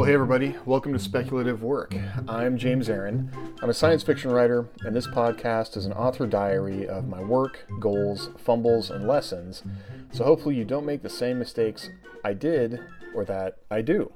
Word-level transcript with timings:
Well, 0.00 0.06
hey 0.06 0.14
everybody, 0.14 0.56
welcome 0.64 0.94
to 0.94 0.98
Speculative 0.98 1.62
Work. 1.62 1.94
I'm 2.26 2.56
James 2.56 2.88
Aaron. 2.88 3.30
I'm 3.60 3.68
a 3.68 3.74
science 3.74 4.02
fiction 4.02 4.32
writer, 4.32 4.66
and 4.80 4.96
this 4.96 5.06
podcast 5.06 5.76
is 5.76 5.84
an 5.84 5.92
author 5.92 6.26
diary 6.26 6.88
of 6.88 7.06
my 7.06 7.22
work, 7.22 7.66
goals, 7.80 8.30
fumbles, 8.38 8.90
and 8.90 9.06
lessons. 9.06 9.62
So 10.10 10.24
hopefully 10.24 10.54
you 10.54 10.64
don't 10.64 10.86
make 10.86 11.02
the 11.02 11.10
same 11.10 11.38
mistakes 11.38 11.90
I 12.24 12.32
did 12.32 12.80
or 13.14 13.26
that 13.26 13.58
I 13.70 13.82
do. 13.82 14.10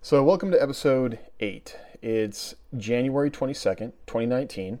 So, 0.00 0.22
welcome 0.22 0.52
to 0.52 0.62
episode 0.62 1.18
8. 1.40 1.76
It's 2.02 2.54
January 2.76 3.28
22nd, 3.28 3.94
2019. 4.06 4.78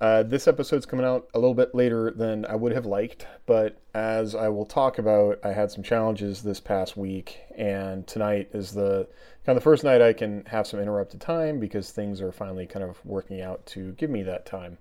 Uh, 0.00 0.24
this 0.24 0.48
episode's 0.48 0.86
coming 0.86 1.06
out 1.06 1.28
a 1.34 1.38
little 1.38 1.54
bit 1.54 1.74
later 1.74 2.10
than 2.10 2.44
I 2.46 2.56
would 2.56 2.72
have 2.72 2.84
liked, 2.84 3.26
but 3.46 3.80
as 3.94 4.34
I 4.34 4.48
will 4.48 4.66
talk 4.66 4.98
about, 4.98 5.38
I 5.44 5.52
had 5.52 5.70
some 5.70 5.84
challenges 5.84 6.42
this 6.42 6.58
past 6.58 6.96
week, 6.96 7.38
and 7.56 8.04
tonight 8.06 8.50
is 8.52 8.72
the 8.72 9.06
kind 9.46 9.56
of 9.56 9.62
the 9.62 9.64
first 9.64 9.84
night 9.84 10.02
I 10.02 10.12
can 10.12 10.44
have 10.46 10.66
some 10.66 10.80
interrupted 10.80 11.20
time 11.20 11.60
because 11.60 11.92
things 11.92 12.20
are 12.20 12.32
finally 12.32 12.66
kind 12.66 12.84
of 12.84 13.04
working 13.06 13.40
out 13.40 13.64
to 13.66 13.92
give 13.92 14.10
me 14.10 14.24
that 14.24 14.46
time. 14.46 14.78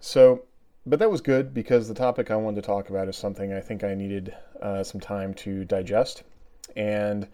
So, 0.00 0.42
but 0.86 0.98
that 0.98 1.10
was 1.10 1.20
good 1.20 1.54
because 1.54 1.86
the 1.86 1.94
topic 1.94 2.32
I 2.32 2.36
wanted 2.36 2.62
to 2.62 2.66
talk 2.66 2.90
about 2.90 3.08
is 3.08 3.16
something 3.16 3.52
I 3.52 3.60
think 3.60 3.84
I 3.84 3.94
needed 3.94 4.34
uh, 4.60 4.82
some 4.82 5.00
time 5.00 5.34
to 5.34 5.64
digest, 5.64 6.24
and 6.74 7.28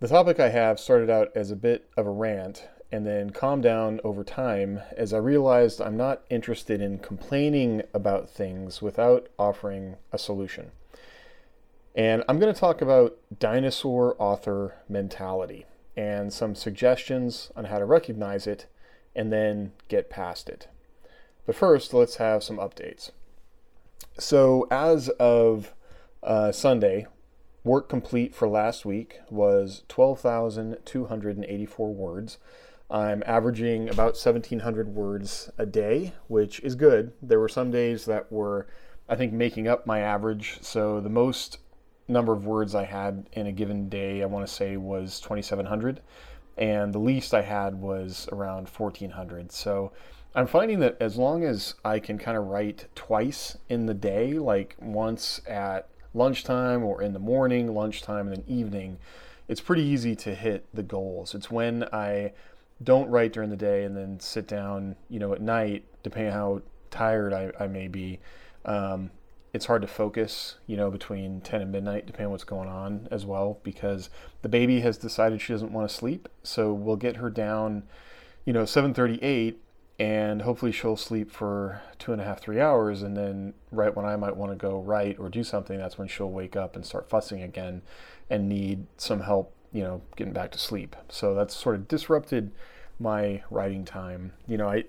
the 0.00 0.08
topic 0.08 0.40
I 0.40 0.48
have 0.48 0.80
started 0.80 1.08
out 1.08 1.28
as 1.36 1.52
a 1.52 1.56
bit 1.56 1.88
of 1.96 2.08
a 2.08 2.10
rant 2.10 2.66
and 2.94 3.04
then 3.04 3.30
calm 3.30 3.60
down 3.60 3.98
over 4.04 4.22
time 4.22 4.80
as 4.96 5.12
I 5.12 5.18
realized 5.18 5.80
I'm 5.80 5.96
not 5.96 6.22
interested 6.30 6.80
in 6.80 7.00
complaining 7.00 7.82
about 7.92 8.30
things 8.30 8.80
without 8.80 9.26
offering 9.36 9.96
a 10.12 10.18
solution. 10.18 10.70
And 11.96 12.22
I'm 12.28 12.38
going 12.38 12.54
to 12.54 12.60
talk 12.60 12.80
about 12.80 13.16
dinosaur 13.36 14.14
author 14.20 14.76
mentality 14.88 15.66
and 15.96 16.32
some 16.32 16.54
suggestions 16.54 17.50
on 17.56 17.64
how 17.64 17.80
to 17.80 17.84
recognize 17.84 18.46
it 18.46 18.66
and 19.12 19.32
then 19.32 19.72
get 19.88 20.08
past 20.08 20.48
it. 20.48 20.68
But 21.46 21.56
first, 21.56 21.94
let's 21.94 22.16
have 22.16 22.44
some 22.44 22.58
updates. 22.58 23.10
So, 24.20 24.68
as 24.70 25.08
of 25.08 25.74
uh, 26.22 26.52
Sunday, 26.52 27.08
work 27.64 27.88
complete 27.88 28.36
for 28.36 28.46
last 28.46 28.84
week 28.84 29.18
was 29.30 29.82
12,284 29.88 31.92
words. 31.92 32.38
I'm 32.90 33.22
averaging 33.26 33.88
about 33.88 34.14
1,700 34.14 34.88
words 34.88 35.50
a 35.58 35.66
day, 35.66 36.12
which 36.28 36.60
is 36.60 36.74
good. 36.74 37.12
There 37.22 37.40
were 37.40 37.48
some 37.48 37.70
days 37.70 38.04
that 38.04 38.30
were, 38.30 38.66
I 39.08 39.16
think, 39.16 39.32
making 39.32 39.68
up 39.68 39.86
my 39.86 40.00
average. 40.00 40.58
So 40.60 41.00
the 41.00 41.08
most 41.08 41.58
number 42.06 42.32
of 42.32 42.46
words 42.46 42.74
I 42.74 42.84
had 42.84 43.28
in 43.32 43.46
a 43.46 43.52
given 43.52 43.88
day, 43.88 44.22
I 44.22 44.26
want 44.26 44.46
to 44.46 44.52
say, 44.52 44.76
was 44.76 45.18
2,700. 45.20 46.00
And 46.56 46.92
the 46.92 46.98
least 46.98 47.34
I 47.34 47.42
had 47.42 47.80
was 47.80 48.28
around 48.30 48.68
1,400. 48.68 49.50
So 49.50 49.92
I'm 50.34 50.46
finding 50.46 50.80
that 50.80 50.96
as 51.00 51.16
long 51.16 51.44
as 51.44 51.74
I 51.84 51.98
can 51.98 52.18
kind 52.18 52.36
of 52.36 52.46
write 52.46 52.86
twice 52.94 53.56
in 53.68 53.86
the 53.86 53.94
day, 53.94 54.34
like 54.34 54.76
once 54.80 55.40
at 55.48 55.88
lunchtime 56.12 56.84
or 56.84 57.02
in 57.02 57.12
the 57.12 57.18
morning, 57.18 57.74
lunchtime, 57.74 58.28
and 58.28 58.36
then 58.36 58.44
evening, 58.46 58.98
it's 59.48 59.60
pretty 59.60 59.82
easy 59.82 60.14
to 60.16 60.34
hit 60.34 60.66
the 60.72 60.82
goals. 60.82 61.34
It's 61.34 61.50
when 61.50 61.84
I 61.92 62.32
don't 62.82 63.08
write 63.08 63.32
during 63.32 63.50
the 63.50 63.56
day 63.56 63.84
and 63.84 63.96
then 63.96 64.18
sit 64.20 64.46
down, 64.46 64.96
you 65.08 65.18
know, 65.18 65.32
at 65.32 65.40
night, 65.40 65.84
depending 66.02 66.32
on 66.32 66.38
how 66.38 66.62
tired 66.90 67.32
I, 67.32 67.50
I 67.58 67.66
may 67.66 67.88
be. 67.88 68.20
Um, 68.64 69.10
it's 69.54 69.66
hard 69.66 69.82
to 69.82 69.88
focus, 69.88 70.56
you 70.66 70.76
know, 70.76 70.90
between 70.90 71.40
10 71.40 71.62
and 71.62 71.70
midnight, 71.70 72.06
depending 72.06 72.26
on 72.26 72.32
what's 72.32 72.44
going 72.44 72.68
on 72.68 73.06
as 73.12 73.24
well, 73.24 73.60
because 73.62 74.10
the 74.42 74.48
baby 74.48 74.80
has 74.80 74.98
decided 74.98 75.40
she 75.40 75.52
doesn't 75.52 75.72
want 75.72 75.88
to 75.88 75.94
sleep. 75.94 76.28
So 76.42 76.72
we'll 76.72 76.96
get 76.96 77.16
her 77.16 77.30
down, 77.30 77.84
you 78.44 78.52
know, 78.52 78.64
7:38, 78.64 79.54
and 80.00 80.42
hopefully 80.42 80.72
she'll 80.72 80.96
sleep 80.96 81.30
for 81.30 81.80
two 82.00 82.12
and 82.12 82.20
a 82.20 82.24
half, 82.24 82.40
three 82.40 82.60
hours, 82.60 83.02
and 83.02 83.16
then 83.16 83.54
right 83.70 83.94
when 83.94 84.04
I 84.04 84.16
might 84.16 84.36
want 84.36 84.50
to 84.50 84.56
go 84.56 84.80
write 84.80 85.20
or 85.20 85.28
do 85.28 85.44
something, 85.44 85.78
that's 85.78 85.98
when 85.98 86.08
she'll 86.08 86.32
wake 86.32 86.56
up 86.56 86.74
and 86.74 86.84
start 86.84 87.08
fussing 87.08 87.40
again, 87.40 87.82
and 88.28 88.48
need 88.48 88.88
some 88.96 89.20
help 89.20 89.53
you 89.74 89.82
know, 89.82 90.00
getting 90.16 90.32
back 90.32 90.52
to 90.52 90.58
sleep. 90.58 90.96
So 91.10 91.34
that's 91.34 91.54
sort 91.54 91.74
of 91.74 91.88
disrupted 91.88 92.52
my 92.98 93.42
writing 93.50 93.84
time. 93.84 94.32
You 94.46 94.56
know, 94.56 94.70
I 94.70 94.84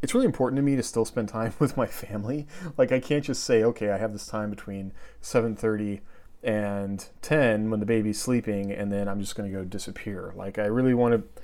it's 0.00 0.14
really 0.14 0.26
important 0.26 0.56
to 0.56 0.62
me 0.62 0.74
to 0.74 0.82
still 0.82 1.04
spend 1.04 1.28
time 1.28 1.54
with 1.60 1.76
my 1.76 1.86
family. 1.86 2.48
Like 2.76 2.90
I 2.90 2.98
can't 2.98 3.24
just 3.24 3.44
say, 3.44 3.62
okay, 3.62 3.90
I 3.90 3.98
have 3.98 4.12
this 4.12 4.26
time 4.26 4.50
between 4.50 4.92
7:30 5.22 6.00
and 6.42 7.06
10 7.20 7.70
when 7.70 7.78
the 7.78 7.86
baby's 7.86 8.20
sleeping 8.20 8.72
and 8.72 8.90
then 8.90 9.06
I'm 9.06 9.20
just 9.20 9.36
going 9.36 9.48
to 9.48 9.56
go 9.56 9.64
disappear. 9.64 10.32
Like 10.34 10.58
I 10.58 10.64
really 10.64 10.94
want 10.94 11.14
to 11.14 11.42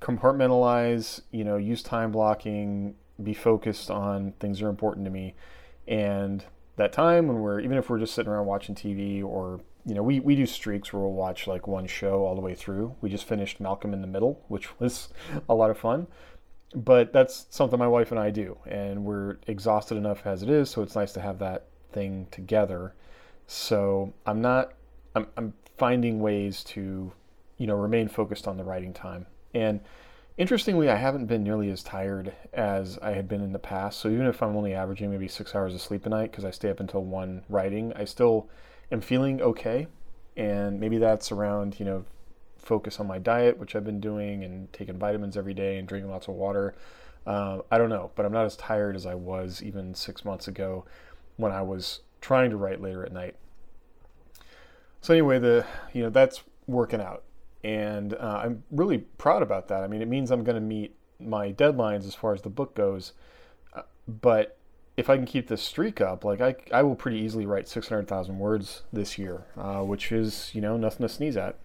compartmentalize, 0.00 1.20
you 1.30 1.44
know, 1.44 1.58
use 1.58 1.82
time 1.82 2.10
blocking, 2.10 2.94
be 3.22 3.34
focused 3.34 3.90
on 3.90 4.32
things 4.40 4.60
that 4.60 4.66
are 4.66 4.70
important 4.70 5.04
to 5.04 5.10
me. 5.10 5.34
And 5.86 6.44
that 6.80 6.92
time 6.92 7.28
when 7.28 7.38
we're 7.38 7.60
even 7.60 7.78
if 7.78 7.88
we're 7.88 7.98
just 7.98 8.14
sitting 8.14 8.32
around 8.32 8.46
watching 8.46 8.74
TV 8.74 9.24
or 9.24 9.60
you 9.86 9.94
know, 9.94 10.02
we, 10.02 10.20
we 10.20 10.36
do 10.36 10.46
streaks 10.46 10.92
where 10.92 11.02
we'll 11.02 11.12
watch 11.12 11.46
like 11.46 11.66
one 11.66 11.86
show 11.86 12.24
all 12.24 12.34
the 12.34 12.40
way 12.40 12.54
through. 12.54 12.94
We 13.00 13.08
just 13.08 13.24
finished 13.24 13.60
Malcolm 13.60 13.94
in 13.94 14.00
the 14.00 14.06
Middle, 14.06 14.44
which 14.48 14.78
was 14.80 15.08
a 15.48 15.54
lot 15.54 15.70
of 15.70 15.78
fun. 15.78 16.06
But 16.74 17.12
that's 17.12 17.46
something 17.50 17.78
my 17.78 17.88
wife 17.88 18.12
and 18.12 18.20
I 18.20 18.30
do, 18.30 18.56
and 18.64 19.04
we're 19.04 19.38
exhausted 19.48 19.96
enough 19.96 20.24
as 20.24 20.44
it 20.44 20.48
is, 20.48 20.70
so 20.70 20.82
it's 20.82 20.94
nice 20.94 21.12
to 21.14 21.20
have 21.20 21.40
that 21.40 21.66
thing 21.90 22.28
together. 22.30 22.94
So 23.48 24.12
I'm 24.24 24.40
not, 24.40 24.74
I'm, 25.16 25.26
I'm 25.36 25.52
finding 25.78 26.20
ways 26.20 26.62
to, 26.64 27.12
you 27.56 27.66
know, 27.66 27.74
remain 27.74 28.06
focused 28.06 28.46
on 28.46 28.56
the 28.56 28.62
writing 28.62 28.92
time. 28.92 29.26
And 29.52 29.80
interestingly, 30.36 30.88
I 30.88 30.96
haven't 30.96 31.26
been 31.26 31.42
nearly 31.42 31.70
as 31.70 31.82
tired 31.82 32.32
as 32.52 32.98
I 32.98 33.12
had 33.12 33.28
been 33.28 33.42
in 33.42 33.52
the 33.52 33.58
past. 33.58 34.00
So 34.00 34.08
even 34.08 34.26
if 34.26 34.42
I'm 34.42 34.56
only 34.56 34.74
averaging 34.74 35.10
maybe 35.10 35.28
six 35.28 35.54
hours 35.54 35.74
of 35.74 35.80
sleep 35.80 36.06
a 36.06 36.08
night 36.08 36.30
because 36.30 36.44
I 36.44 36.50
stay 36.50 36.70
up 36.70 36.80
until 36.80 37.04
one 37.04 37.42
writing, 37.48 37.92
I 37.94 38.04
still 38.04 38.48
am 38.90 39.00
feeling 39.00 39.40
okay. 39.42 39.86
And 40.36 40.80
maybe 40.80 40.98
that's 40.98 41.32
around, 41.32 41.78
you 41.78 41.84
know, 41.84 42.04
focus 42.58 43.00
on 43.00 43.06
my 43.06 43.18
diet, 43.18 43.58
which 43.58 43.74
I've 43.74 43.84
been 43.84 44.00
doing, 44.00 44.44
and 44.44 44.72
taking 44.72 44.98
vitamins 44.98 45.36
every 45.36 45.54
day 45.54 45.78
and 45.78 45.88
drinking 45.88 46.10
lots 46.10 46.28
of 46.28 46.34
water. 46.34 46.74
Uh, 47.26 47.60
I 47.70 47.78
don't 47.78 47.90
know, 47.90 48.10
but 48.14 48.24
I'm 48.24 48.32
not 48.32 48.46
as 48.46 48.56
tired 48.56 48.96
as 48.96 49.06
I 49.06 49.14
was 49.14 49.62
even 49.62 49.94
six 49.94 50.24
months 50.24 50.48
ago 50.48 50.84
when 51.36 51.52
I 51.52 51.62
was 51.62 52.00
trying 52.20 52.50
to 52.50 52.56
write 52.56 52.80
later 52.80 53.04
at 53.04 53.12
night. 53.12 53.36
So 55.00 55.14
anyway, 55.14 55.38
the 55.38 55.66
you 55.92 56.02
know 56.02 56.10
that's 56.10 56.42
working 56.66 57.00
out, 57.00 57.24
and 57.62 58.14
uh, 58.14 58.42
I'm 58.44 58.64
really 58.70 58.98
proud 58.98 59.42
about 59.42 59.68
that. 59.68 59.82
I 59.82 59.86
mean, 59.86 60.02
it 60.02 60.08
means 60.08 60.30
I'm 60.30 60.44
going 60.44 60.56
to 60.56 60.60
meet 60.60 60.96
my 61.18 61.52
deadlines 61.52 62.06
as 62.06 62.14
far 62.14 62.32
as 62.32 62.42
the 62.42 62.48
book 62.48 62.74
goes, 62.74 63.12
uh, 63.74 63.82
but 64.08 64.56
if 64.96 65.08
I 65.08 65.16
can 65.16 65.26
keep 65.26 65.48
this 65.48 65.62
streak 65.62 66.00
up, 66.00 66.24
like 66.24 66.40
I, 66.40 66.54
I 66.72 66.82
will 66.82 66.94
pretty 66.94 67.18
easily 67.18 67.46
write 67.46 67.68
600,000 67.68 68.38
words 68.38 68.82
this 68.92 69.18
year, 69.18 69.46
uh, 69.56 69.80
which 69.80 70.12
is, 70.12 70.50
you 70.54 70.60
know, 70.60 70.76
nothing 70.76 71.06
to 71.06 71.12
sneeze 71.12 71.36
at. 71.36 71.58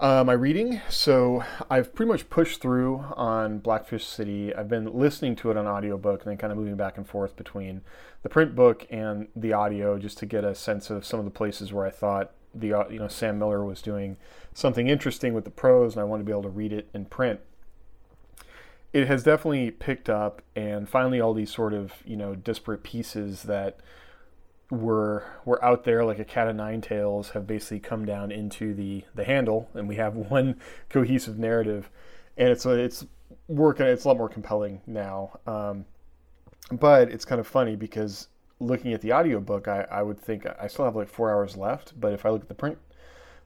Uh, 0.00 0.24
my 0.24 0.32
reading, 0.32 0.80
so 0.88 1.44
I've 1.70 1.94
pretty 1.94 2.10
much 2.10 2.28
pushed 2.28 2.60
through 2.60 2.98
on 3.16 3.58
Blackfish 3.58 4.04
City. 4.04 4.54
I've 4.54 4.68
been 4.68 4.92
listening 4.92 5.36
to 5.36 5.50
it 5.50 5.56
on 5.56 5.68
audiobook 5.68 6.22
and 6.22 6.30
then 6.30 6.36
kind 6.36 6.52
of 6.52 6.58
moving 6.58 6.76
back 6.76 6.98
and 6.98 7.08
forth 7.08 7.36
between 7.36 7.80
the 8.22 8.28
print 8.28 8.56
book 8.56 8.86
and 8.90 9.28
the 9.36 9.52
audio 9.52 9.96
just 9.98 10.18
to 10.18 10.26
get 10.26 10.42
a 10.42 10.54
sense 10.54 10.90
of 10.90 11.06
some 11.06 11.20
of 11.20 11.24
the 11.24 11.30
places 11.30 11.72
where 11.72 11.86
I 11.86 11.90
thought 11.90 12.32
the 12.52 12.86
you 12.90 12.98
know 12.98 13.08
Sam 13.08 13.38
Miller 13.38 13.64
was 13.64 13.80
doing 13.82 14.16
something 14.54 14.88
interesting 14.88 15.34
with 15.34 15.44
the 15.44 15.50
prose 15.50 15.94
and 15.94 16.00
I 16.00 16.04
want 16.04 16.20
to 16.20 16.24
be 16.24 16.32
able 16.32 16.44
to 16.44 16.48
read 16.48 16.72
it 16.72 16.88
in 16.94 17.04
print 17.04 17.40
it 18.94 19.08
has 19.08 19.24
definitely 19.24 19.72
picked 19.72 20.08
up, 20.08 20.40
and 20.54 20.88
finally, 20.88 21.20
all 21.20 21.34
these 21.34 21.52
sort 21.52 21.74
of 21.74 21.94
you 22.06 22.16
know 22.16 22.36
disparate 22.36 22.84
pieces 22.84 23.42
that 23.42 23.80
were 24.70 25.24
were 25.44 25.62
out 25.64 25.84
there 25.84 26.04
like 26.04 26.18
a 26.18 26.24
cat 26.24 26.48
of 26.48 26.56
nine 26.56 26.80
tails 26.80 27.30
have 27.30 27.46
basically 27.46 27.80
come 27.80 28.06
down 28.06 28.30
into 28.30 28.72
the 28.72 29.02
the 29.14 29.24
handle, 29.24 29.68
and 29.74 29.88
we 29.88 29.96
have 29.96 30.14
one 30.30 30.60
cohesive 30.88 31.38
narrative, 31.38 31.90
and 32.36 32.48
it's 32.48 32.64
it's 32.64 33.04
working. 33.48 33.84
It's 33.86 34.04
a 34.04 34.08
lot 34.08 34.16
more 34.16 34.28
compelling 34.28 34.80
now. 34.86 35.40
Um, 35.44 35.86
but 36.70 37.10
it's 37.10 37.24
kind 37.24 37.40
of 37.40 37.48
funny 37.48 37.74
because 37.74 38.28
looking 38.60 38.92
at 38.92 39.00
the 39.00 39.12
audiobook, 39.12 39.66
I, 39.66 39.88
I 39.90 40.02
would 40.02 40.20
think 40.20 40.46
I 40.46 40.68
still 40.68 40.84
have 40.84 40.94
like 40.94 41.08
four 41.08 41.32
hours 41.32 41.56
left. 41.56 41.98
But 42.00 42.12
if 42.12 42.24
I 42.24 42.30
look 42.30 42.42
at 42.42 42.48
the 42.48 42.54
print, 42.54 42.78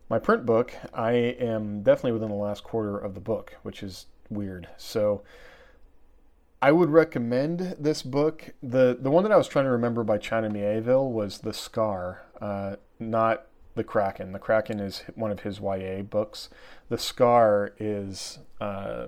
my 0.08 0.18
print 0.18 0.46
book, 0.46 0.72
I 0.94 1.12
am 1.12 1.82
definitely 1.82 2.12
within 2.12 2.30
the 2.30 2.34
last 2.34 2.64
quarter 2.64 2.98
of 2.98 3.14
the 3.14 3.20
book, 3.20 3.56
which 3.62 3.82
is 3.82 4.06
weird. 4.30 4.68
So 4.76 5.22
I 6.60 6.72
would 6.72 6.90
recommend 6.90 7.76
this 7.78 8.02
book. 8.02 8.50
the 8.62 8.96
The 8.98 9.10
one 9.10 9.22
that 9.24 9.32
I 9.32 9.36
was 9.36 9.48
trying 9.48 9.66
to 9.66 9.70
remember 9.70 10.02
by 10.04 10.18
China 10.18 10.48
Miéville 10.50 11.10
was 11.10 11.38
The 11.38 11.52
Scar, 11.52 12.22
uh, 12.40 12.76
not 12.98 13.46
The 13.74 13.84
Kraken. 13.84 14.32
The 14.32 14.38
Kraken 14.38 14.80
is 14.80 15.02
one 15.14 15.30
of 15.30 15.40
his 15.40 15.60
YA 15.60 16.02
books. 16.02 16.48
The 16.88 16.98
Scar 16.98 17.74
is 17.78 18.38
uh, 18.60 19.06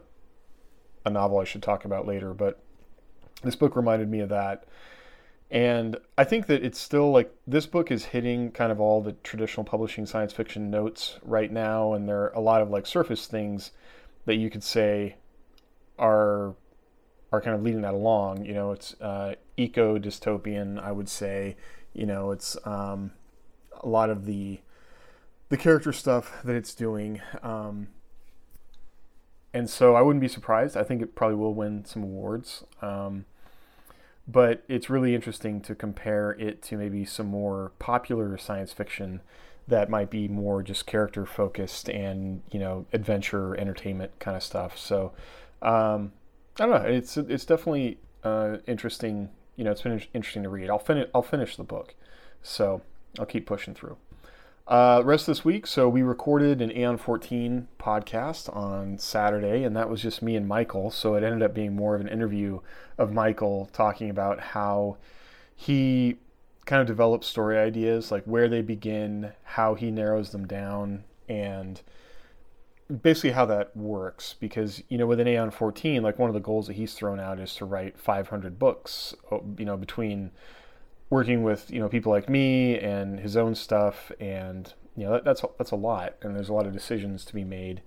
a 1.04 1.10
novel 1.10 1.38
I 1.38 1.44
should 1.44 1.62
talk 1.62 1.84
about 1.84 2.06
later, 2.06 2.34
but 2.34 2.60
this 3.42 3.56
book 3.56 3.74
reminded 3.74 4.10
me 4.10 4.20
of 4.20 4.28
that. 4.28 4.64
And 5.50 5.96
I 6.16 6.24
think 6.24 6.46
that 6.46 6.62
it's 6.64 6.78
still 6.78 7.10
like 7.10 7.34
this 7.46 7.66
book 7.66 7.90
is 7.90 8.04
hitting 8.04 8.52
kind 8.52 8.70
of 8.70 8.80
all 8.80 9.00
the 9.00 9.12
traditional 9.24 9.64
publishing 9.64 10.06
science 10.06 10.32
fiction 10.32 10.70
notes 10.70 11.18
right 11.22 11.50
now, 11.50 11.92
and 11.92 12.08
there 12.08 12.22
are 12.22 12.32
a 12.34 12.40
lot 12.40 12.62
of 12.62 12.70
like 12.70 12.86
surface 12.86 13.26
things 13.26 13.72
that 14.26 14.36
you 14.36 14.48
could 14.48 14.62
say 14.62 15.16
are 15.98 16.54
are 17.32 17.40
kind 17.40 17.56
of 17.56 17.62
leading 17.62 17.82
that 17.82 17.94
along. 17.94 18.44
You 18.44 18.54
know, 18.54 18.70
it's 18.70 18.94
uh, 19.00 19.34
eco 19.56 19.98
dystopian, 19.98 20.80
I 20.80 20.92
would 20.92 21.08
say. 21.08 21.56
You 21.94 22.06
know, 22.06 22.30
it's 22.30 22.56
um, 22.64 23.12
a 23.82 23.88
lot 23.88 24.08
of 24.08 24.26
the 24.26 24.60
the 25.48 25.56
character 25.56 25.92
stuff 25.92 26.42
that 26.44 26.54
it's 26.54 26.74
doing. 26.76 27.20
Um, 27.42 27.88
and 29.52 29.68
so 29.68 29.96
I 29.96 30.02
wouldn't 30.02 30.20
be 30.20 30.28
surprised. 30.28 30.76
I 30.76 30.84
think 30.84 31.02
it 31.02 31.16
probably 31.16 31.36
will 31.36 31.54
win 31.54 31.84
some 31.84 32.04
awards. 32.04 32.62
Um, 32.80 33.24
but 34.30 34.62
it's 34.68 34.88
really 34.88 35.14
interesting 35.14 35.60
to 35.62 35.74
compare 35.74 36.32
it 36.32 36.62
to 36.62 36.76
maybe 36.76 37.04
some 37.04 37.26
more 37.26 37.72
popular 37.78 38.36
science 38.38 38.72
fiction 38.72 39.20
that 39.66 39.88
might 39.88 40.10
be 40.10 40.28
more 40.28 40.62
just 40.62 40.86
character 40.86 41.24
focused 41.26 41.88
and 41.88 42.42
you 42.50 42.58
know 42.58 42.86
adventure 42.92 43.56
entertainment 43.56 44.12
kind 44.18 44.36
of 44.36 44.42
stuff. 44.42 44.76
So 44.78 45.12
um, 45.62 46.12
i 46.58 46.66
don't 46.66 46.82
know. 46.82 46.88
It's 46.88 47.16
it's 47.16 47.44
definitely 47.44 47.98
uh, 48.24 48.58
interesting. 48.66 49.30
You 49.56 49.64
know 49.64 49.72
it's 49.72 49.82
been 49.82 50.02
interesting 50.14 50.42
to 50.44 50.48
read. 50.48 50.70
I'll 50.70 50.78
finish 50.78 51.08
i'll 51.14 51.22
finish 51.22 51.56
the 51.56 51.64
book. 51.64 51.94
So 52.42 52.82
i'll 53.18 53.26
keep 53.26 53.46
pushing 53.46 53.74
through 53.74 53.96
uh, 54.70 55.02
rest 55.04 55.26
this 55.26 55.44
week, 55.44 55.66
so 55.66 55.88
we 55.88 56.00
recorded 56.00 56.62
an 56.62 56.70
Aeon 56.70 56.96
14 56.96 57.66
podcast 57.80 58.54
on 58.54 58.98
Saturday, 58.98 59.64
and 59.64 59.76
that 59.76 59.90
was 59.90 60.00
just 60.00 60.22
me 60.22 60.36
and 60.36 60.46
Michael. 60.46 60.92
So 60.92 61.16
it 61.16 61.24
ended 61.24 61.42
up 61.42 61.52
being 61.52 61.74
more 61.74 61.96
of 61.96 62.00
an 62.00 62.06
interview 62.06 62.60
of 62.96 63.12
Michael 63.12 63.68
talking 63.72 64.08
about 64.08 64.38
how 64.38 64.96
he 65.56 66.18
kind 66.66 66.80
of 66.80 66.86
develops 66.86 67.26
story 67.26 67.58
ideas, 67.58 68.12
like 68.12 68.22
where 68.26 68.48
they 68.48 68.62
begin, 68.62 69.32
how 69.42 69.74
he 69.74 69.90
narrows 69.90 70.30
them 70.30 70.46
down, 70.46 71.02
and 71.28 71.82
basically 73.02 73.32
how 73.32 73.46
that 73.46 73.76
works. 73.76 74.36
Because, 74.38 74.84
you 74.88 74.98
know, 74.98 75.06
with 75.08 75.18
an 75.18 75.26
Aeon 75.26 75.50
14, 75.50 76.00
like 76.00 76.20
one 76.20 76.30
of 76.30 76.34
the 76.34 76.38
goals 76.38 76.68
that 76.68 76.74
he's 76.74 76.94
thrown 76.94 77.18
out 77.18 77.40
is 77.40 77.56
to 77.56 77.64
write 77.64 77.98
500 77.98 78.56
books, 78.56 79.16
you 79.58 79.64
know, 79.64 79.76
between 79.76 80.30
working 81.10 81.42
with 81.42 81.70
you 81.70 81.80
know 81.80 81.88
people 81.88 82.12
like 82.12 82.28
me 82.28 82.78
and 82.78 83.20
his 83.20 83.36
own 83.36 83.54
stuff, 83.54 84.10
and 84.20 84.72
you 84.96 85.04
know 85.04 85.12
that, 85.12 85.24
that's 85.24 85.44
that's 85.58 85.72
a 85.72 85.76
lot, 85.76 86.14
and 86.22 86.34
there's 86.34 86.48
a 86.48 86.54
lot 86.54 86.66
of 86.66 86.72
decisions 86.72 87.24
to 87.26 87.34
be 87.34 87.44
made. 87.44 87.82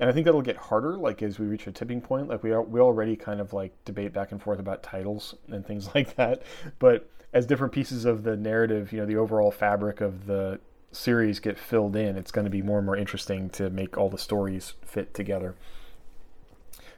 And 0.00 0.10
I 0.10 0.12
think 0.12 0.24
that'll 0.24 0.42
get 0.42 0.56
harder, 0.56 0.96
like 0.96 1.22
as 1.22 1.38
we 1.38 1.46
reach 1.46 1.68
a 1.68 1.72
tipping 1.72 2.00
point. 2.00 2.28
Like 2.28 2.42
we 2.42 2.50
are, 2.50 2.62
we 2.62 2.80
already 2.80 3.14
kind 3.14 3.40
of 3.40 3.52
like 3.52 3.72
debate 3.84 4.12
back 4.12 4.32
and 4.32 4.42
forth 4.42 4.58
about 4.58 4.82
titles 4.82 5.36
and 5.48 5.64
things 5.64 5.88
like 5.94 6.16
that. 6.16 6.42
But 6.80 7.08
as 7.32 7.46
different 7.46 7.72
pieces 7.72 8.04
of 8.04 8.24
the 8.24 8.36
narrative, 8.36 8.92
you 8.92 9.00
know, 9.00 9.06
the 9.06 9.16
overall 9.16 9.50
fabric 9.52 10.00
of 10.00 10.26
the 10.26 10.60
series 10.92 11.40
get 11.40 11.58
filled 11.58 11.96
in, 11.96 12.16
it's 12.16 12.30
going 12.30 12.44
to 12.44 12.50
be 12.50 12.62
more 12.62 12.78
and 12.78 12.86
more 12.86 12.96
interesting 12.96 13.50
to 13.50 13.70
make 13.70 13.96
all 13.96 14.08
the 14.08 14.18
stories 14.18 14.74
fit 14.84 15.14
together. 15.14 15.54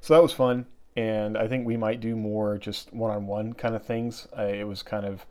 So 0.01 0.15
that 0.15 0.23
was 0.23 0.33
fun, 0.33 0.67
and 0.97 1.37
I 1.37 1.49
think 1.49 1.67
we 1.67 1.77
might 1.77 2.01
do 2.01 2.15
more 2.15 2.59
just 2.59 2.93
one-on-one 2.93 3.55
kind 3.55 3.75
of 3.75 3.85
things. 3.85 4.29
Uh, 4.39 4.43
it 4.43 4.65
was 4.65 4.83
kind 4.83 5.05
of 5.05 5.27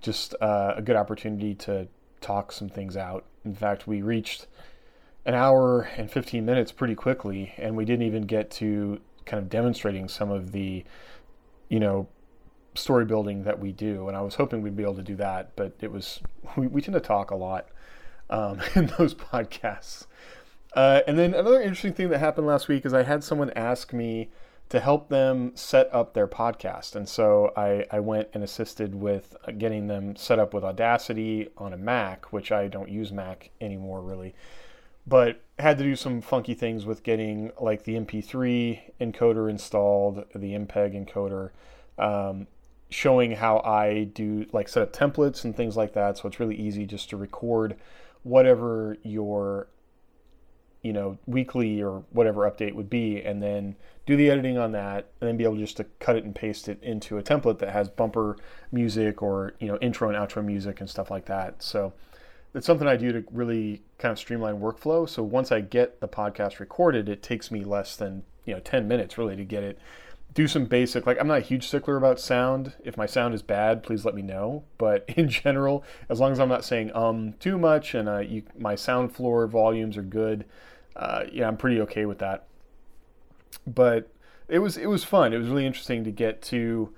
just 0.00 0.34
uh, 0.40 0.74
a 0.76 0.82
good 0.82 0.96
opportunity 0.96 1.54
to 1.54 1.88
talk 2.20 2.52
some 2.52 2.68
things 2.68 2.96
out. 2.96 3.24
In 3.44 3.54
fact, 3.54 3.86
we 3.86 4.02
reached 4.02 4.46
an 5.26 5.34
hour 5.34 5.82
and 5.96 6.10
15 6.10 6.44
minutes 6.44 6.72
pretty 6.72 6.94
quickly, 6.94 7.52
and 7.58 7.76
we 7.76 7.84
didn't 7.84 8.06
even 8.06 8.22
get 8.22 8.50
to 8.52 9.00
kind 9.26 9.42
of 9.42 9.48
demonstrating 9.48 10.08
some 10.08 10.30
of 10.30 10.52
the, 10.52 10.84
you 11.68 11.78
know, 11.78 12.08
story 12.74 13.04
building 13.04 13.44
that 13.44 13.58
we 13.58 13.72
do. 13.72 14.08
And 14.08 14.16
I 14.16 14.22
was 14.22 14.34
hoping 14.34 14.62
we'd 14.62 14.76
be 14.76 14.82
able 14.82 14.96
to 14.96 15.02
do 15.02 15.16
that, 15.16 15.54
but 15.56 15.74
it 15.80 15.92
was, 15.92 16.20
we, 16.56 16.66
we 16.66 16.80
tend 16.80 16.94
to 16.94 17.00
talk 17.00 17.30
a 17.30 17.36
lot 17.36 17.68
um, 18.28 18.60
in 18.74 18.86
those 18.98 19.14
podcasts. 19.14 20.06
Uh, 20.74 21.00
and 21.06 21.18
then 21.18 21.34
another 21.34 21.60
interesting 21.60 21.92
thing 21.92 22.10
that 22.10 22.18
happened 22.18 22.46
last 22.46 22.68
week 22.68 22.86
is 22.86 22.94
I 22.94 23.02
had 23.02 23.24
someone 23.24 23.50
ask 23.50 23.92
me 23.92 24.28
to 24.70 24.78
help 24.78 25.08
them 25.08 25.50
set 25.56 25.92
up 25.92 26.14
their 26.14 26.28
podcast. 26.28 26.94
And 26.94 27.08
so 27.08 27.52
I, 27.56 27.84
I 27.90 27.98
went 28.00 28.28
and 28.32 28.42
assisted 28.42 28.94
with 28.94 29.36
getting 29.58 29.88
them 29.88 30.14
set 30.14 30.38
up 30.38 30.54
with 30.54 30.64
Audacity 30.64 31.48
on 31.58 31.72
a 31.72 31.76
Mac, 31.76 32.32
which 32.32 32.52
I 32.52 32.68
don't 32.68 32.88
use 32.88 33.12
Mac 33.12 33.50
anymore 33.60 34.00
really. 34.00 34.34
But 35.06 35.42
had 35.58 35.76
to 35.78 35.84
do 35.84 35.96
some 35.96 36.20
funky 36.20 36.54
things 36.54 36.86
with 36.86 37.02
getting 37.02 37.50
like 37.60 37.82
the 37.82 37.94
MP3 37.96 38.80
encoder 39.00 39.50
installed, 39.50 40.24
the 40.34 40.54
MPEG 40.54 41.04
encoder, 41.04 41.50
um, 41.98 42.46
showing 42.90 43.32
how 43.32 43.58
I 43.60 44.04
do 44.04 44.46
like 44.52 44.68
set 44.68 44.84
up 44.84 44.92
templates 44.92 45.44
and 45.44 45.56
things 45.56 45.76
like 45.76 45.94
that. 45.94 46.18
So 46.18 46.28
it's 46.28 46.38
really 46.38 46.56
easy 46.56 46.86
just 46.86 47.10
to 47.10 47.16
record 47.16 47.76
whatever 48.22 48.96
your 49.02 49.66
you 50.82 50.92
know 50.92 51.18
weekly 51.26 51.82
or 51.82 52.02
whatever 52.10 52.50
update 52.50 52.74
would 52.74 52.88
be 52.88 53.20
and 53.22 53.42
then 53.42 53.76
do 54.06 54.16
the 54.16 54.30
editing 54.30 54.58
on 54.58 54.72
that 54.72 55.10
and 55.20 55.28
then 55.28 55.36
be 55.36 55.44
able 55.44 55.56
just 55.56 55.76
to 55.76 55.84
cut 55.98 56.16
it 56.16 56.24
and 56.24 56.34
paste 56.34 56.68
it 56.68 56.82
into 56.82 57.18
a 57.18 57.22
template 57.22 57.58
that 57.58 57.70
has 57.70 57.88
bumper 57.88 58.36
music 58.72 59.22
or 59.22 59.54
you 59.60 59.68
know 59.68 59.76
intro 59.78 60.08
and 60.08 60.16
outro 60.16 60.44
music 60.44 60.80
and 60.80 60.88
stuff 60.88 61.10
like 61.10 61.26
that. 61.26 61.62
So 61.62 61.92
it's 62.54 62.66
something 62.66 62.88
i 62.88 62.96
do 62.96 63.12
to 63.12 63.24
really 63.30 63.82
kind 63.98 64.10
of 64.10 64.18
streamline 64.18 64.58
workflow. 64.58 65.08
So 65.08 65.22
once 65.22 65.52
i 65.52 65.60
get 65.60 66.00
the 66.00 66.08
podcast 66.08 66.58
recorded 66.58 67.08
it 67.08 67.22
takes 67.22 67.50
me 67.50 67.62
less 67.62 67.96
than 67.96 68.22
you 68.44 68.54
know 68.54 68.60
10 68.60 68.88
minutes 68.88 69.18
really 69.18 69.36
to 69.36 69.44
get 69.44 69.62
it 69.62 69.78
do 70.32 70.46
some 70.46 70.64
basic 70.64 71.06
like 71.06 71.18
i'm 71.20 71.26
not 71.26 71.38
a 71.38 71.42
huge 71.42 71.66
stickler 71.66 71.96
about 71.96 72.20
sound 72.20 72.74
if 72.84 72.96
my 72.96 73.06
sound 73.06 73.34
is 73.34 73.42
bad 73.42 73.82
please 73.82 74.04
let 74.04 74.14
me 74.14 74.22
know 74.22 74.62
but 74.78 75.04
in 75.16 75.28
general 75.28 75.84
as 76.08 76.20
long 76.20 76.32
as 76.32 76.38
i'm 76.38 76.48
not 76.48 76.64
saying 76.64 76.90
um 76.94 77.34
too 77.40 77.58
much 77.58 77.94
and 77.94 78.08
uh, 78.08 78.18
you, 78.18 78.42
my 78.58 78.74
sound 78.74 79.14
floor 79.14 79.46
volumes 79.46 79.96
are 79.96 80.02
good 80.02 80.44
uh, 80.96 81.24
yeah, 81.32 81.48
I'm 81.48 81.56
pretty 81.56 81.80
okay 81.82 82.04
with 82.06 82.18
that. 82.18 82.44
But 83.66 84.12
it 84.48 84.58
was 84.58 84.76
it 84.76 84.86
was 84.86 85.04
fun. 85.04 85.32
It 85.32 85.38
was 85.38 85.48
really 85.48 85.66
interesting 85.66 86.04
to 86.04 86.10
get 86.10 86.42
to 86.42 86.92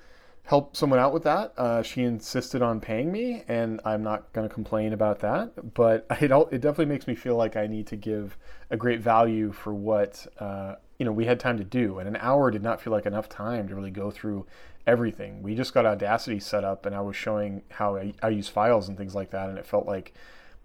help 0.44 0.76
someone 0.76 0.98
out 0.98 1.12
with 1.12 1.22
that. 1.24 1.52
Uh, 1.56 1.82
she 1.82 2.02
insisted 2.02 2.62
on 2.62 2.80
paying 2.80 3.12
me, 3.12 3.44
and 3.48 3.80
I'm 3.84 4.02
not 4.02 4.32
going 4.32 4.48
to 4.48 4.52
complain 4.52 4.92
about 4.92 5.20
that. 5.20 5.74
But 5.74 6.06
it 6.20 6.32
all, 6.32 6.48
it 6.48 6.60
definitely 6.60 6.86
makes 6.86 7.06
me 7.06 7.14
feel 7.14 7.36
like 7.36 7.56
I 7.56 7.66
need 7.66 7.86
to 7.88 7.96
give 7.96 8.36
a 8.70 8.76
great 8.76 9.00
value 9.00 9.52
for 9.52 9.72
what 9.72 10.26
uh, 10.38 10.76
you 10.98 11.04
know 11.04 11.12
we 11.12 11.26
had 11.26 11.40
time 11.40 11.58
to 11.58 11.64
do, 11.64 11.98
and 11.98 12.08
an 12.08 12.16
hour 12.16 12.50
did 12.50 12.62
not 12.62 12.80
feel 12.80 12.92
like 12.92 13.06
enough 13.06 13.28
time 13.28 13.68
to 13.68 13.74
really 13.74 13.90
go 13.90 14.10
through 14.10 14.46
everything. 14.86 15.42
We 15.42 15.54
just 15.54 15.74
got 15.74 15.86
Audacity 15.86 16.40
set 16.40 16.64
up, 16.64 16.86
and 16.86 16.94
I 16.94 17.00
was 17.00 17.16
showing 17.16 17.62
how 17.70 17.96
I, 17.96 18.14
I 18.22 18.28
use 18.28 18.48
files 18.48 18.88
and 18.88 18.96
things 18.96 19.14
like 19.14 19.30
that, 19.30 19.48
and 19.48 19.58
it 19.58 19.66
felt 19.66 19.86
like 19.86 20.14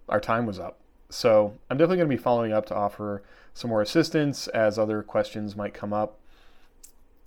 our 0.08 0.20
time 0.20 0.46
was 0.46 0.58
up. 0.58 0.80
So 1.10 1.54
I'm 1.70 1.76
definitely 1.76 1.98
going 1.98 2.10
to 2.10 2.16
be 2.16 2.22
following 2.22 2.52
up 2.52 2.66
to 2.66 2.74
offer 2.74 3.22
some 3.54 3.70
more 3.70 3.82
assistance 3.82 4.46
as 4.48 4.78
other 4.78 5.02
questions 5.02 5.56
might 5.56 5.74
come 5.74 5.92
up. 5.92 6.18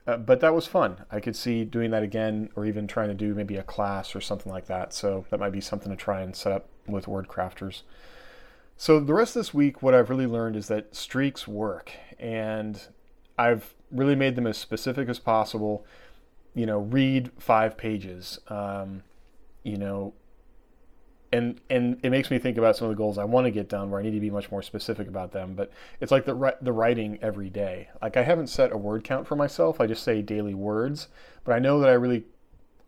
Uh, 0.07 0.17
but 0.17 0.39
that 0.39 0.53
was 0.53 0.65
fun. 0.65 0.97
I 1.11 1.19
could 1.19 1.35
see 1.35 1.63
doing 1.63 1.91
that 1.91 2.03
again, 2.03 2.49
or 2.55 2.65
even 2.65 2.87
trying 2.87 3.09
to 3.09 3.13
do 3.13 3.33
maybe 3.33 3.57
a 3.57 3.63
class 3.63 4.15
or 4.15 4.21
something 4.21 4.51
like 4.51 4.65
that. 4.67 4.93
So 4.93 5.25
that 5.29 5.39
might 5.39 5.51
be 5.51 5.61
something 5.61 5.91
to 5.91 5.95
try 5.95 6.21
and 6.21 6.35
set 6.35 6.51
up 6.51 6.67
with 6.87 7.07
word 7.07 7.27
WordCrafters. 7.27 7.83
So 8.81 8.99
the 8.99 9.13
rest 9.13 9.35
of 9.35 9.41
this 9.41 9.53
week, 9.53 9.83
what 9.83 9.93
I've 9.93 10.09
really 10.09 10.25
learned 10.25 10.55
is 10.55 10.67
that 10.69 10.95
streaks 10.95 11.47
work, 11.47 11.91
and 12.17 12.81
I've 13.37 13.75
really 13.91 14.15
made 14.15 14.35
them 14.35 14.47
as 14.47 14.57
specific 14.57 15.07
as 15.07 15.19
possible. 15.19 15.85
You 16.55 16.65
know, 16.65 16.79
read 16.79 17.29
five 17.37 17.77
pages. 17.77 18.39
Um, 18.47 19.03
you 19.61 19.77
know, 19.77 20.15
and 21.31 21.61
and 21.69 21.99
it 22.01 22.09
makes 22.09 22.31
me 22.31 22.39
think 22.39 22.57
about 22.57 22.75
some 22.75 22.87
of 22.87 22.89
the 22.89 22.97
goals 22.97 23.19
I 23.19 23.23
want 23.23 23.45
to 23.45 23.51
get 23.51 23.69
done 23.69 23.91
where 23.91 23.99
I 23.99 24.03
need 24.03 24.15
to 24.15 24.19
be 24.19 24.31
much 24.31 24.49
more 24.49 24.63
specific 24.63 25.07
about 25.07 25.31
them. 25.31 25.53
But 25.53 25.69
it's 25.99 26.11
like 26.11 26.25
the 26.25 26.57
the 26.59 26.73
writing 26.73 27.19
every 27.21 27.51
day. 27.51 27.89
Like 28.01 28.17
I 28.17 28.23
haven't 28.23 28.47
set 28.47 28.71
a 28.71 28.77
word 28.77 29.03
count 29.03 29.27
for 29.27 29.35
myself. 29.35 29.79
I 29.79 29.85
just 29.85 30.01
say 30.01 30.23
daily 30.23 30.55
words. 30.55 31.07
But 31.43 31.53
I 31.53 31.59
know 31.59 31.79
that 31.81 31.89
I 31.89 31.93
really 31.93 32.23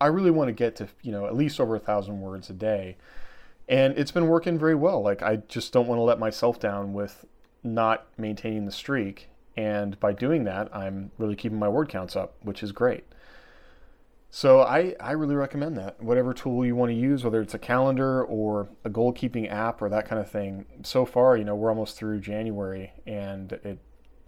I 0.00 0.06
really 0.06 0.32
want 0.32 0.48
to 0.48 0.52
get 0.52 0.74
to 0.74 0.88
you 1.02 1.12
know 1.12 1.26
at 1.26 1.36
least 1.36 1.60
over 1.60 1.76
a 1.76 1.78
thousand 1.78 2.20
words 2.20 2.50
a 2.50 2.52
day, 2.52 2.96
and 3.68 3.96
it's 3.98 4.10
been 4.10 4.28
working 4.28 4.58
very 4.58 4.74
well. 4.74 5.02
Like 5.02 5.22
I 5.22 5.36
just 5.48 5.72
don't 5.72 5.86
want 5.86 5.98
to 5.98 6.02
let 6.02 6.18
myself 6.18 6.60
down 6.60 6.92
with 6.92 7.24
not 7.62 8.06
maintaining 8.18 8.66
the 8.66 8.72
streak. 8.72 9.28
And 9.56 9.98
by 10.00 10.12
doing 10.12 10.44
that, 10.44 10.74
I'm 10.74 11.12
really 11.18 11.36
keeping 11.36 11.58
my 11.58 11.68
word 11.68 11.88
counts 11.88 12.16
up, 12.16 12.34
which 12.42 12.62
is 12.62 12.72
great. 12.72 13.04
So 14.30 14.62
I, 14.62 14.96
I 14.98 15.12
really 15.12 15.36
recommend 15.36 15.78
that. 15.78 16.02
Whatever 16.02 16.34
tool 16.34 16.66
you 16.66 16.74
want 16.74 16.90
to 16.90 16.96
use, 16.96 17.22
whether 17.22 17.40
it's 17.40 17.54
a 17.54 17.58
calendar 17.58 18.24
or 18.24 18.68
a 18.84 18.90
goal 18.90 19.12
keeping 19.12 19.46
app 19.46 19.80
or 19.80 19.88
that 19.88 20.08
kind 20.08 20.20
of 20.20 20.28
thing. 20.28 20.66
So 20.82 21.06
far, 21.06 21.36
you 21.36 21.44
know, 21.44 21.54
we're 21.54 21.68
almost 21.70 21.96
through 21.96 22.18
January 22.20 22.92
and 23.06 23.52
it 23.52 23.78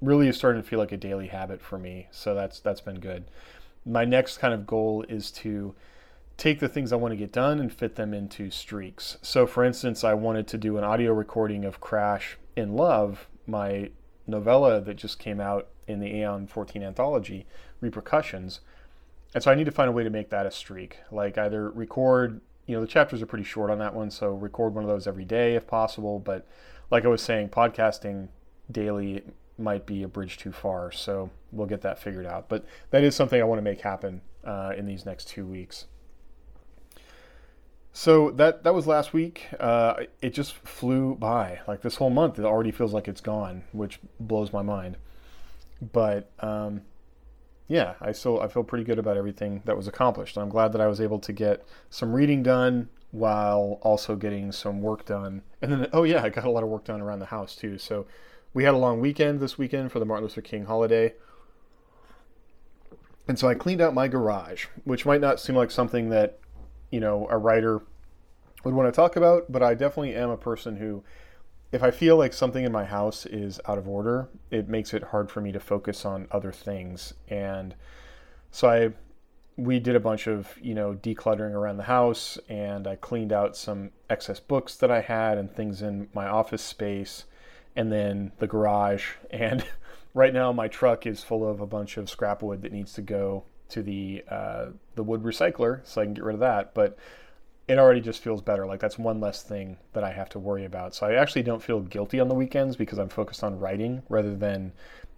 really 0.00 0.28
is 0.28 0.36
starting 0.36 0.62
to 0.62 0.68
feel 0.68 0.78
like 0.78 0.92
a 0.92 0.96
daily 0.96 1.26
habit 1.26 1.60
for 1.60 1.76
me. 1.76 2.06
So 2.12 2.34
that's 2.36 2.60
that's 2.60 2.80
been 2.80 3.00
good. 3.00 3.24
My 3.84 4.04
next 4.04 4.38
kind 4.38 4.54
of 4.54 4.64
goal 4.64 5.04
is 5.08 5.32
to 5.32 5.74
take 6.36 6.60
the 6.60 6.68
things 6.68 6.92
I 6.92 6.96
want 6.96 7.12
to 7.12 7.16
get 7.16 7.32
done 7.32 7.58
and 7.58 7.72
fit 7.72 7.96
them 7.96 8.12
into 8.12 8.50
streaks. 8.50 9.16
So 9.22 9.46
for 9.46 9.64
instance, 9.64 10.04
I 10.04 10.14
wanted 10.14 10.46
to 10.48 10.58
do 10.58 10.76
an 10.76 10.84
audio 10.84 11.12
recording 11.12 11.64
of 11.64 11.80
Crash 11.80 12.36
in 12.56 12.74
Love, 12.74 13.28
my 13.46 13.90
novella 14.26 14.80
that 14.80 14.94
just 14.94 15.18
came 15.18 15.40
out 15.40 15.68
in 15.86 16.00
the 16.00 16.14
Aeon 16.14 16.46
14 16.46 16.82
anthology, 16.82 17.46
Repercussions 17.80 18.60
and 19.36 19.42
so 19.42 19.50
I 19.50 19.54
need 19.54 19.64
to 19.64 19.70
find 19.70 19.88
a 19.88 19.92
way 19.92 20.02
to 20.02 20.08
make 20.08 20.30
that 20.30 20.46
a 20.46 20.50
streak. 20.50 20.98
Like 21.10 21.36
either 21.36 21.70
record, 21.70 22.40
you 22.64 22.74
know, 22.74 22.80
the 22.80 22.86
chapters 22.86 23.20
are 23.20 23.26
pretty 23.26 23.44
short 23.44 23.70
on 23.70 23.78
that 23.80 23.94
one, 23.94 24.10
so 24.10 24.30
record 24.30 24.74
one 24.74 24.82
of 24.82 24.88
those 24.88 25.06
every 25.06 25.26
day 25.26 25.56
if 25.56 25.66
possible. 25.66 26.18
But 26.18 26.46
like 26.90 27.04
I 27.04 27.08
was 27.08 27.20
saying, 27.20 27.50
podcasting 27.50 28.28
daily 28.70 29.24
might 29.58 29.84
be 29.84 30.02
a 30.02 30.08
bridge 30.08 30.38
too 30.38 30.52
far, 30.52 30.90
so 30.90 31.28
we'll 31.52 31.66
get 31.66 31.82
that 31.82 31.98
figured 31.98 32.24
out. 32.24 32.48
But 32.48 32.64
that 32.90 33.04
is 33.04 33.14
something 33.14 33.38
I 33.38 33.44
want 33.44 33.58
to 33.58 33.62
make 33.62 33.82
happen 33.82 34.22
uh, 34.42 34.72
in 34.74 34.86
these 34.86 35.04
next 35.04 35.28
two 35.28 35.46
weeks. 35.46 35.84
So 37.96 38.30
that 38.32 38.62
that 38.64 38.74
was 38.74 38.86
last 38.86 39.14
week. 39.14 39.46
Uh, 39.58 40.04
it 40.20 40.34
just 40.34 40.52
flew 40.52 41.14
by. 41.14 41.60
Like 41.66 41.80
this 41.80 41.96
whole 41.96 42.10
month, 42.10 42.38
it 42.38 42.44
already 42.44 42.70
feels 42.70 42.92
like 42.92 43.08
it's 43.08 43.22
gone, 43.22 43.64
which 43.72 44.00
blows 44.20 44.52
my 44.52 44.60
mind. 44.60 44.98
But 45.80 46.30
um, 46.40 46.82
yeah, 47.68 47.94
I 48.02 48.12
still 48.12 48.38
I 48.38 48.48
feel 48.48 48.64
pretty 48.64 48.84
good 48.84 48.98
about 48.98 49.16
everything 49.16 49.62
that 49.64 49.78
was 49.78 49.88
accomplished. 49.88 50.36
I'm 50.36 50.50
glad 50.50 50.72
that 50.72 50.80
I 50.82 50.88
was 50.88 51.00
able 51.00 51.18
to 51.20 51.32
get 51.32 51.66
some 51.88 52.12
reading 52.12 52.42
done 52.42 52.90
while 53.12 53.78
also 53.80 54.14
getting 54.14 54.52
some 54.52 54.82
work 54.82 55.06
done. 55.06 55.40
And 55.62 55.72
then 55.72 55.86
oh 55.94 56.02
yeah, 56.02 56.22
I 56.22 56.28
got 56.28 56.44
a 56.44 56.50
lot 56.50 56.62
of 56.62 56.68
work 56.68 56.84
done 56.84 57.00
around 57.00 57.20
the 57.20 57.26
house 57.26 57.56
too. 57.56 57.78
So 57.78 58.04
we 58.52 58.64
had 58.64 58.74
a 58.74 58.78
long 58.78 59.00
weekend 59.00 59.40
this 59.40 59.56
weekend 59.56 59.90
for 59.90 60.00
the 60.00 60.04
Martin 60.04 60.24
Luther 60.24 60.42
King 60.42 60.66
holiday. 60.66 61.14
And 63.26 63.38
so 63.38 63.48
I 63.48 63.54
cleaned 63.54 63.80
out 63.80 63.94
my 63.94 64.06
garage, 64.06 64.66
which 64.84 65.06
might 65.06 65.22
not 65.22 65.40
seem 65.40 65.56
like 65.56 65.70
something 65.70 66.10
that 66.10 66.38
you 66.90 67.00
know, 67.00 67.26
a 67.30 67.38
writer 67.38 67.82
would 68.64 68.74
want 68.74 68.92
to 68.92 68.96
talk 68.96 69.16
about, 69.16 69.50
but 69.50 69.62
I 69.62 69.74
definitely 69.74 70.14
am 70.14 70.30
a 70.30 70.36
person 70.36 70.76
who, 70.76 71.04
if 71.72 71.82
I 71.82 71.90
feel 71.90 72.16
like 72.16 72.32
something 72.32 72.64
in 72.64 72.72
my 72.72 72.84
house 72.84 73.26
is 73.26 73.60
out 73.66 73.78
of 73.78 73.88
order, 73.88 74.28
it 74.50 74.68
makes 74.68 74.94
it 74.94 75.04
hard 75.04 75.30
for 75.30 75.40
me 75.40 75.52
to 75.52 75.60
focus 75.60 76.04
on 76.04 76.28
other 76.30 76.52
things. 76.52 77.14
And 77.28 77.74
so 78.50 78.68
I, 78.68 78.90
we 79.56 79.78
did 79.78 79.96
a 79.96 80.00
bunch 80.00 80.26
of, 80.26 80.56
you 80.60 80.74
know, 80.74 80.94
decluttering 80.94 81.52
around 81.52 81.76
the 81.76 81.84
house 81.84 82.38
and 82.48 82.86
I 82.86 82.96
cleaned 82.96 83.32
out 83.32 83.56
some 83.56 83.90
excess 84.10 84.40
books 84.40 84.76
that 84.76 84.90
I 84.90 85.00
had 85.00 85.38
and 85.38 85.50
things 85.50 85.82
in 85.82 86.08
my 86.12 86.26
office 86.26 86.62
space 86.62 87.24
and 87.74 87.92
then 87.92 88.32
the 88.38 88.46
garage. 88.46 89.12
And 89.30 89.64
right 90.14 90.32
now 90.32 90.50
my 90.52 90.66
truck 90.68 91.06
is 91.06 91.22
full 91.22 91.48
of 91.48 91.60
a 91.60 91.66
bunch 91.66 91.96
of 91.98 92.08
scrap 92.08 92.42
wood 92.42 92.62
that 92.62 92.72
needs 92.72 92.94
to 92.94 93.02
go 93.02 93.44
to 93.70 93.82
the 93.82 94.24
uh, 94.28 94.66
the 94.94 95.02
wood 95.02 95.22
recycler 95.22 95.80
so 95.84 96.00
I 96.00 96.04
can 96.04 96.14
get 96.14 96.24
rid 96.24 96.34
of 96.34 96.40
that. 96.40 96.74
But 96.74 96.98
it 97.68 97.78
already 97.78 98.00
just 98.00 98.22
feels 98.22 98.40
better. 98.40 98.66
Like 98.66 98.80
that's 98.80 98.98
one 98.98 99.20
less 99.20 99.42
thing 99.42 99.76
that 99.92 100.04
I 100.04 100.12
have 100.12 100.28
to 100.30 100.38
worry 100.38 100.64
about. 100.64 100.94
So 100.94 101.06
I 101.06 101.14
actually 101.14 101.42
don't 101.42 101.62
feel 101.62 101.80
guilty 101.80 102.20
on 102.20 102.28
the 102.28 102.34
weekends 102.34 102.76
because 102.76 102.98
I'm 102.98 103.08
focused 103.08 103.42
on 103.42 103.58
writing 103.58 104.02
rather 104.08 104.36
than, 104.36 104.72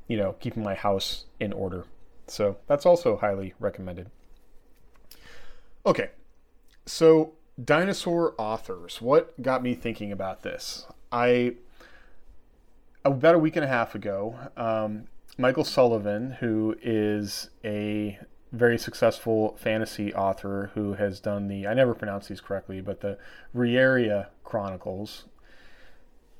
you 0.07 0.17
know, 0.17 0.35
keeping 0.41 0.63
my 0.63 0.75
house 0.75 1.27
in 1.41 1.53
order. 1.53 1.85
So 2.27 2.57
that's 2.67 2.87
also 2.87 3.17
highly 3.17 3.55
recommended. 3.59 4.11
Okay, 5.85 6.11
so 6.87 7.35
dinosaur 7.63 8.35
authors. 8.39 9.01
What 9.01 9.41
got 9.43 9.63
me 9.63 9.75
thinking 9.75 10.13
about 10.13 10.43
this? 10.43 10.87
I 11.13 11.55
about 13.05 13.35
a 13.35 13.39
week 13.39 13.57
and 13.57 13.65
a 13.65 13.69
half 13.69 13.95
ago, 13.95 14.37
um, 14.57 15.05
Michael 15.39 15.65
Sullivan, 15.65 16.33
who 16.33 16.77
is 16.83 17.51
a 17.65 18.19
very 18.53 18.79
successful 18.79 19.57
fantasy 19.59 20.15
author 20.15 20.71
who 20.75 20.95
has 20.95 21.21
done 21.21 21.49
the 21.49 21.67
I 21.67 21.75
never 21.75 21.95
pronounce 21.95 22.29
these 22.29 22.41
correctly, 22.41 22.81
but 22.81 23.01
the 23.01 23.19
Riyria 23.55 24.29
Chronicles, 24.45 25.27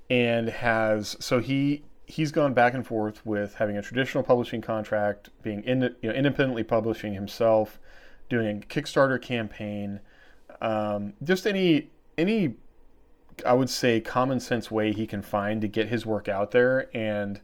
and 0.09 0.49
has 0.49 1.17
so 1.21 1.41
he 1.41 1.85
he's 2.07 2.33
gone 2.33 2.55
back 2.55 2.73
and 2.73 2.87
forth 2.87 3.25
with 3.27 3.55
having 3.57 3.77
a 3.77 3.83
traditional 3.83 4.25
publishing 4.25 4.63
contract, 4.63 5.29
being 5.43 5.63
in, 5.65 5.83
you 6.01 6.09
know, 6.09 6.15
independently 6.15 6.65
publishing 6.65 7.13
himself, 7.13 7.79
doing 8.31 8.63
a 8.63 8.67
Kickstarter 8.67 9.21
campaign, 9.21 10.01
um, 10.63 11.13
just 11.23 11.47
any 11.47 11.91
any 12.17 12.55
I 13.47 13.53
would 13.53 13.71
say 13.71 14.01
common 14.01 14.41
sense 14.41 14.71
way 14.71 14.93
he 14.93 15.07
can 15.07 15.23
find 15.23 15.61
to 15.61 15.69
get 15.69 15.89
his 15.89 16.05
work 16.07 16.29
out 16.29 16.51
there. 16.51 16.89
And 16.97 17.41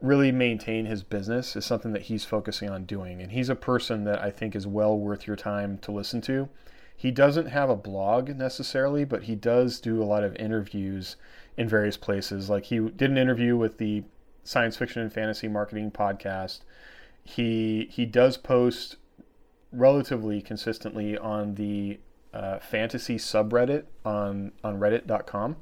really 0.00 0.30
maintain 0.30 0.86
his 0.86 1.02
business 1.02 1.56
is 1.56 1.64
something 1.64 1.92
that 1.92 2.02
he's 2.02 2.24
focusing 2.24 2.70
on 2.70 2.84
doing. 2.84 3.20
And 3.20 3.32
he's 3.32 3.48
a 3.48 3.56
person 3.56 4.04
that 4.04 4.20
I 4.20 4.30
think 4.30 4.54
is 4.54 4.66
well 4.66 4.96
worth 4.96 5.26
your 5.26 5.36
time 5.36 5.78
to 5.78 5.92
listen 5.92 6.20
to. 6.22 6.48
He 6.96 7.10
doesn't 7.10 7.46
have 7.46 7.70
a 7.70 7.76
blog 7.76 8.28
necessarily, 8.36 9.04
but 9.04 9.24
he 9.24 9.34
does 9.34 9.80
do 9.80 10.02
a 10.02 10.04
lot 10.04 10.24
of 10.24 10.34
interviews 10.36 11.16
in 11.56 11.68
various 11.68 11.96
places. 11.96 12.48
Like 12.48 12.66
he 12.66 12.78
did 12.78 13.10
an 13.10 13.18
interview 13.18 13.56
with 13.56 13.78
the 13.78 14.04
Science 14.44 14.76
Fiction 14.76 15.02
and 15.02 15.12
Fantasy 15.12 15.46
Marketing 15.46 15.90
podcast. 15.90 16.60
He 17.22 17.88
he 17.90 18.06
does 18.06 18.36
post 18.36 18.96
relatively 19.70 20.40
consistently 20.40 21.18
on 21.18 21.54
the 21.56 22.00
uh, 22.32 22.58
fantasy 22.58 23.16
subreddit 23.16 23.84
on 24.04 24.52
on 24.64 24.80
Reddit.com. 24.80 25.56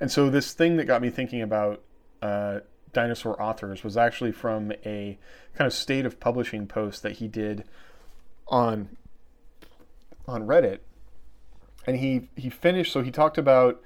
And 0.00 0.10
so 0.10 0.30
this 0.30 0.52
thing 0.52 0.76
that 0.76 0.84
got 0.84 1.02
me 1.02 1.10
thinking 1.10 1.42
about 1.42 1.82
uh, 2.22 2.60
dinosaur 2.94 3.40
authors 3.40 3.84
was 3.84 3.96
actually 3.96 4.32
from 4.32 4.72
a 4.84 5.18
kind 5.54 5.66
of 5.66 5.72
state 5.72 6.06
of 6.06 6.18
publishing 6.20 6.66
post 6.66 7.02
that 7.02 7.12
he 7.12 7.28
did 7.28 7.64
on 8.48 8.96
on 10.26 10.46
Reddit. 10.46 10.78
And 11.86 11.98
he 11.98 12.28
he 12.36 12.48
finished 12.48 12.92
so 12.92 13.02
he 13.02 13.10
talked 13.10 13.38
about 13.38 13.82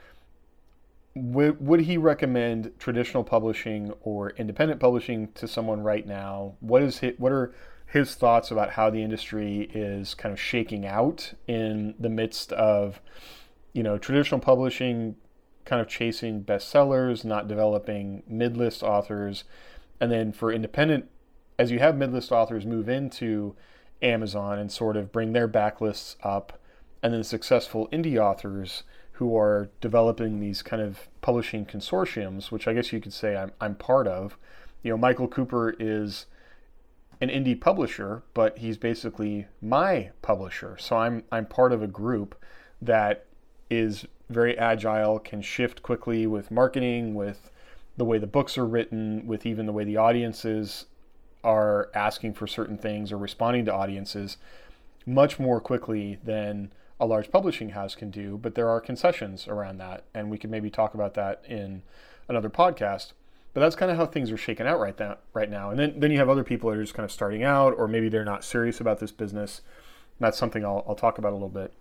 would, 1.15 1.65
would 1.65 1.81
he 1.81 1.97
recommend 1.97 2.73
traditional 2.79 3.25
publishing 3.25 3.93
or 4.03 4.31
independent 4.31 4.81
publishing 4.81 5.33
to 5.33 5.49
someone 5.49 5.81
right 5.81 6.07
now? 6.07 6.55
What 6.61 6.83
is 6.83 6.99
his, 6.99 7.15
what 7.19 7.33
are 7.33 7.53
his 7.87 8.15
thoughts 8.15 8.51
about 8.51 8.71
how 8.71 8.91
the 8.91 9.03
industry 9.03 9.69
is 9.75 10.15
kind 10.15 10.33
of 10.33 10.41
shaking 10.41 10.87
out 10.87 11.33
in 11.47 11.95
the 11.99 12.09
midst 12.09 12.53
of 12.53 13.01
you 13.73 13.83
know 13.83 13.99
traditional 13.99 14.41
publishing 14.41 15.17
kind 15.69 15.83
of 15.83 15.87
chasing 15.87 16.43
bestsellers, 16.43 17.27
not 17.27 17.47
developing 17.47 18.23
mid-list 18.27 18.83
authors, 18.83 19.45
and 20.01 20.11
then 20.11 20.33
for 20.33 20.51
independent, 20.51 21.11
as 21.59 21.71
you 21.71 21.79
have 21.79 21.95
mid-list 21.95 22.33
authors 22.33 22.65
move 22.65 22.89
into 22.89 23.55
Amazon 24.01 24.59
and 24.59 24.73
sort 24.73 24.97
of 24.97 25.13
bring 25.13 25.35
their 25.35 25.47
backlists 25.47 26.17
up, 26.23 26.59
and 27.03 27.13
then 27.13 27.23
successful 27.23 27.87
indie 27.93 28.19
authors 28.19 28.83
who 29.13 29.37
are 29.37 29.69
developing 29.83 30.41
these 30.41 30.63
kind 30.63 30.81
of 30.81 31.09
publishing 31.21 31.67
consortiums, 31.67 32.51
which 32.51 32.67
I 32.67 32.73
guess 32.73 32.91
you 32.91 33.01
could 33.01 33.13
say 33.13 33.37
I'm, 33.37 33.53
I'm 33.61 33.75
part 33.75 34.07
of. 34.07 34.39
You 34.83 34.93
know, 34.93 34.97
Michael 34.97 35.29
Cooper 35.29 35.77
is 35.79 36.25
an 37.21 37.29
indie 37.29 37.61
publisher, 37.61 38.23
but 38.33 38.57
he's 38.59 38.79
basically 38.79 39.49
my 39.61 40.13
publisher. 40.23 40.79
So 40.79 40.97
I'm 40.97 41.25
I'm 41.31 41.45
part 41.45 41.73
of 41.73 41.83
a 41.83 41.89
group 41.89 42.41
that 42.81 43.27
is 43.71 44.07
very 44.29 44.57
agile, 44.59 45.19
can 45.19 45.43
shift 45.43 45.83
quickly 45.83 46.27
with 46.27 46.51
marketing, 46.51 47.15
with 47.15 47.51
the 47.97 48.05
way 48.05 48.19
the 48.19 48.27
books 48.27 48.57
are 48.57 48.67
written, 48.67 49.27
with 49.27 49.47
even 49.47 49.67
the 49.67 49.73
way 49.73 49.85
the 49.85 49.97
audiences 49.97 50.87
are 51.45 51.91
asking 51.95 52.35
for 52.35 52.47
certain 52.47 52.77
things 52.77 53.13
or 53.13 53.19
responding 53.19 53.65
to 53.65 53.73
audiences 53.73 54.37
much 55.07 55.39
more 55.39 55.61
quickly 55.61 56.19
than 56.23 56.71
a 57.01 57.07
large 57.07 57.31
publishing 57.31 57.71
house 57.71 57.95
can 57.95 58.11
do. 58.11 58.37
But 58.37 58.55
there 58.55 58.69
are 58.69 58.81
concessions 58.81 59.49
around 59.49 59.79
that, 59.79 60.05
and 60.15 60.31
we 60.31 60.39
can 60.39 60.51
maybe 60.51 60.71
talk 60.71 60.95
about 60.95 61.15
that 61.15 61.43
in 61.49 61.83
another 62.29 62.51
podcast. 62.51 63.13
But 63.55 63.61
that's 63.61 63.77
kind 63.77 63.91
of 63.91 63.97
how 63.97 64.07
things 64.07 64.31
are 64.31 64.37
shaken 64.37 64.67
out 64.67 64.79
right 64.79 64.99
now. 64.99 65.17
Right 65.33 65.51
now, 65.51 65.71
and 65.71 65.79
then 65.79 65.99
then 65.99 66.11
you 66.11 66.19
have 66.19 66.29
other 66.29 66.45
people 66.45 66.71
that 66.71 66.77
are 66.77 66.83
just 66.83 66.95
kind 66.95 67.05
of 67.05 67.13
starting 67.13 67.43
out, 67.43 67.75
or 67.77 67.89
maybe 67.89 68.09
they're 68.09 68.25
not 68.25 68.45
serious 68.45 68.81
about 68.81 69.01
this 69.01 69.11
business. 69.11 69.63
That's 70.21 70.39
something 70.39 70.65
I'll, 70.65 70.85
I'll 70.87 70.95
talk 70.95 71.19
about 71.19 71.33
a 71.33 71.37
little 71.37 71.49
bit. 71.49 71.73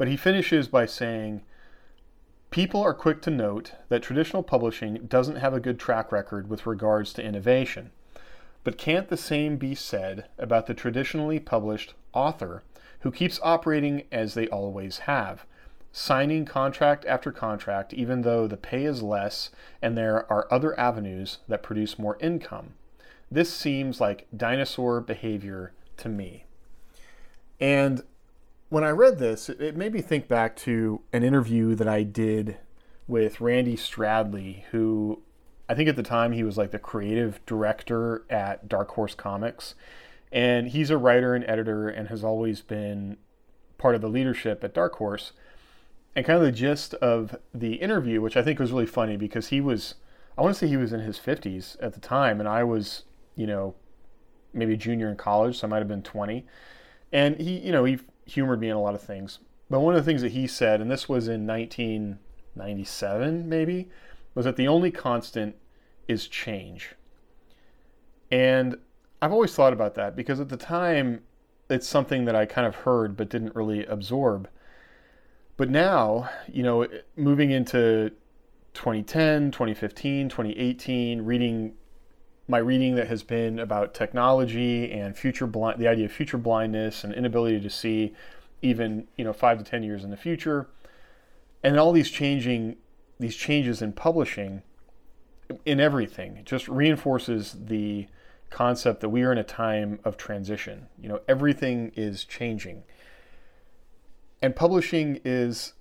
But 0.00 0.08
he 0.08 0.16
finishes 0.16 0.66
by 0.66 0.86
saying, 0.86 1.42
People 2.48 2.80
are 2.80 2.94
quick 2.94 3.20
to 3.20 3.30
note 3.30 3.72
that 3.90 4.02
traditional 4.02 4.42
publishing 4.42 4.94
doesn't 5.06 5.36
have 5.36 5.52
a 5.52 5.60
good 5.60 5.78
track 5.78 6.10
record 6.10 6.48
with 6.48 6.66
regards 6.66 7.12
to 7.12 7.22
innovation. 7.22 7.90
But 8.64 8.78
can't 8.78 9.10
the 9.10 9.18
same 9.18 9.58
be 9.58 9.74
said 9.74 10.24
about 10.38 10.66
the 10.66 10.72
traditionally 10.72 11.38
published 11.38 11.92
author 12.14 12.62
who 13.00 13.12
keeps 13.12 13.38
operating 13.42 14.04
as 14.10 14.32
they 14.32 14.48
always 14.48 15.00
have, 15.00 15.44
signing 15.92 16.46
contract 16.46 17.04
after 17.04 17.30
contract 17.30 17.92
even 17.92 18.22
though 18.22 18.46
the 18.46 18.56
pay 18.56 18.86
is 18.86 19.02
less 19.02 19.50
and 19.82 19.98
there 19.98 20.24
are 20.32 20.48
other 20.50 20.80
avenues 20.80 21.40
that 21.46 21.62
produce 21.62 21.98
more 21.98 22.16
income? 22.22 22.72
This 23.30 23.52
seems 23.52 24.00
like 24.00 24.28
dinosaur 24.34 25.02
behavior 25.02 25.74
to 25.98 26.08
me. 26.08 26.46
And 27.60 28.02
when 28.70 28.84
I 28.84 28.90
read 28.90 29.18
this, 29.18 29.48
it 29.48 29.76
made 29.76 29.92
me 29.92 30.00
think 30.00 30.28
back 30.28 30.56
to 30.56 31.02
an 31.12 31.24
interview 31.24 31.74
that 31.74 31.88
I 31.88 32.04
did 32.04 32.56
with 33.08 33.40
Randy 33.40 33.76
Stradley, 33.76 34.62
who 34.70 35.22
I 35.68 35.74
think 35.74 35.88
at 35.88 35.96
the 35.96 36.04
time 36.04 36.32
he 36.32 36.44
was 36.44 36.56
like 36.56 36.70
the 36.70 36.78
creative 36.78 37.44
director 37.46 38.24
at 38.30 38.68
Dark 38.68 38.92
Horse 38.92 39.14
Comics. 39.14 39.74
And 40.30 40.68
he's 40.68 40.90
a 40.90 40.96
writer 40.96 41.34
and 41.34 41.44
editor 41.48 41.88
and 41.88 42.08
has 42.08 42.22
always 42.22 42.60
been 42.60 43.16
part 43.76 43.96
of 43.96 44.00
the 44.00 44.08
leadership 44.08 44.62
at 44.62 44.72
Dark 44.72 44.94
Horse. 44.96 45.32
And 46.14 46.24
kind 46.24 46.38
of 46.38 46.44
the 46.44 46.52
gist 46.52 46.94
of 46.94 47.36
the 47.52 47.74
interview, 47.74 48.20
which 48.20 48.36
I 48.36 48.42
think 48.42 48.60
was 48.60 48.70
really 48.70 48.86
funny 48.86 49.16
because 49.16 49.48
he 49.48 49.60
was, 49.60 49.94
I 50.38 50.42
want 50.42 50.54
to 50.54 50.58
say 50.58 50.68
he 50.68 50.76
was 50.76 50.92
in 50.92 51.00
his 51.00 51.18
50s 51.18 51.76
at 51.82 51.94
the 51.94 52.00
time, 52.00 52.38
and 52.38 52.48
I 52.48 52.62
was, 52.62 53.02
you 53.34 53.46
know, 53.46 53.74
maybe 54.52 54.74
a 54.74 54.76
junior 54.76 55.08
in 55.08 55.16
college, 55.16 55.58
so 55.58 55.66
I 55.66 55.70
might 55.70 55.78
have 55.78 55.88
been 55.88 56.02
20. 56.02 56.46
And 57.12 57.36
he, 57.40 57.58
you 57.58 57.72
know, 57.72 57.84
he 57.84 57.98
humored 58.30 58.60
me 58.60 58.68
in 58.68 58.76
a 58.76 58.80
lot 58.80 58.94
of 58.94 59.02
things. 59.02 59.38
But 59.68 59.80
one 59.80 59.94
of 59.94 60.04
the 60.04 60.08
things 60.08 60.22
that 60.22 60.32
he 60.32 60.46
said, 60.46 60.80
and 60.80 60.90
this 60.90 61.08
was 61.08 61.28
in 61.28 61.46
1997 61.46 63.48
maybe, 63.48 63.88
was 64.34 64.44
that 64.44 64.56
the 64.56 64.68
only 64.68 64.90
constant 64.90 65.56
is 66.08 66.26
change. 66.26 66.94
And 68.30 68.76
I've 69.22 69.32
always 69.32 69.54
thought 69.54 69.72
about 69.72 69.94
that 69.96 70.16
because 70.16 70.40
at 70.40 70.48
the 70.48 70.56
time 70.56 71.22
it's 71.68 71.86
something 71.86 72.24
that 72.24 72.34
I 72.34 72.46
kind 72.46 72.66
of 72.66 72.74
heard 72.74 73.16
but 73.16 73.28
didn't 73.28 73.54
really 73.54 73.84
absorb. 73.86 74.48
But 75.56 75.68
now, 75.68 76.30
you 76.48 76.62
know, 76.62 76.86
moving 77.16 77.50
into 77.50 78.12
2010, 78.74 79.50
2015, 79.50 80.28
2018, 80.28 81.22
reading 81.22 81.74
my 82.50 82.58
reading 82.58 82.96
that 82.96 83.08
has 83.08 83.22
been 83.22 83.58
about 83.58 83.94
technology 83.94 84.90
and 84.90 85.16
future 85.16 85.46
blind, 85.46 85.80
the 85.80 85.88
idea 85.88 86.04
of 86.06 86.12
future 86.12 86.38
blindness 86.38 87.04
and 87.04 87.14
inability 87.14 87.60
to 87.60 87.70
see 87.70 88.12
even, 88.60 89.06
you 89.16 89.24
know, 89.24 89.32
5 89.32 89.58
to 89.58 89.64
10 89.64 89.82
years 89.82 90.04
in 90.04 90.10
the 90.10 90.16
future. 90.16 90.68
And 91.62 91.78
all 91.78 91.92
these 91.92 92.10
changing 92.10 92.76
these 93.18 93.36
changes 93.36 93.82
in 93.82 93.92
publishing 93.92 94.62
in 95.66 95.78
everything 95.78 96.40
just 96.44 96.66
reinforces 96.68 97.54
the 97.66 98.06
concept 98.48 99.00
that 99.00 99.10
we 99.10 99.22
are 99.22 99.30
in 99.30 99.38
a 99.38 99.44
time 99.44 100.00
of 100.04 100.16
transition. 100.16 100.88
You 101.00 101.08
know, 101.08 101.20
everything 101.28 101.92
is 101.94 102.24
changing. 102.24 102.82
And 104.42 104.56
publishing 104.56 105.20
is 105.24 105.74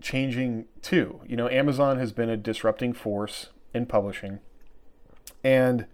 changing 0.00 0.66
too. 0.82 1.20
You 1.26 1.36
know, 1.36 1.48
Amazon 1.48 1.98
has 1.98 2.12
been 2.12 2.28
a 2.28 2.36
disrupting 2.36 2.92
force 2.92 3.48
in 3.72 3.86
publishing. 3.86 4.40
And 5.42 5.86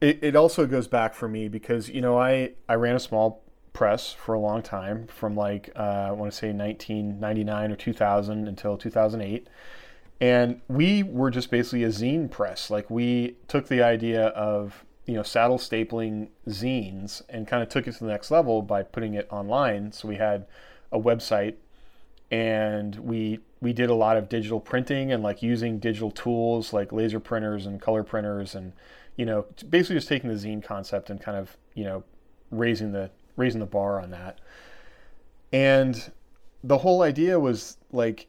it, 0.00 0.18
it 0.22 0.36
also 0.36 0.66
goes 0.66 0.88
back 0.88 1.14
for 1.14 1.28
me 1.28 1.48
because, 1.48 1.88
you 1.88 2.00
know, 2.00 2.18
I, 2.18 2.52
I 2.68 2.74
ran 2.74 2.96
a 2.96 3.00
small 3.00 3.42
press 3.72 4.12
for 4.12 4.34
a 4.34 4.38
long 4.38 4.62
time 4.62 5.06
from 5.06 5.36
like, 5.36 5.70
uh, 5.76 6.08
I 6.08 6.10
want 6.12 6.32
to 6.32 6.36
say 6.36 6.52
1999 6.52 7.72
or 7.72 7.76
2000 7.76 8.48
until 8.48 8.76
2008. 8.76 9.48
And 10.20 10.60
we 10.68 11.02
were 11.02 11.30
just 11.30 11.50
basically 11.50 11.84
a 11.84 11.88
zine 11.88 12.30
press. 12.30 12.70
Like 12.70 12.90
we 12.90 13.36
took 13.48 13.68
the 13.68 13.82
idea 13.82 14.26
of 14.28 14.84
you 15.06 15.14
know 15.14 15.22
saddle 15.22 15.58
stapling 15.58 16.28
zines 16.46 17.22
and 17.28 17.48
kind 17.48 17.62
of 17.62 17.68
took 17.68 17.88
it 17.88 17.92
to 17.94 18.04
the 18.04 18.10
next 18.10 18.30
level 18.30 18.62
by 18.62 18.82
putting 18.82 19.14
it 19.14 19.26
online. 19.30 19.92
So 19.92 20.08
we 20.08 20.16
had 20.16 20.46
a 20.92 21.00
website 21.00 21.54
and 22.30 22.96
we 22.96 23.40
we 23.60 23.72
did 23.72 23.90
a 23.90 23.94
lot 23.94 24.16
of 24.16 24.28
digital 24.28 24.60
printing 24.60 25.10
and 25.10 25.22
like 25.22 25.42
using 25.42 25.78
digital 25.78 26.10
tools 26.10 26.72
like 26.72 26.92
laser 26.92 27.18
printers 27.18 27.66
and 27.66 27.80
color 27.80 28.04
printers 28.04 28.54
and 28.54 28.72
you 29.20 29.26
know 29.26 29.44
basically 29.68 29.96
just 29.96 30.08
taking 30.08 30.30
the 30.30 30.36
zine 30.36 30.62
concept 30.62 31.10
and 31.10 31.20
kind 31.20 31.36
of 31.36 31.56
you 31.74 31.84
know 31.84 32.02
raising 32.50 32.92
the 32.92 33.10
raising 33.36 33.60
the 33.60 33.66
bar 33.66 34.00
on 34.00 34.10
that 34.10 34.40
and 35.52 36.10
the 36.64 36.78
whole 36.78 37.02
idea 37.02 37.38
was 37.38 37.76
like 37.92 38.26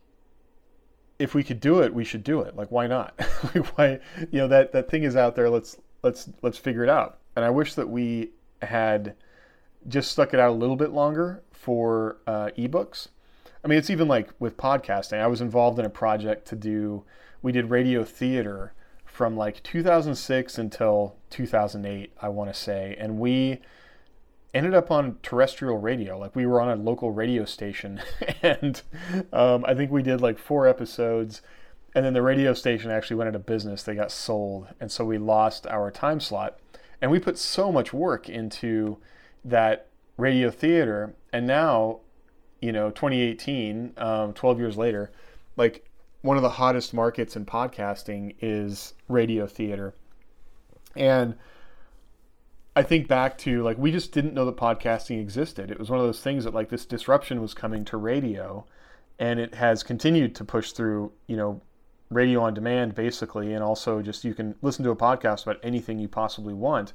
if 1.18 1.34
we 1.34 1.44
could 1.44 1.60
do 1.60 1.80
it 1.80 1.94
we 1.94 2.04
should 2.04 2.24
do 2.24 2.42
it 2.42 2.56
like 2.56 2.70
why 2.72 2.88
not 2.88 3.20
why 3.76 4.00
you 4.32 4.40
know 4.40 4.48
that 4.48 4.72
that 4.72 4.90
thing 4.90 5.04
is 5.04 5.16
out 5.16 5.36
there 5.36 5.50
let's 5.50 5.78
let's 6.04 6.30
let's 6.42 6.58
figure 6.58 6.84
it 6.84 6.90
out. 6.90 7.20
And 7.36 7.46
I 7.46 7.50
wish 7.50 7.74
that 7.76 7.90
we 7.90 8.32
had 8.62 9.16
just 9.88 10.12
stuck 10.12 10.34
it 10.34 10.40
out 10.40 10.52
a 10.52 10.54
little 10.54 10.76
bit 10.76 10.92
longer 10.92 11.44
for 11.52 12.18
uh, 12.28 12.50
ebooks. 12.58 13.08
I 13.64 13.68
mean, 13.68 13.78
it's 13.78 13.90
even 13.90 14.08
like 14.08 14.30
with 14.40 14.58
podcasting. 14.58 15.20
I 15.20 15.28
was 15.28 15.42
involved 15.42 15.80
in 15.80 15.86
a 15.86 15.90
project 15.90 16.48
to 16.50 16.56
do. 16.56 17.04
We 17.42 17.52
did 17.52 17.70
radio 17.70 18.04
theater 18.04 18.74
from 19.12 19.36
like 19.36 19.62
2006 19.64 20.58
until 20.58 21.16
2008, 21.30 22.14
I 22.22 22.30
want 22.30 22.54
to 22.54 22.60
say, 22.60 22.96
and 23.00 23.20
we 23.20 23.60
ended 24.54 24.74
up 24.74 24.92
on 24.92 25.18
terrestrial 25.22 25.78
radio. 25.78 26.18
Like 26.18 26.36
we 26.36 26.46
were 26.46 26.62
on 26.62 26.70
a 26.70 26.82
local 26.82 27.12
radio 27.12 27.46
station, 27.46 28.02
and 28.42 28.82
um, 29.32 29.66
I 29.66 29.74
think 29.74 29.92
we 29.92 30.02
did 30.02 30.22
like 30.22 30.38
four 30.38 30.68
episodes 30.68 31.42
and 31.94 32.06
then 32.06 32.14
the 32.14 32.22
radio 32.22 32.54
station 32.54 32.90
actually 32.90 33.18
went 33.18 33.30
out 33.30 33.36
of 33.36 33.46
business. 33.46 33.84
They 33.84 33.96
got 33.96 34.12
sold. 34.12 34.68
And 34.80 34.92
so 34.92 35.04
we 35.04 35.18
lost 35.18 35.68
our 35.68 35.92
time 35.92 36.20
slot. 36.20 36.58
And 37.02 37.12
we 37.12 37.20
put 37.20 37.38
so 37.38 37.72
much 37.72 37.92
work 37.92 38.30
into 38.30 38.98
that 39.44 39.88
radio 40.18 40.50
theater. 40.52 41.16
And 41.34 41.46
now, 41.46 42.00
you 42.62 42.72
know, 42.72 42.92
2018, 42.92 43.94
um, 43.98 44.34
12 44.34 44.60
years 44.60 44.78
later, 44.78 45.12
like 45.58 45.86
one 46.22 46.38
of 46.38 46.44
the 46.44 46.50
hottest 46.50 46.94
markets 46.94 47.36
in 47.36 47.46
podcasting 47.46 48.36
is 48.42 48.94
radio 49.08 49.48
theater. 49.48 49.94
And 50.96 51.36
I 52.76 52.84
think 52.84 53.08
back 53.08 53.38
to 53.40 53.64
like, 53.64 53.78
we 53.78 53.92
just 53.92 54.12
didn't 54.12 54.34
know 54.34 54.46
that 54.46 54.58
podcasting 54.58 55.20
existed. 55.20 55.72
It 55.72 55.80
was 55.80 55.90
one 55.90 56.00
of 56.00 56.06
those 56.06 56.22
things 56.22 56.44
that 56.44 56.54
like 56.54 56.70
this 56.70 56.86
disruption 56.86 57.42
was 57.42 57.54
coming 57.54 57.86
to 57.86 57.98
radio 57.98 58.66
and 59.20 59.40
it 59.40 59.56
has 59.56 59.84
continued 59.84 60.36
to 60.36 60.46
push 60.46 60.72
through, 60.72 61.12
you 61.28 61.36
know, 61.38 61.62
radio 62.12 62.42
on 62.42 62.54
demand 62.54 62.94
basically 62.94 63.54
and 63.54 63.64
also 63.64 64.02
just 64.02 64.26
you 64.26 64.34
can 64.34 64.54
listen 64.62 64.84
to 64.84 64.92
a 64.92 64.96
podcast 64.96 65.44
about 65.44 65.58
anything 65.64 65.98
you 65.98 66.10
possibly 66.10 66.54
want 66.54 66.92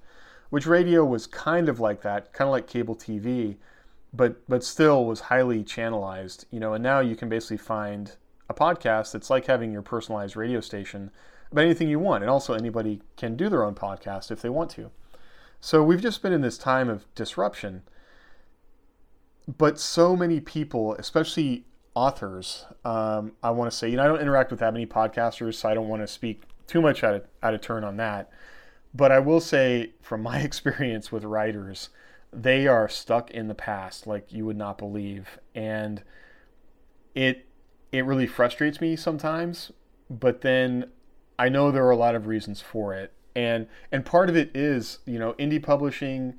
which 0.51 0.67
radio 0.67 1.05
was 1.05 1.27
kind 1.27 1.69
of 1.69 1.81
like 1.81 2.03
that 2.03 2.33
kind 2.35 2.47
of 2.47 2.53
like 2.53 2.67
cable 2.67 2.95
tv 2.95 3.57
but 4.13 4.47
but 4.47 4.63
still 4.63 5.07
was 5.07 5.21
highly 5.21 5.65
channelized 5.65 6.45
you 6.51 6.61
know 6.61 6.75
and 6.75 6.85
now 6.85 7.01
you 7.01 7.17
can 7.17 7.31
basically 7.31 7.57
find 7.57 8.13
a 8.49 8.55
podcast 8.55 9.13
that's 9.13 9.31
like 9.31 9.47
having 9.47 9.73
your 9.73 9.83
personalized 9.83 10.37
radio 10.37 10.61
station 10.61 11.11
about 11.51 11.65
anything 11.65 11.89
you 11.89 11.99
want 11.99 12.23
and 12.23 12.31
also 12.31 12.55
anybody 12.55 13.01
can 13.17 13.37
do 13.37 13.49
their 13.49 13.65
own 13.65 13.75
podcast 13.75 14.31
if 14.31 14.43
they 14.43 14.49
want 14.49 14.71
to 14.71 14.91
so 15.61 15.83
we've 15.83 16.03
just 16.03 16.23
been 16.23 16.33
in 16.33 16.43
this 16.43 16.59
time 16.59 16.89
of 16.89 17.13
disruption 17.15 17.83
but 19.59 19.79
so 19.79 20.17
many 20.17 20.41
people 20.41 20.95
especially 20.95 21.65
authors, 21.97 22.67
um, 22.85 23.33
I 23.43 23.51
want 23.51 23.71
to 23.71 23.77
say, 23.77 23.89
you 23.89 23.97
know, 23.97 24.05
I 24.05 24.07
don't 24.07 24.21
interact 24.21 24.51
with 24.51 24.61
that 24.61 24.73
many 24.73 24.87
podcasters, 24.87 25.55
so 25.55 25.69
I 25.69 25.75
don't 25.75 25.89
want 25.89 26.03
to 26.03 26.07
speak 26.07 26.43
too 26.67 26.83
much 26.83 27.03
out 27.03 27.15
of, 27.15 27.25
out 27.43 27.55
of 27.55 27.63
turn 27.63 27.83
on 27.83 27.97
that. 27.97 28.31
But 28.95 29.11
I 29.11 29.19
will 29.19 29.41
say, 29.41 29.95
from 30.03 30.23
my 30.23 30.41
experience 30.43 31.11
with 31.11 31.25
writers, 31.25 31.89
they 32.33 32.67
are 32.67 32.87
stuck 32.87 33.31
in 33.31 33.49
the 33.49 33.55
past 33.55 34.07
like 34.07 34.31
you 34.31 34.45
would 34.45 34.59
not 34.59 34.77
believe, 34.77 35.39
and 35.55 36.03
it 37.15 37.47
it 37.93 38.05
really 38.05 38.27
frustrates 38.27 38.81
me 38.81 38.97
sometimes. 38.97 39.73
But 40.09 40.43
then 40.43 40.91
I 41.39 41.49
know 41.49 41.71
there 41.71 41.85
are 41.87 41.91
a 41.91 41.97
lot 41.97 42.15
of 42.15 42.27
reasons 42.27 42.61
for 42.61 42.95
it, 42.95 43.13
and 43.35 43.67
and 43.91 44.05
part 44.05 44.29
of 44.29 44.37
it 44.37 44.51
is 44.55 45.01
you 45.05 45.19
know 45.19 45.35
indie 45.35 45.63
publishing 45.63 46.39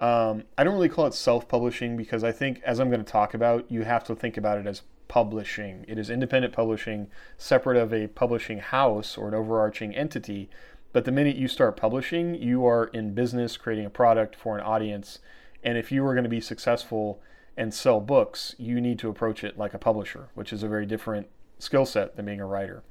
um, 0.00 0.44
I 0.56 0.62
don't 0.62 0.74
really 0.74 0.88
call 0.88 1.06
it 1.06 1.14
self 1.14 1.48
publishing 1.48 1.96
because 1.96 2.22
I 2.22 2.32
think, 2.32 2.60
as 2.64 2.78
I'm 2.78 2.88
going 2.88 3.04
to 3.04 3.10
talk 3.10 3.34
about, 3.34 3.70
you 3.70 3.82
have 3.82 4.04
to 4.04 4.14
think 4.14 4.36
about 4.36 4.58
it 4.58 4.66
as 4.66 4.82
publishing. 5.08 5.84
It 5.88 5.98
is 5.98 6.10
independent 6.10 6.54
publishing, 6.54 7.08
separate 7.36 7.76
of 7.76 7.92
a 7.92 8.06
publishing 8.06 8.58
house 8.58 9.16
or 9.16 9.28
an 9.28 9.34
overarching 9.34 9.94
entity. 9.94 10.48
But 10.92 11.04
the 11.04 11.12
minute 11.12 11.36
you 11.36 11.48
start 11.48 11.76
publishing, 11.76 12.34
you 12.36 12.64
are 12.66 12.86
in 12.86 13.14
business 13.14 13.56
creating 13.56 13.86
a 13.86 13.90
product 13.90 14.36
for 14.36 14.56
an 14.56 14.64
audience. 14.64 15.18
And 15.64 15.76
if 15.76 15.90
you 15.90 16.04
are 16.06 16.14
going 16.14 16.24
to 16.24 16.30
be 16.30 16.40
successful 16.40 17.20
and 17.58 17.74
sell 17.74 18.00
books, 18.00 18.54
you 18.56 18.80
need 18.80 18.98
to 19.00 19.10
approach 19.10 19.44
it 19.44 19.58
like 19.58 19.74
a 19.74 19.78
publisher, 19.78 20.28
which 20.34 20.52
is 20.52 20.62
a 20.62 20.68
very 20.68 20.86
different 20.86 21.26
skill 21.58 21.84
set 21.84 22.16
than 22.16 22.24
being 22.24 22.40
a 22.40 22.46
writer. 22.46 22.84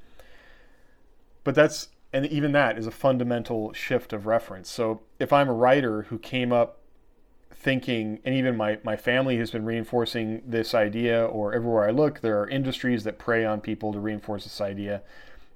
But 1.42 1.54
that's, 1.54 1.88
and 2.12 2.26
even 2.26 2.52
that 2.52 2.78
is 2.78 2.86
a 2.86 2.90
fundamental 2.90 3.72
shift 3.72 4.12
of 4.12 4.26
reference. 4.26 4.70
So 4.70 5.00
if 5.18 5.32
I'm 5.32 5.48
a 5.48 5.54
writer 5.54 6.02
who 6.02 6.18
came 6.18 6.52
up 6.52 6.80
thinking, 7.50 8.20
and 8.24 8.34
even 8.34 8.56
my, 8.56 8.78
my 8.84 8.94
family 8.94 9.38
has 9.38 9.50
been 9.50 9.64
reinforcing 9.64 10.42
this 10.46 10.74
idea, 10.74 11.24
or 11.24 11.54
everywhere 11.54 11.88
I 11.88 11.90
look, 11.90 12.20
there 12.20 12.38
are 12.40 12.48
industries 12.48 13.04
that 13.04 13.18
prey 13.18 13.44
on 13.44 13.60
people 13.62 13.92
to 13.94 13.98
reinforce 13.98 14.44
this 14.44 14.60
idea. 14.60 15.02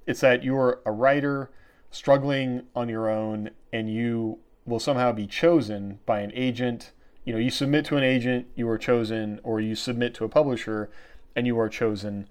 It's 0.07 0.21
that 0.21 0.43
you're 0.43 0.81
a 0.85 0.91
writer 0.91 1.51
struggling 1.91 2.63
on 2.75 2.89
your 2.89 3.07
own, 3.09 3.51
and 3.71 3.93
you 3.93 4.39
will 4.65 4.79
somehow 4.79 5.11
be 5.11 5.27
chosen 5.27 5.99
by 6.07 6.21
an 6.21 6.31
agent. 6.33 6.91
You 7.25 7.33
know, 7.33 7.39
you 7.39 7.49
submit 7.49 7.85
to 7.85 7.97
an 7.97 8.03
agent, 8.03 8.47
you 8.55 8.67
are 8.69 8.77
chosen, 8.77 9.39
or 9.43 9.61
you 9.61 9.75
submit 9.75 10.13
to 10.15 10.25
a 10.25 10.29
publisher, 10.29 10.89
and 11.35 11.47
you 11.47 11.57
are 11.59 11.69
chosen. 11.69 12.27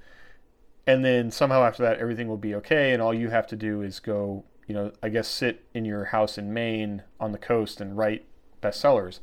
And 0.86 1.04
then 1.04 1.30
somehow 1.30 1.62
after 1.64 1.82
that, 1.82 1.98
everything 1.98 2.28
will 2.28 2.36
be 2.36 2.54
okay, 2.56 2.92
and 2.92 3.00
all 3.00 3.14
you 3.14 3.30
have 3.30 3.46
to 3.48 3.56
do 3.56 3.82
is 3.82 4.00
go, 4.00 4.44
you 4.66 4.74
know, 4.74 4.92
I 5.02 5.08
guess 5.08 5.28
sit 5.28 5.64
in 5.74 5.84
your 5.84 6.06
house 6.06 6.38
in 6.38 6.52
Maine 6.52 7.02
on 7.18 7.32
the 7.32 7.38
coast 7.38 7.80
and 7.80 7.96
write 7.96 8.24
bestsellers. 8.62 9.20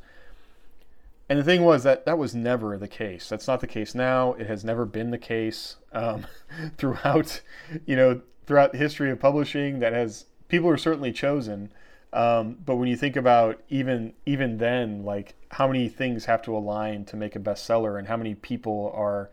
And 1.28 1.38
the 1.38 1.44
thing 1.44 1.62
was 1.62 1.84
that 1.84 2.06
that 2.06 2.18
was 2.18 2.34
never 2.34 2.76
the 2.76 2.88
case. 2.88 3.28
That's 3.28 3.46
not 3.46 3.60
the 3.60 3.68
case 3.68 3.94
now. 3.94 4.32
It 4.32 4.48
has 4.48 4.64
never 4.64 4.84
been 4.84 5.12
the 5.12 5.18
case 5.18 5.76
um, 5.92 6.26
throughout, 6.76 7.40
you 7.86 7.94
know, 7.94 8.22
throughout 8.46 8.72
the 8.72 8.78
history 8.78 9.12
of 9.12 9.20
publishing. 9.20 9.78
That 9.78 9.92
has 9.92 10.26
people 10.48 10.68
are 10.68 10.76
certainly 10.76 11.12
chosen, 11.12 11.72
um, 12.12 12.56
but 12.64 12.76
when 12.76 12.88
you 12.88 12.96
think 12.96 13.16
about 13.16 13.62
even 13.68 14.14
even 14.26 14.58
then, 14.58 15.04
like 15.04 15.34
how 15.50 15.66
many 15.66 15.88
things 15.88 16.24
have 16.24 16.42
to 16.42 16.56
align 16.56 17.04
to 17.06 17.16
make 17.16 17.36
a 17.36 17.40
bestseller, 17.40 17.98
and 17.98 18.08
how 18.08 18.16
many 18.16 18.34
people 18.34 18.92
are 18.94 19.30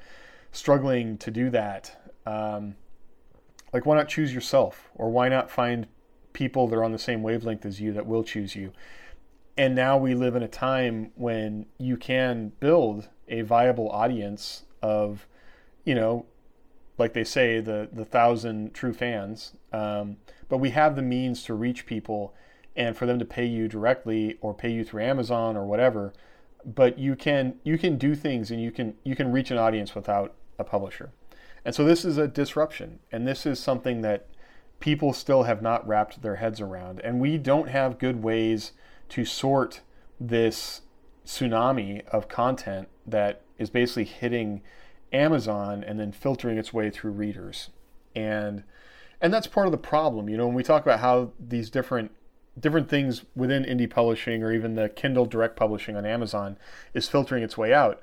struggling 0.52 1.18
to 1.20 1.32
do 1.32 1.50
that. 1.50 2.12
Um, 2.26 2.76
like, 3.74 3.86
why 3.86 3.96
not 3.96 4.08
choose 4.08 4.34
yourself, 4.34 4.90
or 4.96 5.10
why 5.10 5.30
not 5.30 5.52
find 5.52 5.88
people 6.34 6.68
that 6.68 6.76
are 6.76 6.84
on 6.84 6.92
the 6.92 7.00
same 7.00 7.24
wavelength 7.24 7.66
as 7.66 7.82
you 7.82 7.94
that 7.94 8.06
will 8.06 8.24
choose 8.24 8.56
you? 8.56 8.72
and 9.58 9.74
now 9.74 9.98
we 9.98 10.14
live 10.14 10.36
in 10.36 10.44
a 10.44 10.48
time 10.48 11.12
when 11.16 11.66
you 11.80 11.98
can 11.98 12.52
build 12.60 13.10
a 13.28 13.42
viable 13.42 13.90
audience 13.90 14.64
of, 14.82 15.28
you 15.84 15.96
know, 15.96 16.26
like 16.98 17.14
they 17.14 17.24
say, 17.24 17.60
the 17.60 17.90
the 17.92 18.06
thousand 18.06 18.74
true 18.74 18.94
fans. 18.94 19.54
Um, 19.74 20.18
but 20.48 20.58
we 20.58 20.70
have 20.70 20.96
the 20.96 21.02
means 21.02 21.44
to 21.44 21.54
reach 21.54 21.86
people 21.86 22.34
and 22.78 22.96
for 22.96 23.06
them 23.06 23.20
to 23.20 23.26
pay 23.26 23.46
you 23.46 23.68
directly 23.68 24.38
or 24.40 24.54
pay 24.54 24.72
you 24.72 24.86
through 24.86 25.04
Amazon 25.04 25.58
or 25.58 25.66
whatever. 25.66 26.14
But 26.64 27.00
you 27.00 27.16
can 27.16 27.56
you 27.64 27.78
can 27.78 27.98
do 27.98 28.16
things 28.16 28.52
and 28.52 28.62
you 28.62 28.72
can 28.72 28.96
you 29.04 29.16
can 29.16 29.32
reach 29.32 29.52
an 29.52 29.58
audience 29.58 29.96
without 29.96 30.36
a 30.60 30.64
publisher. 30.64 31.12
And 31.66 31.76
so 31.76 31.84
this 31.84 32.06
is 32.06 32.18
a 32.18 32.28
disruption, 32.28 33.00
and 33.12 33.28
this 33.28 33.46
is 33.46 33.60
something 33.60 34.02
that 34.02 34.28
people 34.80 35.12
still 35.12 35.44
have 35.44 35.62
not 35.62 35.86
wrapped 35.88 36.22
their 36.22 36.38
heads 36.38 36.62
around. 36.62 37.02
And 37.02 37.20
we 37.20 37.38
don't 37.38 37.70
have 37.70 38.00
good 38.00 38.24
ways 38.24 38.74
to 39.10 39.26
sort 39.26 39.82
this 40.20 40.82
tsunami 41.26 42.06
of 42.08 42.28
content 42.28 42.88
that 43.06 43.42
is 43.58 43.70
basically 43.70 44.06
hitting 44.06 44.62
Amazon 45.12 45.84
and 45.84 46.00
then 46.00 46.12
filtering 46.12 46.58
its 46.58 46.74
way 46.74 46.90
through 46.90 47.12
readers. 47.12 47.70
And 48.16 48.64
and 49.20 49.34
that's 49.34 49.48
part 49.48 49.66
of 49.66 49.72
the 49.72 49.78
problem. 49.78 50.30
You 50.30 50.38
know, 50.38 50.46
when 50.46 50.56
we 50.56 50.64
talk 50.64 50.84
about 50.84 51.00
how 51.00 51.32
these 51.40 51.70
different 51.70 52.12
different 52.60 52.90
things 52.90 53.24
within 53.36 53.64
indie 53.64 53.90
publishing 53.90 54.44
or 54.44 54.52
even 54.52 54.76
the 54.76 54.90
Kindle 54.90 55.26
direct 55.26 55.56
publishing 55.56 55.96
on 55.96 56.06
Amazon 56.06 56.58
is 56.94 57.08
filtering 57.08 57.44
its 57.44 57.58
way 57.58 57.74
out, 57.74 58.02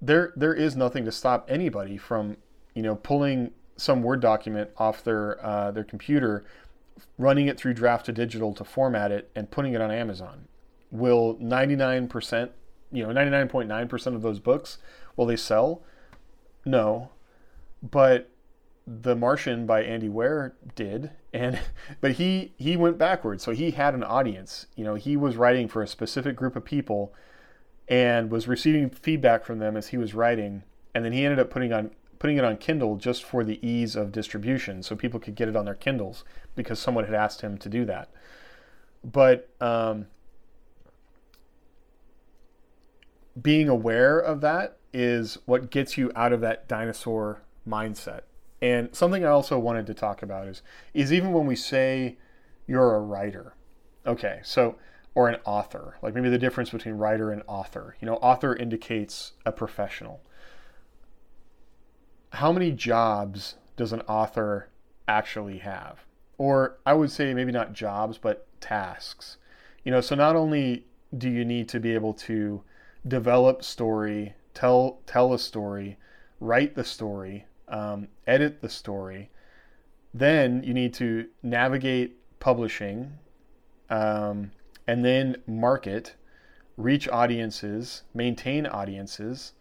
there 0.00 0.32
there 0.36 0.54
is 0.54 0.76
nothing 0.76 1.04
to 1.04 1.12
stop 1.12 1.46
anybody 1.48 1.96
from, 1.96 2.36
you 2.74 2.82
know, 2.82 2.94
pulling 2.96 3.52
some 3.76 4.02
Word 4.02 4.20
document 4.20 4.70
off 4.76 5.02
their 5.02 5.44
uh, 5.44 5.70
their 5.70 5.84
computer, 5.84 6.44
running 7.16 7.48
it 7.48 7.58
through 7.58 7.74
Draft 7.74 8.06
to 8.06 8.12
Digital 8.12 8.54
to 8.54 8.64
format 8.64 9.10
it, 9.10 9.30
and 9.34 9.50
putting 9.50 9.74
it 9.74 9.80
on 9.80 9.90
Amazon. 9.90 10.46
Will 10.90 11.36
99%, 11.36 12.50
you 12.92 13.06
know, 13.06 13.12
99.9% 13.12 14.14
of 14.14 14.22
those 14.22 14.38
books 14.38 14.78
will 15.16 15.26
they 15.26 15.36
sell? 15.36 15.82
No, 16.64 17.10
but 17.82 18.30
The 18.90 19.14
Martian 19.14 19.66
by 19.66 19.82
Andy 19.82 20.08
Weir 20.08 20.54
did, 20.74 21.10
and 21.32 21.60
but 22.00 22.12
he 22.12 22.54
he 22.56 22.76
went 22.76 22.96
backwards. 22.96 23.44
So 23.44 23.52
he 23.52 23.72
had 23.72 23.94
an 23.94 24.02
audience. 24.02 24.66
You 24.76 24.84
know, 24.84 24.94
he 24.94 25.16
was 25.16 25.36
writing 25.36 25.68
for 25.68 25.82
a 25.82 25.86
specific 25.86 26.36
group 26.36 26.56
of 26.56 26.64
people, 26.64 27.12
and 27.86 28.30
was 28.30 28.48
receiving 28.48 28.88
feedback 28.88 29.44
from 29.44 29.58
them 29.58 29.76
as 29.76 29.88
he 29.88 29.98
was 29.98 30.14
writing, 30.14 30.62
and 30.94 31.04
then 31.04 31.12
he 31.12 31.24
ended 31.24 31.38
up 31.38 31.50
putting 31.50 31.72
on 31.72 31.90
putting 32.18 32.36
it 32.36 32.44
on 32.44 32.56
Kindle 32.56 32.96
just 32.96 33.24
for 33.24 33.44
the 33.44 33.64
ease 33.66 33.94
of 33.94 34.10
distribution, 34.10 34.82
so 34.82 34.96
people 34.96 35.20
could 35.20 35.34
get 35.34 35.48
it 35.48 35.56
on 35.56 35.66
their 35.66 35.74
Kindles 35.74 36.24
because 36.56 36.78
someone 36.78 37.04
had 37.04 37.14
asked 37.14 37.42
him 37.42 37.58
to 37.58 37.68
do 37.68 37.84
that. 37.84 38.08
But 39.04 39.48
um, 39.60 40.06
being 43.40 43.68
aware 43.68 44.18
of 44.18 44.40
that 44.40 44.78
is 44.92 45.38
what 45.44 45.70
gets 45.70 45.96
you 45.96 46.10
out 46.16 46.32
of 46.32 46.40
that 46.40 46.66
dinosaur 46.68 47.42
mindset. 47.66 48.22
And 48.60 48.94
something 48.94 49.24
I 49.24 49.28
also 49.28 49.58
wanted 49.58 49.86
to 49.86 49.94
talk 49.94 50.22
about 50.22 50.48
is 50.48 50.62
is 50.94 51.12
even 51.12 51.32
when 51.32 51.46
we 51.46 51.56
say 51.56 52.18
you're 52.66 52.94
a 52.94 53.00
writer, 53.00 53.54
okay, 54.06 54.40
so 54.42 54.76
or 55.14 55.28
an 55.28 55.40
author, 55.44 55.96
like 56.02 56.14
maybe 56.14 56.28
the 56.28 56.38
difference 56.38 56.70
between 56.70 56.94
writer 56.94 57.30
and 57.32 57.42
author. 57.46 57.96
You 58.00 58.06
know, 58.06 58.16
author 58.16 58.54
indicates 58.54 59.32
a 59.46 59.52
professional 59.52 60.20
how 62.32 62.52
many 62.52 62.72
jobs 62.72 63.54
does 63.76 63.92
an 63.92 64.00
author 64.02 64.68
actually 65.06 65.58
have? 65.58 66.04
Or 66.36 66.78
I 66.84 66.94
would 66.94 67.10
say 67.10 67.34
maybe 67.34 67.52
not 67.52 67.72
jobs, 67.72 68.18
but 68.18 68.46
tasks. 68.60 69.38
You 69.84 69.92
know, 69.92 70.00
so 70.00 70.14
not 70.14 70.36
only 70.36 70.86
do 71.16 71.28
you 71.28 71.44
need 71.44 71.68
to 71.70 71.80
be 71.80 71.94
able 71.94 72.14
to 72.14 72.62
develop 73.06 73.64
story, 73.64 74.34
tell 74.54 75.00
tell 75.06 75.32
a 75.32 75.38
story, 75.38 75.96
write 76.40 76.74
the 76.74 76.84
story, 76.84 77.46
um, 77.68 78.08
edit 78.26 78.60
the 78.60 78.68
story, 78.68 79.30
then 80.14 80.62
you 80.62 80.74
need 80.74 80.94
to 80.94 81.26
navigate 81.42 82.16
publishing, 82.40 83.12
um, 83.90 84.50
and 84.86 85.04
then 85.04 85.36
market, 85.46 86.14
reach 86.76 87.08
audiences, 87.08 88.02
maintain 88.14 88.66
audiences. 88.66 89.52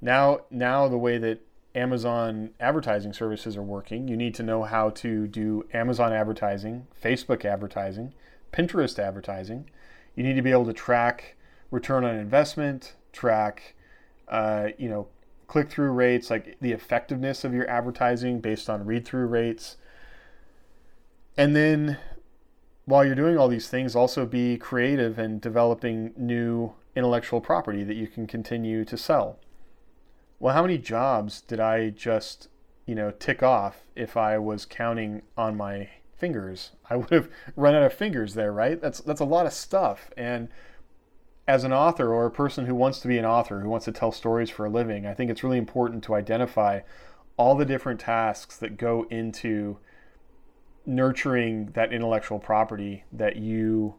Now, 0.00 0.40
now 0.50 0.88
the 0.88 0.98
way 0.98 1.18
that 1.18 1.40
Amazon 1.74 2.50
advertising 2.60 3.12
services 3.12 3.56
are 3.56 3.62
working. 3.62 4.06
You 4.06 4.16
need 4.16 4.34
to 4.36 4.42
know 4.42 4.62
how 4.62 4.90
to 4.90 5.26
do 5.26 5.66
Amazon 5.72 6.12
advertising, 6.12 6.86
Facebook 7.02 7.44
advertising, 7.44 8.14
Pinterest 8.52 8.98
advertising. 8.98 9.68
You 10.14 10.22
need 10.22 10.34
to 10.34 10.42
be 10.42 10.52
able 10.52 10.66
to 10.66 10.72
track 10.72 11.36
return 11.70 12.04
on 12.04 12.14
investment, 12.14 12.94
track, 13.12 13.74
uh, 14.28 14.68
you 14.78 14.88
know, 14.88 15.08
click-through 15.46 15.92
rates, 15.92 16.30
like 16.30 16.56
the 16.60 16.72
effectiveness 16.72 17.44
of 17.44 17.54
your 17.54 17.68
advertising 17.68 18.40
based 18.40 18.68
on 18.70 18.86
read-through 18.86 19.26
rates. 19.26 19.76
And 21.36 21.54
then 21.54 21.98
while 22.84 23.04
you're 23.04 23.14
doing 23.14 23.38
all 23.38 23.48
these 23.48 23.68
things, 23.68 23.96
also 23.96 24.26
be 24.26 24.56
creative 24.56 25.18
and 25.18 25.40
developing 25.40 26.12
new 26.16 26.74
intellectual 26.94 27.40
property 27.40 27.82
that 27.84 27.96
you 27.96 28.06
can 28.06 28.26
continue 28.26 28.84
to 28.84 28.96
sell 28.96 29.38
well, 30.44 30.54
how 30.54 30.60
many 30.60 30.76
jobs 30.76 31.40
did 31.40 31.58
I 31.58 31.88
just, 31.88 32.48
you 32.84 32.94
know, 32.94 33.10
tick 33.12 33.42
off 33.42 33.84
if 33.96 34.14
I 34.14 34.36
was 34.36 34.66
counting 34.66 35.22
on 35.38 35.56
my 35.56 35.88
fingers? 36.18 36.72
I 36.90 36.96
would 36.96 37.08
have 37.08 37.30
run 37.56 37.74
out 37.74 37.82
of 37.82 37.94
fingers 37.94 38.34
there, 38.34 38.52
right? 38.52 38.78
That's 38.78 39.00
that's 39.00 39.20
a 39.20 39.24
lot 39.24 39.46
of 39.46 39.54
stuff. 39.54 40.10
And 40.18 40.48
as 41.46 41.64
an 41.64 41.72
author 41.72 42.12
or 42.12 42.26
a 42.26 42.30
person 42.30 42.66
who 42.66 42.74
wants 42.74 43.00
to 43.00 43.08
be 43.08 43.18
an 43.18 43.24
author, 43.24 43.60
who 43.60 43.68
wants 43.68 43.84
to 43.84 43.92
tell 43.92 44.12
stories 44.12 44.50
for 44.50 44.64
a 44.64 44.70
living, 44.70 45.06
I 45.06 45.14
think 45.14 45.30
it's 45.30 45.44
really 45.44 45.58
important 45.58 46.02
to 46.04 46.14
identify 46.14 46.80
all 47.36 47.54
the 47.54 47.64
different 47.64 48.00
tasks 48.00 48.56
that 48.58 48.76
go 48.76 49.06
into 49.10 49.78
nurturing 50.86 51.66
that 51.72 51.92
intellectual 51.92 52.38
property 52.38 53.04
that 53.12 53.36
you, 53.36 53.94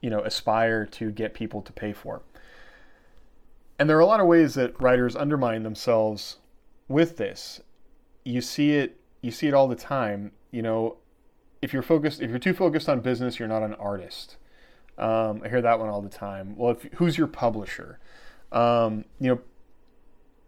you 0.00 0.10
know, 0.10 0.20
aspire 0.20 0.86
to 0.86 1.10
get 1.10 1.34
people 1.34 1.62
to 1.62 1.72
pay 1.72 1.92
for. 1.92 2.22
And 3.78 3.90
there 3.90 3.96
are 3.96 4.00
a 4.00 4.06
lot 4.06 4.20
of 4.20 4.26
ways 4.26 4.54
that 4.54 4.80
writers 4.80 5.16
undermine 5.16 5.62
themselves 5.62 6.38
with 6.88 7.16
this. 7.16 7.60
You 8.24 8.40
see 8.40 8.72
it 8.72 9.00
you 9.22 9.30
see 9.30 9.48
it 9.48 9.54
all 9.54 9.66
the 9.68 9.76
time. 9.76 10.32
You 10.50 10.62
know, 10.62 10.96
if 11.60 11.72
you're 11.72 11.82
focused 11.82 12.22
if 12.22 12.30
you're 12.30 12.38
too 12.38 12.54
focused 12.54 12.88
on 12.88 13.00
business, 13.00 13.38
you're 13.38 13.48
not 13.48 13.62
an 13.62 13.74
artist. 13.74 14.36
Um, 14.98 15.42
I 15.44 15.48
hear 15.48 15.62
that 15.62 15.78
one 15.78 15.88
all 15.88 16.00
the 16.00 16.08
time. 16.08 16.56
Well, 16.56 16.72
if, 16.72 16.82
who's 16.94 17.18
your 17.18 17.26
publisher? 17.26 17.98
Um, 18.52 19.04
you 19.20 19.28
know, 19.28 19.40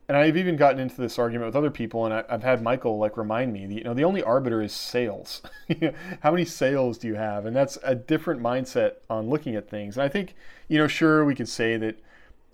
and 0.09 0.17
I've 0.17 0.39
even 0.39 0.57
gotten 0.57 0.81
into 0.81 0.99
this 0.99 1.19
argument 1.19 1.49
with 1.49 1.57
other 1.57 1.71
people, 1.71 2.07
and 2.07 2.15
I, 2.15 2.25
have 2.31 2.43
had 2.43 2.63
Michael 2.63 2.97
like 2.97 3.19
remind 3.19 3.53
me, 3.53 3.67
you 3.67 3.85
know, 3.85 3.93
the 3.93 4.05
only 4.05 4.23
arbiter 4.23 4.63
is 4.63 4.73
sales. 4.73 5.43
How 6.21 6.31
many 6.31 6.47
sales 6.47 6.97
do 6.97 7.09
you 7.09 7.15
have? 7.17 7.45
And 7.45 7.55
that's 7.55 7.77
a 7.83 7.95
different 7.95 8.41
mindset 8.41 8.95
on 9.11 9.29
looking 9.29 9.55
at 9.55 9.69
things. 9.69 9.99
And 9.99 10.05
I 10.05 10.09
think, 10.09 10.35
you 10.67 10.79
know, 10.79 10.89
sure, 10.89 11.27
we 11.27 11.35
could 11.35 11.49
say 11.49 11.77
that 11.77 12.03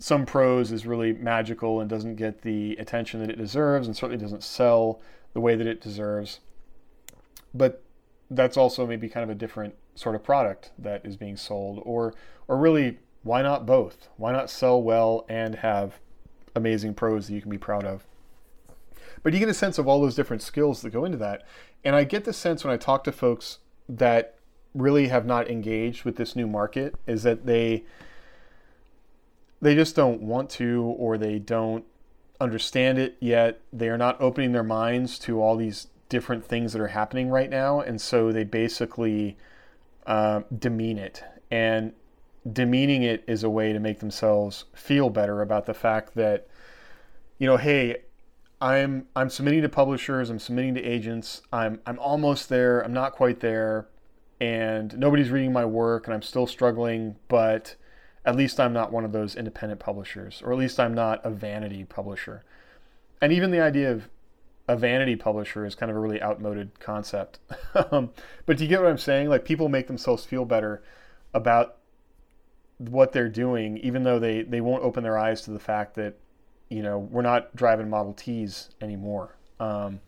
some 0.01 0.27
prose 0.27 0.73
is 0.73 0.85
really 0.85 1.13
magical 1.13 1.79
and 1.79 1.89
doesn't 1.89 2.17
get 2.17 2.43
the 2.43 2.75
attention 2.81 3.21
that 3.21 3.31
it 3.31 3.39
deserves 3.39 3.87
and 3.87 3.97
certainly 3.97 4.21
doesn't 4.21 4.43
sell 4.43 5.01
the 5.33 5.41
way 5.41 5.55
that 5.55 5.69
it 5.69 5.81
deserves. 5.81 6.41
But 7.55 7.84
that's 8.31 8.57
also 8.57 8.87
maybe 8.87 9.09
kind 9.09 9.25
of 9.25 9.31
a 9.31 9.35
different 9.35 9.75
sort 9.95 10.15
of 10.15 10.23
product 10.23 10.73
that 10.79 11.05
is 11.05 11.17
being 11.17 11.37
sold 11.37 11.81
or 11.85 12.15
or 12.49 12.57
really 12.57 12.99
why 13.23 13.43
not 13.43 13.67
both? 13.67 14.09
Why 14.17 14.33
not 14.33 14.51
sell 14.51 14.83
well 14.83 15.25
and 15.29 15.57
have 15.57 15.99
amazing 16.55 16.95
prose 16.95 17.27
that 17.27 17.35
you 17.35 17.41
can 17.41 17.51
be 17.51 17.59
proud 17.59 17.85
of? 17.85 18.07
But 19.23 19.33
you 19.33 19.39
get 19.39 19.49
a 19.49 19.55
sense 19.55 19.79
of 19.79 19.89
all 19.89 20.01
those 20.01 20.15
different 20.15 20.43
skills 20.43 20.83
that 20.83 20.91
go 20.91 21.05
into 21.05 21.19
that. 21.19 21.47
And 21.83 21.97
I 21.97 22.05
get 22.05 22.25
the 22.25 22.33
sense 22.33 22.63
when 22.63 22.73
I 22.73 22.77
talk 22.77 23.03
to 23.05 23.13
folks 23.13 23.59
that 23.89 24.37
really 24.75 25.09
have 25.09 25.25
not 25.25 25.51
engaged 25.51 26.05
with 26.05 26.17
this 26.17 26.37
new 26.37 26.47
market 26.47 26.95
is 27.07 27.23
that 27.23 27.47
they 27.47 27.85
they 29.63 29.75
just 29.75 29.97
don't 29.97 30.21
want 30.21 30.51
to 30.51 30.83
or 30.99 31.17
they 31.17 31.39
don't 31.39 31.85
understand 32.41 32.99
it 32.99 33.17
yet. 33.21 33.61
They 33.73 33.89
are 33.89 33.97
not 33.97 34.21
opening 34.21 34.53
their 34.53 34.63
minds 34.65 35.19
to 35.21 35.41
all 35.41 35.57
these 35.57 35.87
different 36.09 36.45
things 36.45 36.73
that 36.73 36.81
are 36.81 36.89
happening 36.89 37.29
right 37.29 37.51
now. 37.51 37.81
And 37.81 38.01
so 38.01 38.33
they 38.33 38.45
basically 38.45 39.37
uh, 40.07 40.43
demean 40.57 40.99
it. 40.99 41.23
And 41.51 41.93
demeaning 42.51 43.03
it 43.03 43.25
is 43.27 43.43
a 43.43 43.51
way 43.51 43.73
to 43.73 43.81
make 43.81 44.01
themselves 44.01 44.65
feel 44.75 45.11
better 45.11 45.43
about 45.43 45.67
the 45.67 45.75
fact 45.75 46.15
that, 46.15 46.47
you 47.39 47.47
know, 47.47 47.57
hey, 47.57 47.97
I'm 48.61 49.07
I'm 49.17 49.29
submitting 49.29 49.63
to 49.63 49.69
publishers, 49.69 50.31
I'm 50.31 50.39
submitting 50.39 50.75
to 50.75 50.83
agents, 50.83 51.43
I'm 51.53 51.81
I'm 51.87 51.99
almost 51.99 52.49
there, 52.49 52.81
I'm 52.81 52.93
not 52.93 53.13
quite 53.13 53.41
there, 53.41 53.89
and 54.41 54.97
nobody's 54.99 55.31
reading 55.31 55.53
my 55.53 55.65
work 55.65 56.07
and 56.07 56.15
I'm 56.15 56.23
still 56.23 56.47
struggling, 56.47 57.17
but 57.29 57.77
at 58.25 58.37
least 58.37 58.59
I'm 58.59 58.73
not 58.73 58.93
one 58.93 59.05
of 59.05 59.13
those 59.13 59.35
independent 59.35 59.81
publishers, 59.81 60.41
or 60.45 60.53
at 60.53 60.59
least 60.59 60.81
I'm 60.81 60.95
not 60.95 61.21
a 61.25 61.31
vanity 61.31 61.85
publisher. 61.85 62.43
And 63.21 63.33
even 63.33 63.51
the 63.51 63.61
idea 63.61 63.93
of 63.93 64.09
a 64.67 64.77
vanity 64.77 65.17
publisher 65.17 65.65
is 65.67 65.75
kind 65.75 65.91
of 65.91 65.97
a 65.97 66.01
really 66.01 66.23
outmoded 66.23 66.81
concept. 66.81 67.39
um, 67.91 68.11
but 68.47 68.57
do 68.57 68.65
you 68.65 68.69
get 68.69 68.81
what 68.81 68.91
I'm 68.91 68.99
saying? 68.99 69.29
Like 69.29 69.45
people 69.45 69.69
make 69.69 69.87
themselves 69.87 70.25
feel 70.25 70.45
better 70.45 70.83
about 71.35 71.77
what 72.79 73.13
they're 73.13 73.29
doing, 73.29 73.79
even 73.79 74.03
though 74.03 74.19
they, 74.19 74.43
they 74.43 74.61
won't 74.61 74.83
open 74.83 75.03
their 75.03 75.19
eyes 75.19 75.43
to 75.43 75.51
the 75.51 75.59
fact 75.59 75.95
that, 75.97 76.15
you 76.71 76.83
know, 76.83 76.99
we're 76.99 77.23
not 77.23 77.55
driving 77.55 77.91
Model 77.91 78.15
Ts 78.15 78.71
anymore. 78.81 79.37
Um, 79.61 80.01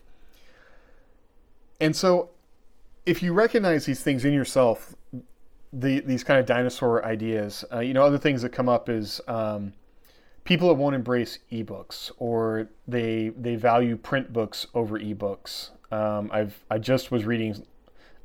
and 1.79 1.95
so 1.95 2.31
if 3.05 3.21
you 3.21 3.33
recognize 3.33 3.85
these 3.85 4.01
things 4.01 4.25
in 4.25 4.33
yourself, 4.33 4.95
the, 5.71 5.99
these 5.99 6.23
kind 6.23 6.39
of 6.39 6.45
dinosaur 6.45 7.05
ideas, 7.05 7.63
uh, 7.71 7.79
you 7.79 7.93
know, 7.93 8.03
other 8.03 8.17
things 8.17 8.41
that 8.41 8.49
come 8.49 8.67
up 8.67 8.89
is 8.89 9.21
um, 9.27 9.73
people 10.47 10.69
that 10.69 10.75
won't 10.75 10.95
embrace 10.95 11.39
ebooks 11.51 12.09
or 12.17 12.69
they 12.87 13.29
they 13.37 13.57
value 13.57 13.97
print 13.97 14.31
books 14.31 14.65
over 14.73 14.97
ebooks. 14.97 15.71
Um, 15.91 16.29
I've 16.33 16.63
I 16.71 16.77
just 16.77 17.11
was 17.11 17.25
reading 17.25 17.65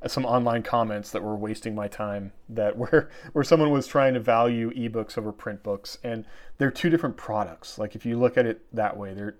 some 0.07 0.25
online 0.25 0.63
comments 0.63 1.11
that 1.11 1.23
were 1.23 1.35
wasting 1.37 1.75
my 1.75 1.89
time 1.89 2.33
that 2.49 2.79
where 2.79 3.11
where 3.33 3.43
someone 3.43 3.71
was 3.71 3.89
trying 3.89 4.15
to 4.15 4.21
value 4.21 4.71
ebooks 4.73 5.19
over 5.19 5.33
print 5.33 5.65
books. 5.65 5.99
And 6.05 6.25
they're 6.59 6.71
two 6.71 6.91
different 6.91 7.17
products. 7.17 7.77
Like 7.77 7.97
if 7.97 8.07
you 8.07 8.17
look 8.17 8.39
at 8.39 8.47
it 8.47 8.63
that 8.73 8.97
way 8.97 9.15
they're 9.15 9.37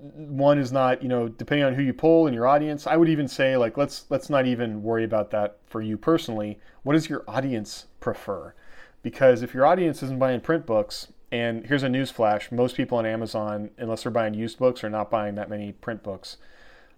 one 0.00 0.58
is 0.58 0.72
not 0.72 1.02
you 1.02 1.08
know 1.08 1.28
depending 1.28 1.64
on 1.64 1.74
who 1.74 1.82
you 1.82 1.92
pull 1.92 2.28
and 2.28 2.34
your 2.34 2.46
audience 2.46 2.86
i 2.86 2.96
would 2.96 3.08
even 3.08 3.26
say 3.26 3.56
like 3.56 3.76
let's 3.76 4.04
let's 4.10 4.30
not 4.30 4.46
even 4.46 4.80
worry 4.80 5.02
about 5.02 5.30
that 5.30 5.58
for 5.66 5.82
you 5.82 5.96
personally. 5.96 6.58
What 6.82 6.94
does 6.94 7.08
your 7.08 7.24
audience 7.28 7.86
prefer? 8.00 8.54
Because 9.02 9.42
if 9.42 9.54
your 9.54 9.66
audience 9.66 10.02
isn't 10.02 10.18
buying 10.18 10.40
print 10.40 10.66
books 10.66 11.08
and 11.30 11.66
here's 11.66 11.82
a 11.82 11.88
news 11.88 12.10
flash 12.10 12.50
most 12.50 12.76
people 12.76 12.98
on 12.98 13.06
amazon 13.06 13.70
unless 13.78 14.02
they're 14.02 14.12
buying 14.12 14.34
used 14.34 14.58
books 14.58 14.82
are 14.82 14.90
not 14.90 15.10
buying 15.10 15.34
that 15.34 15.48
many 15.50 15.72
print 15.72 16.02
books 16.02 16.38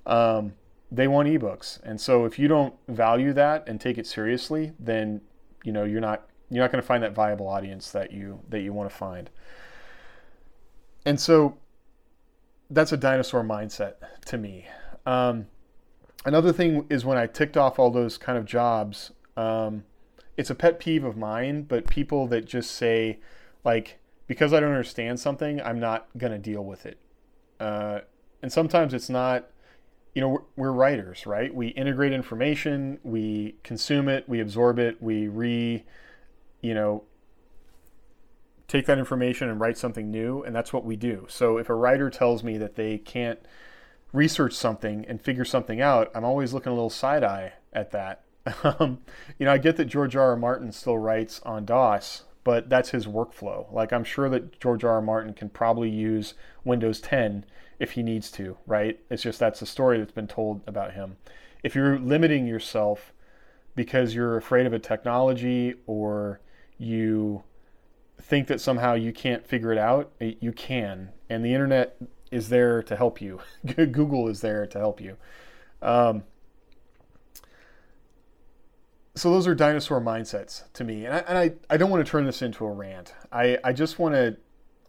um, 0.07 0.55
they 0.91 1.07
want 1.07 1.29
ebooks. 1.29 1.81
And 1.83 2.01
so 2.01 2.25
if 2.25 2.39
you 2.39 2.49
don't 2.49 2.75
value 2.89 3.33
that 3.35 3.69
and 3.69 3.81
take 3.81 3.99
it 3.99 4.07
seriously, 4.07 4.73
then 4.79 5.21
you 5.65 5.73
know 5.73 5.85
you're 5.85 6.01
not 6.01 6.27
you're 6.51 6.65
not 6.65 6.73
going 6.73 6.83
to 6.83 6.87
find 6.87 7.03
that 7.03 7.15
viable 7.15 7.49
audience 7.49 7.91
that 7.93 8.13
you 8.13 8.41
that 8.49 8.61
you 8.61 8.73
want 8.73 8.91
to 8.91 8.97
find. 8.97 9.31
And 11.07 11.19
so 11.21 11.57
that's 12.69 12.93
a 12.93 12.97
dinosaur 12.97 13.43
mindset 13.43 13.95
to 14.27 14.37
me. 14.37 14.67
Um, 15.07 15.47
another 16.25 16.53
thing 16.53 16.87
is 16.91 17.05
when 17.05 17.19
I 17.19 17.27
ticked 17.27 17.57
off 17.57 17.79
all 17.79 17.91
those 17.91 18.19
kind 18.19 18.37
of 18.37 18.45
jobs, 18.45 19.13
um, 19.37 19.85
it's 20.37 20.51
a 20.51 20.55
pet 20.55 20.79
peeve 20.79 21.05
of 21.05 21.17
mine, 21.17 21.63
but 21.63 21.87
people 21.87 22.27
that 22.29 22.45
just 22.45 22.73
say, 22.73 23.19
like, 23.65 23.99
because 24.31 24.53
I 24.53 24.61
don't 24.61 24.71
understand 24.71 25.19
something, 25.19 25.61
I'm 25.61 25.81
not 25.81 26.07
going 26.17 26.31
to 26.31 26.39
deal 26.39 26.65
with 26.65 26.87
it. 26.87 27.01
Uh, 27.59 28.03
and 28.41 28.53
sometimes 28.53 28.95
it's 28.95 29.11
not 29.11 29.51
you 30.15 30.21
know, 30.21 30.29
we're, 30.29 30.43
we're, 30.55 30.73
writers, 30.73 31.27
right? 31.27 31.53
We 31.53 31.69
integrate 31.69 32.13
information, 32.13 33.01
we 33.03 33.57
consume 33.65 34.09
it, 34.09 34.29
we 34.29 34.39
absorb 34.39 34.79
it, 34.79 35.03
we 35.03 35.27
re, 35.27 35.85
you 36.61 36.75
know, 36.75 37.03
take 38.69 38.87
that 38.87 38.99
information 38.99 39.49
and 39.49 39.59
write 39.59 39.77
something 39.77 40.13
new, 40.13 40.45
and 40.45 40.55
that's 40.55 40.73
what 40.73 40.85
we 40.85 40.95
do. 40.95 41.27
So 41.29 41.59
if 41.59 41.69
a 41.69 41.75
writer 41.75 42.09
tells 42.09 42.45
me 42.45 42.57
that 42.59 42.77
they 42.77 42.99
can't 42.99 43.41
research 44.13 44.53
something 44.53 45.05
and 45.09 45.21
figure 45.21 45.45
something 45.45 45.81
out, 45.81 46.09
I'm 46.15 46.25
always 46.25 46.53
looking 46.53 46.71
a 46.71 46.75
little 46.77 46.89
side 46.89 47.25
eye 47.25 47.55
at 47.73 47.91
that. 47.91 48.23
Um, 48.65 49.01
you 49.39 49.47
know, 49.47 49.53
I 49.53 49.59
get 49.59 49.77
that 49.77 49.87
George 49.87 50.15
R. 50.15 50.31
R. 50.31 50.37
Martin 50.37 50.71
still 50.71 50.99
writes 50.99 51.41
on 51.45 51.65
DOS, 51.65 52.25
but 52.45 52.69
that's 52.69 52.91
his 52.91 53.07
workflow. 53.07 53.71
Like 53.73 53.93
I'm 53.93 54.05
sure 54.05 54.29
that 54.29 54.61
George 54.61 54.85
R. 54.85 54.93
R. 54.93 55.03
Martin 55.03 55.35
can 55.35 55.49
probably 55.49 55.91
use 55.91 56.35
Windows 56.65 57.01
10 57.01 57.45
if 57.79 57.93
he 57.93 58.03
needs 58.03 58.31
to, 58.33 58.57
right? 58.67 58.99
It's 59.11 59.23
just 59.23 59.39
that's 59.39 59.61
the 59.61 59.67
story 59.67 59.99
that's 59.99 60.13
been 60.13 60.29
told 60.29 60.63
about 60.67 60.95
him. 60.95 61.17
If 61.63 61.75
you're 61.75 61.99
limiting 61.99 62.47
yourself 62.47 63.13
because 63.75 64.15
you're 64.15 64.37
afraid 64.37 64.67
of 64.67 64.73
a 64.73 64.79
technology 64.79 65.75
or 65.87 66.41
you 66.79 67.43
think 68.21 68.47
that 68.49 68.61
somehow 68.61 68.95
you 68.95 69.13
can't 69.13 69.47
figure 69.47 69.73
it 69.73 69.79
out, 69.79 70.13
you 70.21 70.53
can. 70.53 71.11
And 71.29 71.45
the 71.45 71.55
internet 71.55 71.97
is 72.31 72.49
there 72.49 72.83
to 72.83 72.97
help 72.97 73.21
you. 73.21 73.41
Google 73.75 74.29
is 74.29 74.41
there 74.41 74.67
to 74.67 74.79
help 74.79 75.01
you. 75.01 75.17
Um, 75.83 76.25
so 79.21 79.31
those 79.31 79.47
are 79.47 79.55
dinosaur 79.55 80.01
mindsets 80.01 80.63
to 80.73 80.83
me. 80.83 81.05
And 81.05 81.15
I, 81.15 81.19
and 81.19 81.37
I, 81.37 81.53
I 81.69 81.77
don't 81.77 81.91
want 81.91 82.03
to 82.05 82.11
turn 82.11 82.25
this 82.25 82.41
into 82.41 82.65
a 82.65 82.73
rant. 82.73 83.13
I, 83.31 83.59
I 83.63 83.75
just 83.75 83.99
want 83.99 84.15
to, 84.15 84.39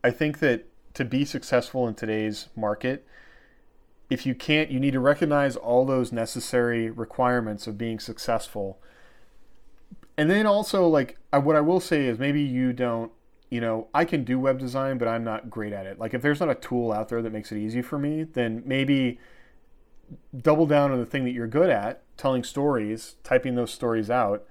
I 0.06 0.12
think 0.12 0.40
that 0.40 0.70
to 0.94 1.04
be 1.04 1.26
successful 1.26 1.86
in 1.86 1.96
today's 1.96 2.48
market, 2.56 3.06
if 4.10 4.26
you 4.26 4.34
can't, 4.34 4.72
you 4.72 4.80
need 4.80 4.92
to 4.92 5.02
recognize 5.02 5.58
all 5.58 5.86
those 5.86 6.14
necessary 6.14 6.90
requirements 6.90 7.68
of 7.68 7.78
being 7.78 8.00
successful. 8.00 8.80
And 10.18 10.30
then 10.30 10.46
also, 10.46 10.88
like, 10.88 11.18
what 11.34 11.58
I 11.58 11.62
will 11.62 11.82
say 11.82 12.06
is 12.06 12.18
maybe 12.18 12.42
you 12.42 12.72
don't, 12.72 13.12
you 13.50 13.60
know, 13.60 13.90
I 13.94 14.06
can 14.06 14.24
do 14.24 14.40
web 14.40 14.60
design, 14.60 14.98
but 14.98 15.10
I'm 15.10 15.26
not 15.26 15.50
great 15.50 15.74
at 15.74 15.86
it. 15.86 16.00
Like, 16.00 16.14
if 16.14 16.22
there's 16.22 16.40
not 16.40 16.50
a 16.50 16.56
tool 16.56 16.94
out 16.94 17.10
there 17.10 17.22
that 17.22 17.34
makes 17.34 17.52
it 17.52 17.58
easy 17.58 17.82
for 17.82 18.00
me, 18.00 18.24
then 18.24 18.64
maybe 18.66 19.20
double 20.38 20.66
down 20.66 20.94
on 20.94 21.00
the 21.00 21.06
thing 21.06 21.26
that 21.26 21.32
you're 21.32 21.48
good 21.48 21.70
at, 21.70 22.04
telling 22.22 22.44
stories, 22.44 23.16
typing 23.24 23.56
those 23.56 23.74
stories 23.74 24.12
out, 24.12 24.46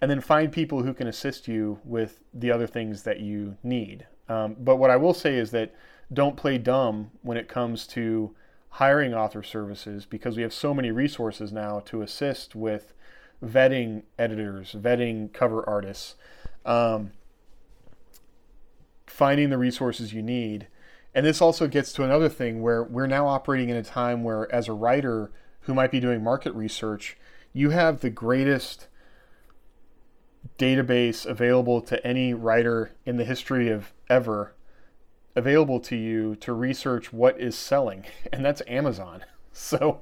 and 0.00 0.10
then 0.10 0.20
find 0.20 0.50
people 0.50 0.82
who 0.82 0.92
can 0.92 1.06
assist 1.06 1.46
you 1.46 1.78
with 1.84 2.20
the 2.34 2.50
other 2.50 2.66
things 2.66 3.04
that 3.04 3.20
you 3.20 3.56
need. 3.62 4.08
Um, 4.28 4.56
but 4.58 4.76
what 4.76 4.90
I 4.90 4.96
will 4.96 5.14
say 5.14 5.36
is 5.36 5.52
that 5.52 5.72
don't 6.12 6.36
play 6.36 6.58
dumb 6.58 7.12
when 7.22 7.36
it 7.36 7.48
comes 7.48 7.86
to 7.88 8.34
hiring 8.70 9.14
author 9.14 9.44
services 9.44 10.04
because 10.04 10.36
we 10.36 10.42
have 10.42 10.52
so 10.52 10.74
many 10.74 10.90
resources 10.90 11.52
now 11.52 11.78
to 11.86 12.02
assist 12.02 12.56
with 12.56 12.92
vetting 13.44 14.02
editors, 14.18 14.72
vetting 14.72 15.32
cover 15.32 15.64
artists, 15.68 16.16
um, 16.66 17.12
finding 19.06 19.50
the 19.50 19.58
resources 19.58 20.12
you 20.12 20.22
need. 20.22 20.66
And 21.14 21.24
this 21.24 21.40
also 21.40 21.68
gets 21.68 21.92
to 21.92 22.02
another 22.02 22.28
thing 22.28 22.62
where 22.62 22.82
we're 22.82 23.06
now 23.06 23.28
operating 23.28 23.68
in 23.68 23.76
a 23.76 23.84
time 23.84 24.24
where, 24.24 24.52
as 24.52 24.66
a 24.66 24.72
writer 24.72 25.30
who 25.62 25.74
might 25.74 25.90
be 25.90 26.00
doing 26.00 26.22
market 26.22 26.54
research, 26.54 27.16
you 27.52 27.70
have 27.70 28.00
the 28.00 28.10
greatest 28.10 28.88
database 30.58 31.24
available 31.24 31.80
to 31.80 32.04
any 32.06 32.34
writer 32.34 32.92
in 33.04 33.16
the 33.16 33.24
history 33.24 33.68
of 33.68 33.92
ever 34.08 34.54
available 35.34 35.80
to 35.80 35.96
you 35.96 36.36
to 36.36 36.52
research 36.52 37.12
what 37.12 37.40
is 37.40 37.56
selling, 37.56 38.04
and 38.32 38.44
that's 38.44 38.62
Amazon. 38.66 39.24
So 39.54 40.00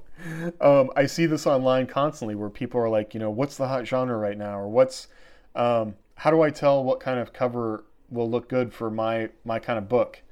um, 0.61 0.93
I 0.95 1.07
see 1.07 1.27
this 1.27 1.45
online 1.45 1.89
constantly 1.89 2.37
where 2.37 2.49
people 2.49 2.81
are 2.81 2.89
like, 2.89 3.15
you 3.15 3.19
know, 3.19 3.31
what's 3.31 3.57
the 3.57 3.67
hot 3.67 3.85
genre 3.85 4.17
right 4.17 4.39
now, 4.39 4.57
or 4.57 4.69
what's 4.69 5.09
um, 5.57 5.97
how 6.15 6.31
do 6.31 6.41
I 6.43 6.51
tell 6.51 6.85
what 6.85 7.01
kind 7.01 7.19
of 7.19 7.33
cover 7.33 7.85
will 8.11 8.31
look 8.31 8.49
good 8.49 8.73
for 8.73 8.93
my 8.93 9.31
my 9.45 9.59
kind 9.59 9.77
of 9.77 9.89
book? 9.89 10.23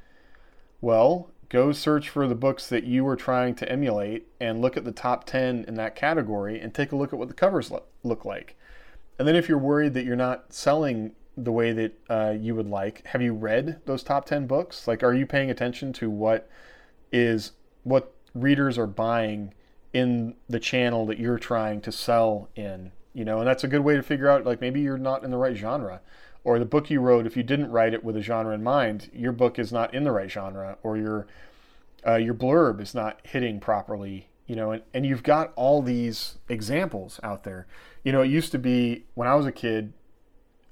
Well, 0.81 1.31
go 1.49 1.73
search 1.73 2.09
for 2.09 2.27
the 2.27 2.35
books 2.35 2.69
that 2.69 2.85
you 2.85 3.07
are 3.07 3.17
trying 3.17 3.55
to 3.55 3.71
emulate 3.71 4.27
and 4.41 4.61
look 4.61 4.77
at 4.77 4.85
the 4.85 4.93
top 4.93 5.25
10 5.25 5.65
in 5.67 5.75
that 5.75 5.97
category 5.97 6.61
and 6.61 6.75
take 6.75 6.93
a 6.93 6.97
look 6.97 7.13
at 7.13 7.19
what 7.19 7.29
the 7.29 7.35
covers 7.35 7.73
look 8.03 8.25
like. 8.25 8.57
And 9.19 9.27
then 9.27 9.35
if 9.35 9.49
you're 9.49 9.59
worried 9.59 9.95
that 9.95 10.05
you're 10.05 10.17
not 10.17 10.53
selling 10.53 11.13
the 11.37 11.53
way 11.53 11.73
that 11.73 11.93
uh, 12.11 12.35
you 12.39 12.55
would 12.55 12.69
like, 12.69 13.07
have 13.07 13.23
you 13.23 13.33
read 13.33 13.81
those 13.87 14.03
top 14.03 14.27
10 14.27 14.47
books? 14.47 14.87
Like, 14.87 15.03
are 15.03 15.15
you 15.15 15.27
paying 15.27 15.51
attention 15.51 15.93
to 15.95 16.11
what 16.11 16.49
is 17.11 17.53
what 17.85 18.13
readers 18.35 18.77
are 18.77 18.87
buying 18.87 19.55
in 19.93 20.35
the 20.49 20.61
channel 20.61 21.07
that 21.07 21.19
you're 21.19 21.39
trying 21.39 21.81
to 21.83 21.93
sell 21.93 22.49
in? 22.55 22.93
You 23.15 23.25
know, 23.25 23.39
and 23.39 23.49
that's 23.49 23.65
a 23.65 23.69
good 23.69 23.81
way 23.81 23.97
to 23.97 24.03
figure 24.03 24.29
out 24.29 24.45
like 24.45 24.61
maybe 24.61 24.81
you're 24.81 24.99
not 24.99 25.25
in 25.25 25.31
the 25.31 25.39
right 25.39 25.57
genre. 25.57 26.01
Or 26.45 26.59
the 26.59 26.65
book 26.65 26.89
you 26.89 27.01
wrote, 27.01 27.27
if 27.27 27.37
you 27.37 27.43
didn't 27.43 27.71
write 27.71 27.93
it 27.93 28.03
with 28.03 28.17
a 28.17 28.23
genre 28.23 28.55
in 28.55 28.63
mind, 28.63 29.11
your 29.13 29.33
book 29.33 29.59
is 29.59 29.73
not 29.73 29.93
in 29.93 30.05
the 30.05 30.13
right 30.13 30.31
genre, 30.31 30.79
or 30.83 30.97
your 30.97 31.27
uh, 32.07 32.15
your 32.15 32.35
blurb 32.35 32.81
is 32.81 32.95
not 32.95 33.21
hitting 33.25 33.61
properly 33.61 34.29
you 34.49 34.57
know, 34.57 34.73
and, 34.73 34.83
and 34.93 35.07
you've 35.07 35.23
got 35.23 35.53
all 35.55 35.83
these 35.83 36.39
examples 36.49 37.21
out 37.23 37.45
there. 37.45 37.67
You 38.03 38.13
know, 38.13 38.23
it 38.23 38.31
used 38.31 38.51
to 38.53 38.59
be 38.59 39.05
when 39.15 39.29
I 39.29 39.35
was 39.35 39.47
a 39.47 39.53
kid, 39.53 39.93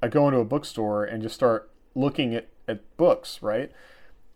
I 0.03 0.09
go 0.09 0.27
into 0.27 0.41
a 0.41 0.45
bookstore 0.45 1.05
and 1.05 1.23
just 1.23 1.35
start 1.35 1.71
looking 1.95 2.35
at, 2.35 2.49
at 2.67 2.97
books, 2.97 3.43
right? 3.43 3.71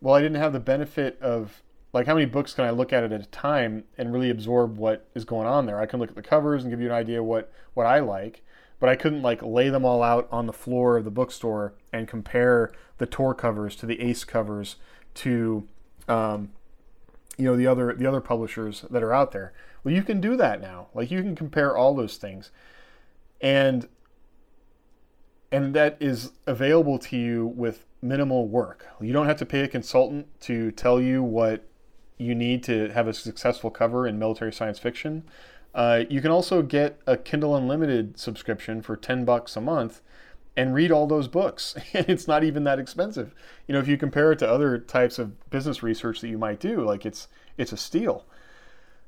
Well, 0.01 0.15
I 0.15 0.21
didn't 0.21 0.37
have 0.37 0.53
the 0.53 0.61
benefit 0.61 1.19
of 1.23 1.63
like 1.93 2.07
how 2.07 2.15
many 2.15 2.27
books 2.27 2.53
can 2.53 2.67
I 2.67 2.71
look 2.71 2.93
at 2.93 3.03
at 3.03 3.13
a 3.13 3.27
time 3.27 3.85
and 3.97 4.13
really 4.13 4.31
absorb 4.31 4.77
what 4.77 5.09
is 5.15 5.25
going 5.25 5.49
on 5.49 5.65
there. 5.65 5.81
I 5.81 5.87
can 5.87 6.01
look 6.01 6.11
at 6.11 6.17
the 6.17 6.23
covers 6.23 6.63
and 6.63 6.71
give 6.71 6.81
you 6.81 6.87
an 6.87 6.93
idea 6.93 7.23
what 7.23 7.51
what 7.73 7.87
I 7.87 8.01
like, 8.01 8.43
but 8.81 8.89
I 8.89 8.97
couldn't 8.97 9.23
like 9.23 9.43
lay 9.43 9.69
them 9.69 9.85
all 9.85 10.03
out 10.03 10.27
on 10.33 10.47
the 10.47 10.53
floor 10.53 10.97
of 10.97 11.05
the 11.05 11.11
bookstore 11.11 11.75
and 11.93 12.09
compare 12.09 12.73
the 12.99 13.07
Tor 13.07 13.35
covers 13.35 13.77
to 13.77 13.87
the 13.87 14.01
Ace 14.01 14.25
covers 14.25 14.77
to 15.15 15.69
um, 16.09 16.51
you 17.37 17.45
know 17.45 17.57
the 17.57 17.67
other 17.67 17.95
the 17.95 18.07
other 18.07 18.21
publishers 18.21 18.85
that 18.91 19.03
are 19.03 19.13
out 19.13 19.33
there. 19.33 19.53
Well, 19.85 19.95
you 19.95 20.03
can 20.03 20.21
do 20.21 20.37
that 20.37 20.61
now. 20.61 20.89
Like 20.95 21.11
you 21.11 21.23
can 21.23 21.37
compare 21.37 21.77
all 21.77 21.95
those 21.95 22.17
things, 22.17 22.51
and 23.41 23.87
and 25.53 25.75
that 25.75 25.97
is 26.01 26.33
available 26.47 26.99
to 26.99 27.17
you 27.17 27.47
with 27.47 27.85
minimal 28.03 28.49
work. 28.49 28.87
You 29.01 29.13
don't 29.13 29.27
have 29.27 29.39
to 29.39 29.47
pay 29.47 29.61
a 29.61 29.69
consultant 29.69 30.27
to 30.43 30.71
tell 30.73 31.01
you 31.01 31.23
what 31.23 31.67
you 32.19 32.35
need 32.35 32.63
to 32.65 32.89
have 32.91 33.09
a 33.09 33.15
successful 33.15 33.71
cover 33.71 34.07
in 34.07 34.19
military 34.19 34.53
science 34.53 34.79
fiction. 34.79 35.25
Uh, 35.75 36.05
you 36.09 36.21
can 36.21 36.31
also 36.31 36.63
get 36.63 37.01
a 37.07 37.17
Kindle 37.17 37.55
Unlimited 37.55 38.19
subscription 38.19 38.83
for 38.83 38.97
ten 38.97 39.25
bucks 39.25 39.57
a 39.57 39.61
month, 39.61 40.01
and 40.57 40.75
read 40.75 40.91
all 40.91 41.07
those 41.07 41.29
books. 41.29 41.75
And 41.95 42.09
it's 42.09 42.29
not 42.29 42.45
even 42.45 42.65
that 42.65 42.79
expensive. 42.79 43.35
You 43.67 43.75
know, 43.75 43.81
if 43.81 43.89
you 43.89 43.97
compare 43.97 44.33
it 44.33 44.39
to 44.41 44.49
other 44.49 44.79
types 44.79 45.19
of 45.19 45.51
business 45.51 45.83
research 45.83 46.21
that 46.21 46.29
you 46.29 46.39
might 46.39 46.61
do, 46.61 46.85
like 46.85 47.07
it's 47.07 47.29
it's 47.57 47.73
a 47.73 47.77
steal. 47.77 48.25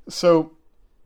So 0.09 0.53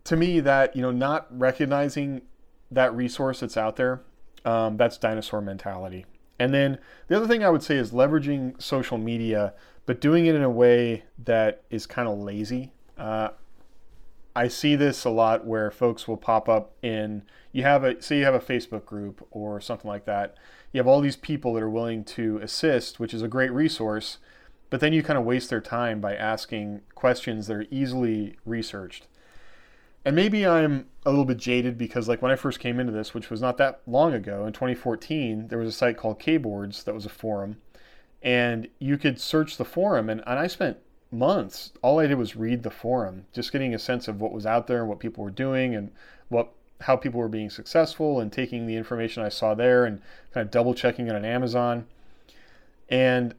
to 0.05 0.17
me, 0.17 0.41
that 0.41 0.77
you 0.77 0.83
know, 0.83 0.91
not 0.91 1.27
recognizing 1.31 2.23
that 2.71 2.95
resource 2.95 3.41
that's 3.41 3.57
out 3.57 3.77
there, 3.77 4.03
um, 4.45 4.77
that's 4.77 4.99
dinosaur 4.99 5.41
mentality. 5.41 6.07
And 6.39 6.53
then 6.53 6.79
the 7.09 7.17
other 7.17 7.27
thing 7.27 7.45
I 7.45 7.51
would 7.51 7.63
say 7.63 7.77
is 7.77 7.93
leveraging 7.93 8.61
social 8.61 8.99
media, 8.99 9.55
but 9.87 10.01
doing 10.01 10.27
it 10.27 10.35
in 10.35 10.43
a 10.43 10.51
way 10.51 11.05
that 11.25 11.63
is 11.71 11.87
kind 11.87 12.09
of 12.09 12.19
lazy. 12.19 12.73
Uh, 12.99 13.31
I 14.37 14.49
see 14.49 14.77
this 14.77 15.07
a 15.07 15.11
lot 15.11 15.47
where 15.47 15.71
folks 15.71 16.07
will 16.07 16.19
pop 16.19 16.47
up 16.47 16.75
in 16.83 17.23
you 17.53 17.63
have 17.63 17.85
a 17.85 18.03
say 18.03 18.19
you 18.19 18.25
have 18.27 18.35
a 18.35 18.39
Facebook 18.39 18.85
group 18.85 19.27
or 19.31 19.63
something 19.63 19.89
like 19.89 20.05
that. 20.05 20.37
You 20.73 20.79
have 20.79 20.87
all 20.87 21.01
these 21.01 21.17
people 21.17 21.55
that 21.55 21.63
are 21.63 21.71
willing 21.71 22.05
to 22.05 22.37
assist, 22.43 23.01
which 23.01 23.15
is 23.15 23.23
a 23.23 23.29
great 23.29 23.51
resource, 23.51 24.19
but 24.69 24.81
then 24.81 24.93
you 24.93 25.03
kind 25.03 25.19
of 25.19 25.25
waste 25.25 25.49
their 25.49 25.63
time 25.63 26.03
by 26.03 26.15
asking 26.15 26.83
questions 26.95 27.47
that 27.47 27.55
are 27.55 27.67
easily 27.71 28.37
researched. 28.45 29.07
And 30.05 30.15
maybe 30.15 30.47
I'm 30.47 30.87
a 31.07 31.11
little 31.11 31.25
bit 31.25 31.39
jaded 31.39 31.79
because, 31.79 32.07
like, 32.07 32.21
when 32.21 32.31
I 32.31 32.37
first 32.37 32.61
came 32.61 32.79
into 32.79 32.93
this, 32.93 33.15
which 33.15 33.31
was 33.31 33.41
not 33.41 33.57
that 33.57 33.81
long 33.87 34.13
ago, 34.13 34.47
in 34.47 34.53
2014, 34.53 35.49
there 35.49 35.59
was 35.59 35.69
a 35.69 35.73
site 35.73 35.97
called 35.97 36.21
Kboards 36.21 36.85
that 36.85 36.95
was 36.95 37.07
a 37.07 37.09
forum, 37.09 37.57
and 38.23 38.69
you 38.79 38.99
could 38.99 39.19
search 39.19 39.57
the 39.57 39.65
forum, 39.65 40.09
and, 40.09 40.23
and 40.27 40.39
I 40.39 40.47
spent 40.47 40.77
months. 41.11 41.73
All 41.83 41.99
I 41.99 42.07
did 42.07 42.19
was 42.19 42.37
read 42.37 42.63
the 42.63 42.71
forum, 42.71 43.27
just 43.33 43.53
getting 43.53 43.75
a 43.75 43.79
sense 43.79 44.09
of 44.09 44.21
what 44.21 44.33
was 44.33 44.47
out 44.47 44.67
there 44.67 44.81
and 44.81 44.89
what 44.89 44.99
people 44.99 45.25
were 45.25 45.31
doing 45.31 45.75
and 45.75 45.91
what 46.29 46.53
how 46.83 46.97
people 46.97 47.21
were 47.21 47.29
being 47.29 47.49
successful 47.49 48.21
and 48.21 48.31
taking 48.31 48.67
the 48.67 48.77
information 48.77 49.23
I 49.23 49.31
saw 49.31 49.55
there 49.55 49.87
and 49.87 50.03
kind 50.35 50.45
of 50.45 50.51
double 50.51 50.75
checking 50.75 51.07
it 51.07 51.15
on 51.15 51.25
Amazon. 51.25 51.87
And 52.89 53.35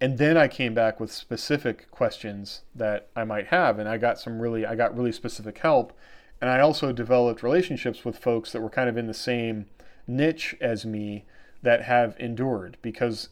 and 0.00 0.18
then 0.18 0.36
I 0.36 0.46
came 0.46 0.74
back 0.74 1.00
with 1.00 1.10
specific 1.10 1.90
questions 1.90 2.62
that 2.74 3.08
I 3.16 3.24
might 3.24 3.48
have, 3.48 3.78
and 3.78 3.88
I 3.88 3.98
got 3.98 4.20
some 4.20 4.40
really, 4.40 4.64
I 4.64 4.76
got 4.76 4.96
really 4.96 5.10
specific 5.10 5.58
help, 5.58 5.92
and 6.40 6.48
I 6.48 6.60
also 6.60 6.92
developed 6.92 7.42
relationships 7.42 8.04
with 8.04 8.16
folks 8.18 8.52
that 8.52 8.60
were 8.60 8.70
kind 8.70 8.88
of 8.88 8.96
in 8.96 9.08
the 9.08 9.14
same 9.14 9.66
niche 10.06 10.54
as 10.60 10.86
me 10.86 11.24
that 11.62 11.82
have 11.82 12.14
endured 12.20 12.76
because 12.80 13.28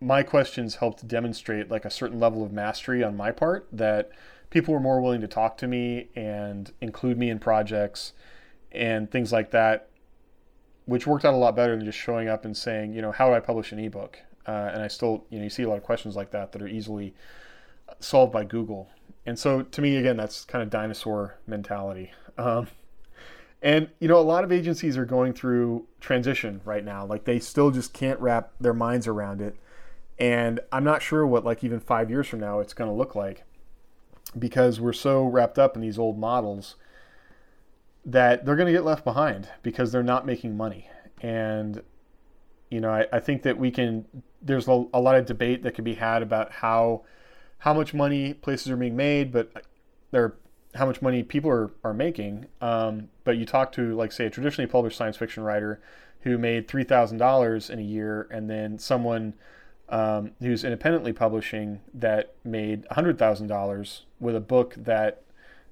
my 0.00 0.22
questions 0.22 0.76
helped 0.76 1.06
demonstrate 1.06 1.70
like 1.70 1.84
a 1.84 1.90
certain 1.90 2.20
level 2.20 2.44
of 2.44 2.52
mastery 2.52 3.02
on 3.02 3.16
my 3.16 3.30
part 3.30 3.66
that 3.72 4.10
people 4.50 4.74
were 4.74 4.80
more 4.80 5.00
willing 5.00 5.20
to 5.20 5.28
talk 5.28 5.56
to 5.56 5.66
me 5.66 6.08
and 6.14 6.72
include 6.80 7.18
me 7.18 7.30
in 7.30 7.38
projects 7.38 8.12
and 8.72 9.10
things 9.10 9.32
like 9.32 9.50
that 9.50 9.88
which 10.86 11.06
worked 11.06 11.24
out 11.24 11.32
a 11.32 11.36
lot 11.36 11.56
better 11.56 11.76
than 11.76 11.84
just 11.84 11.98
showing 11.98 12.28
up 12.28 12.44
and 12.44 12.56
saying 12.56 12.92
you 12.92 13.00
know 13.00 13.12
how 13.12 13.28
do 13.28 13.34
i 13.34 13.40
publish 13.40 13.72
an 13.72 13.78
ebook 13.78 14.18
uh, 14.46 14.70
and 14.72 14.82
I 14.82 14.88
still, 14.88 15.24
you 15.30 15.38
know, 15.38 15.44
you 15.44 15.50
see 15.50 15.62
a 15.62 15.68
lot 15.68 15.78
of 15.78 15.82
questions 15.82 16.16
like 16.16 16.30
that 16.32 16.52
that 16.52 16.62
are 16.62 16.68
easily 16.68 17.14
solved 18.00 18.32
by 18.32 18.44
Google. 18.44 18.88
And 19.26 19.38
so, 19.38 19.62
to 19.62 19.80
me, 19.80 19.96
again, 19.96 20.16
that's 20.16 20.44
kind 20.44 20.62
of 20.62 20.70
dinosaur 20.70 21.38
mentality. 21.46 22.12
Um, 22.36 22.68
and 23.62 23.88
you 23.98 24.08
know, 24.08 24.18
a 24.18 24.20
lot 24.20 24.44
of 24.44 24.52
agencies 24.52 24.98
are 24.98 25.06
going 25.06 25.32
through 25.32 25.86
transition 26.00 26.60
right 26.64 26.84
now. 26.84 27.06
Like 27.06 27.24
they 27.24 27.38
still 27.38 27.70
just 27.70 27.94
can't 27.94 28.20
wrap 28.20 28.52
their 28.60 28.74
minds 28.74 29.06
around 29.06 29.40
it. 29.40 29.56
And 30.18 30.60
I'm 30.70 30.84
not 30.84 31.02
sure 31.02 31.26
what, 31.26 31.44
like, 31.44 31.64
even 31.64 31.80
five 31.80 32.10
years 32.10 32.28
from 32.28 32.40
now, 32.40 32.60
it's 32.60 32.74
going 32.74 32.90
to 32.90 32.96
look 32.96 33.14
like 33.14 33.44
because 34.38 34.80
we're 34.80 34.92
so 34.92 35.24
wrapped 35.24 35.58
up 35.58 35.76
in 35.76 35.82
these 35.82 35.98
old 35.98 36.18
models 36.18 36.76
that 38.04 38.44
they're 38.44 38.56
going 38.56 38.66
to 38.66 38.72
get 38.72 38.84
left 38.84 39.04
behind 39.04 39.48
because 39.62 39.92
they're 39.92 40.02
not 40.02 40.26
making 40.26 40.56
money. 40.56 40.88
And 41.20 41.82
you 42.70 42.80
know, 42.80 42.90
I, 42.90 43.06
I 43.12 43.20
think 43.20 43.42
that 43.42 43.56
we 43.56 43.70
can. 43.70 44.04
There's 44.42 44.66
a, 44.66 44.84
a 44.92 45.00
lot 45.00 45.14
of 45.14 45.26
debate 45.26 45.62
that 45.62 45.74
can 45.74 45.84
be 45.84 45.94
had 45.94 46.22
about 46.22 46.50
how 46.50 47.02
how 47.58 47.72
much 47.72 47.94
money 47.94 48.34
places 48.34 48.68
are 48.68 48.76
being 48.76 48.96
made, 48.96 49.32
but 49.32 49.64
there 50.10 50.34
how 50.74 50.86
much 50.86 51.00
money 51.00 51.22
people 51.22 51.50
are, 51.50 51.70
are 51.84 51.94
making. 51.94 52.46
Um, 52.60 53.10
but 53.22 53.36
you 53.36 53.46
talk 53.46 53.70
to 53.72 53.94
like 53.94 54.10
say 54.10 54.26
a 54.26 54.30
traditionally 54.30 54.68
published 54.68 54.96
science 54.96 55.16
fiction 55.16 55.44
writer 55.44 55.80
who 56.22 56.36
made 56.36 56.66
three 56.66 56.84
thousand 56.84 57.18
dollars 57.18 57.70
in 57.70 57.78
a 57.78 57.82
year, 57.82 58.26
and 58.30 58.50
then 58.50 58.78
someone 58.78 59.34
um, 59.94 60.32
who's 60.40 60.64
independently 60.64 61.12
publishing 61.12 61.80
that 61.94 62.34
made 62.42 62.84
hundred 62.90 63.16
thousand 63.16 63.46
dollars 63.46 64.06
with 64.18 64.34
a 64.34 64.40
book 64.40 64.74
that 64.76 65.22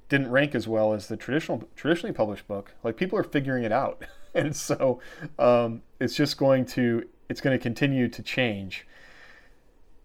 didn't 0.09 0.31
rank 0.31 0.55
as 0.55 0.69
well 0.69 0.95
as 0.95 1.09
the 1.09 1.17
traditional 1.17 1.69
traditionally 1.75 2.15
published 2.15 2.47
book. 2.47 2.73
Like 2.85 2.97
people 2.97 3.19
are 3.19 3.25
figuring 3.25 3.65
it 3.65 3.73
out. 3.73 4.05
and 4.35 4.55
so 4.55 5.01
um, 5.41 5.83
it's 5.99 6.15
just 6.15 6.39
going 6.39 6.67
to 6.67 7.09
it's 7.29 7.41
going 7.41 7.59
to 7.59 7.61
continue 7.61 8.07
to 8.09 8.23
change. 8.23 8.87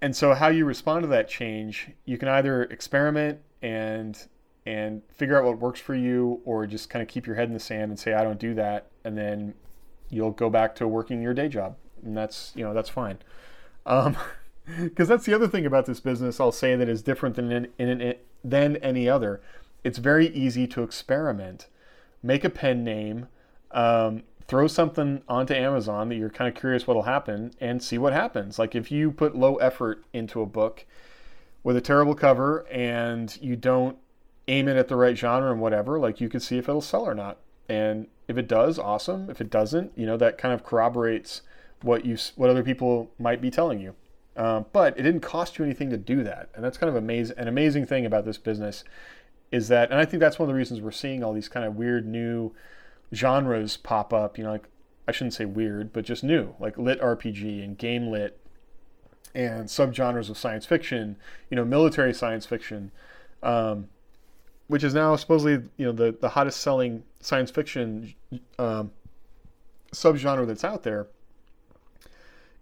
And 0.01 0.15
so 0.15 0.33
how 0.33 0.47
you 0.47 0.65
respond 0.65 1.03
to 1.03 1.07
that 1.09 1.29
change, 1.29 1.91
you 2.05 2.17
can 2.17 2.27
either 2.27 2.63
experiment 2.63 3.39
and 3.61 4.17
and 4.65 5.03
figure 5.13 5.37
out 5.37 5.45
what 5.45 5.59
works 5.59 5.79
for 5.79 5.93
you, 5.93 6.41
or 6.43 6.65
just 6.65 6.89
kind 6.89 7.03
of 7.03 7.07
keep 7.07 7.27
your 7.27 7.35
head 7.35 7.49
in 7.49 7.53
the 7.53 7.59
sand 7.59 7.91
and 7.91 7.99
say 7.99 8.13
I 8.13 8.23
don't 8.23 8.39
do 8.39 8.55
that, 8.55 8.87
and 9.03 9.15
then 9.15 9.53
you'll 10.09 10.31
go 10.31 10.49
back 10.49 10.73
to 10.77 10.87
working 10.87 11.21
your 11.21 11.35
day 11.35 11.49
job, 11.49 11.75
and 12.03 12.17
that's 12.17 12.51
you 12.55 12.63
know 12.63 12.73
that's 12.73 12.89
fine. 12.89 13.19
Um, 13.87 14.15
because 14.83 15.07
that's 15.07 15.25
the 15.25 15.33
other 15.33 15.47
thing 15.47 15.65
about 15.65 15.85
this 15.85 15.99
business 15.99 16.39
I'll 16.39 16.51
say 16.51 16.75
that 16.75 16.89
is 16.89 17.01
different 17.01 17.35
than 17.35 17.51
in, 17.51 17.67
in, 17.79 18.01
in, 18.01 18.15
than 18.43 18.75
any 18.77 19.09
other. 19.09 19.41
It's 19.83 19.97
very 19.97 20.27
easy 20.27 20.67
to 20.67 20.83
experiment, 20.83 21.67
make 22.21 22.43
a 22.43 22.49
pen 22.49 22.83
name, 22.83 23.27
um, 23.71 24.23
throw 24.47 24.67
something 24.67 25.21
onto 25.27 25.53
Amazon 25.53 26.09
that 26.09 26.15
you're 26.15 26.29
kind 26.29 26.47
of 26.47 26.59
curious 26.59 26.85
what'll 26.85 27.03
happen 27.03 27.51
and 27.59 27.81
see 27.81 27.97
what 27.97 28.13
happens. 28.13 28.59
Like 28.59 28.75
if 28.75 28.91
you 28.91 29.11
put 29.11 29.35
low 29.35 29.55
effort 29.55 30.03
into 30.13 30.41
a 30.41 30.45
book 30.45 30.85
with 31.63 31.75
a 31.75 31.81
terrible 31.81 32.15
cover 32.15 32.65
and 32.71 33.37
you 33.41 33.55
don't 33.55 33.97
aim 34.47 34.67
it 34.67 34.77
at 34.77 34.87
the 34.87 34.95
right 34.95 35.17
genre 35.17 35.51
and 35.51 35.61
whatever, 35.61 35.99
like 35.99 36.21
you 36.21 36.29
could 36.29 36.41
see 36.41 36.57
if 36.57 36.67
it'll 36.69 36.81
sell 36.81 37.05
or 37.05 37.15
not. 37.15 37.37
And 37.69 38.07
if 38.27 38.37
it 38.37 38.47
does, 38.47 38.79
awesome. 38.79 39.29
If 39.29 39.41
it 39.41 39.49
doesn't, 39.49 39.91
you 39.95 40.05
know 40.05 40.17
that 40.17 40.37
kind 40.37 40.53
of 40.53 40.63
corroborates 40.63 41.41
what 41.81 42.05
you 42.05 42.17
what 42.35 42.49
other 42.49 42.63
people 42.63 43.11
might 43.19 43.41
be 43.41 43.49
telling 43.49 43.79
you. 43.79 43.95
Um, 44.35 44.65
but 44.71 44.97
it 44.99 45.01
didn't 45.01 45.21
cost 45.21 45.57
you 45.57 45.65
anything 45.65 45.89
to 45.89 45.97
do 45.97 46.23
that, 46.23 46.49
and 46.53 46.63
that's 46.63 46.77
kind 46.77 46.89
of 46.89 46.95
amazing. 46.95 47.37
An 47.37 47.47
amazing 47.47 47.85
thing 47.85 48.05
about 48.05 48.25
this 48.25 48.37
business 48.37 48.83
is 49.51 49.67
that, 49.69 49.89
and 49.89 49.99
I 49.99 50.05
think 50.05 50.19
that's 50.19 50.37
one 50.37 50.47
of 50.47 50.53
the 50.53 50.57
reasons 50.57 50.81
we're 50.81 50.91
seeing 50.91 51.23
all 51.23 51.33
these 51.33 51.49
kind 51.49 51.65
of 51.65 51.75
weird 51.75 52.05
new 52.05 52.53
genres 53.13 53.77
pop 53.77 54.13
up, 54.13 54.37
you 54.37 54.43
know, 54.43 54.51
like 54.51 54.67
I 55.07 55.11
shouldn't 55.11 55.33
say 55.33 55.45
weird, 55.45 55.93
but 55.93 56.05
just 56.05 56.23
new, 56.23 56.53
like 56.59 56.77
lit 56.77 57.01
RPG 57.01 57.63
and 57.63 57.77
game 57.77 58.11
lit 58.11 58.39
and 59.33 59.67
subgenres 59.67 60.29
of 60.29 60.37
science 60.37 60.65
fiction, 60.65 61.17
you 61.49 61.55
know, 61.55 61.63
military 61.63 62.13
science 62.13 62.45
fiction, 62.45 62.91
um, 63.41 63.87
which 64.67 64.83
is 64.83 64.93
now 64.93 65.15
supposedly, 65.15 65.69
you 65.77 65.85
know, 65.85 65.91
the, 65.91 66.15
the 66.19 66.29
hottest 66.29 66.59
selling 66.59 67.03
science 67.21 67.51
fiction 67.51 68.13
um, 68.59 68.91
subgenre 69.93 70.45
that's 70.45 70.63
out 70.63 70.83
there. 70.83 71.07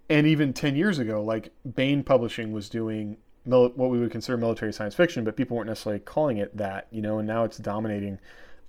And 0.10 0.28
even 0.28 0.54
10 0.54 0.76
years 0.76 1.00
ago, 1.00 1.24
like 1.24 1.52
Baen 1.66 2.04
Publishing 2.04 2.52
was 2.52 2.70
doing 2.70 3.18
mil- 3.46 3.70
what 3.70 3.90
we 3.90 4.00
would 4.00 4.12
consider 4.12 4.38
military 4.38 4.72
science 4.72 4.96
fiction, 4.96 5.24
but 5.24 5.36
people 5.36 5.58
weren't 5.58 5.70
necessarily 5.70 6.00
calling 6.00 6.38
it 6.38 6.56
that, 6.56 6.88
you 6.92 7.02
know, 7.02 7.18
and 7.18 7.28
now 7.28 7.44
it's 7.44 7.58
dominating. 7.58 8.20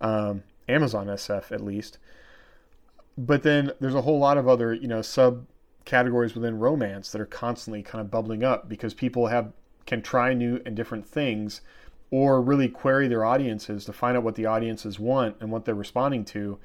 Um, 0.01 0.43
Amazon 0.69 1.07
SF 1.07 1.53
at 1.53 1.61
least. 1.61 1.99
But 3.19 3.43
then 3.43 3.73
there's 3.81 3.95
a 3.95 4.03
whole 4.03 4.19
lot 4.19 4.37
of 4.37 4.49
other, 4.49 4.75
you 4.75 4.89
know, 4.89 5.01
subcategories 5.01 6.35
within 6.35 6.59
romance 6.59 7.11
that 7.13 7.21
are 7.21 7.27
constantly 7.27 7.83
kind 7.83 8.01
of 8.01 8.11
bubbling 8.11 8.45
up 8.45 8.69
because 8.69 8.95
people 8.95 9.29
have 9.29 9.53
can 9.87 10.03
try 10.03 10.35
new 10.35 10.61
and 10.67 10.75
different 10.75 11.07
things 11.07 11.61
or 12.11 12.43
really 12.43 12.69
query 12.69 13.07
their 13.07 13.25
audiences 13.25 13.85
to 13.85 13.93
find 13.93 14.17
out 14.17 14.25
what 14.25 14.35
the 14.35 14.47
audiences 14.47 14.99
want 14.99 15.37
and 15.41 15.51
what 15.51 15.65
they're 15.65 15.77
responding 15.77 16.25
to 16.25 16.59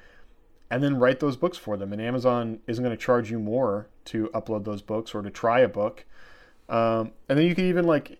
and 0.72 0.82
then 0.82 0.96
write 0.96 1.20
those 1.20 1.36
books 1.36 1.58
for 1.58 1.76
them. 1.76 1.92
And 1.92 2.00
Amazon 2.00 2.60
isn't 2.66 2.82
going 2.82 2.96
to 2.96 3.00
charge 3.00 3.30
you 3.30 3.38
more 3.38 3.90
to 4.06 4.30
upload 4.32 4.64
those 4.64 4.80
books 4.80 5.14
or 5.14 5.20
to 5.20 5.28
try 5.28 5.60
a 5.60 5.68
book. 5.68 6.06
Um, 6.70 7.12
and 7.28 7.38
then 7.38 7.44
you 7.44 7.54
can 7.54 7.66
even 7.66 7.84
like, 7.84 8.18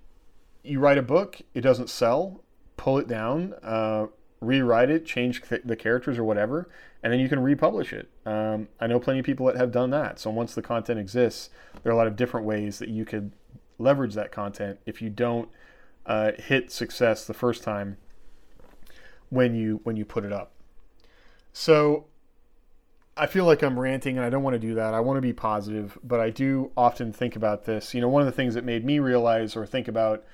you 0.63 0.79
write 0.79 0.99
a 0.99 1.03
book, 1.03 1.41
it 1.55 1.63
doesn't 1.63 1.89
sell, 1.89 2.45
pull 2.77 2.99
it 2.99 3.09
down, 3.09 3.55
uh, 3.63 4.09
rewrite 4.43 4.91
it, 4.91 5.07
change 5.07 5.43
the 5.65 5.77
characters 5.77 6.19
or 6.19 6.25
whatever, 6.25 6.69
and 7.03 7.11
then 7.11 7.21
you 7.21 7.29
can 7.29 7.41
republish 7.41 7.91
it. 7.95 8.11
Um, 8.27 8.69
I 8.79 8.87
know 8.87 9.01
plenty 9.01 9.21
of 9.21 9.25
people 9.25 9.47
that 9.47 9.57
have 9.57 9.73
done 9.73 9.89
that. 9.89 10.19
So 10.19 10.29
once 10.29 10.55
the 10.55 10.61
content 10.61 11.01
exists, 11.01 11.49
there 11.83 11.91
are 11.91 11.95
a 11.95 11.97
lot 11.97 12.07
of 12.07 12.17
different 12.17 12.45
ways 12.45 12.79
that 12.81 12.91
you 12.91 13.07
could 13.07 13.33
leverage 13.79 14.13
that 14.13 14.31
content 14.31 14.79
if 14.85 15.01
you 15.01 15.09
don't 15.09 15.49
uh, 16.05 16.33
hit 16.37 16.71
success 16.71 17.25
the 17.27 17.33
first 17.33 17.63
time 17.63 17.97
when 19.31 19.55
you 19.55 19.81
when 19.85 19.97
you 19.97 20.05
put 20.05 20.23
it 20.23 20.33
up. 20.35 20.53
So 21.55 22.09
I 23.17 23.27
feel 23.27 23.45
like 23.45 23.63
I'm 23.63 23.79
ranting 23.79 24.17
and 24.17 24.25
I 24.25 24.31
don't 24.31 24.43
want 24.43 24.55
to 24.55 24.59
do 24.59 24.75
that. 24.75 24.95
I 24.95 25.01
want 25.01 25.19
to 25.19 25.21
be 25.23 25.33
positive, 25.33 25.99
but 26.03 26.19
I 26.19 26.31
do 26.31 26.71
often 26.77 27.13
think 27.13 27.37
about 27.37 27.65
this. 27.65 27.93
You 27.93 28.01
know, 28.01 28.09
one 28.09 28.23
of 28.23 28.27
the 28.27 28.33
things 28.33 28.55
that 28.55 28.65
made 28.65 28.85
me 28.85 28.99
realize 29.01 29.55
or 29.55 29.67
think 29.67 29.87
about 29.87 30.25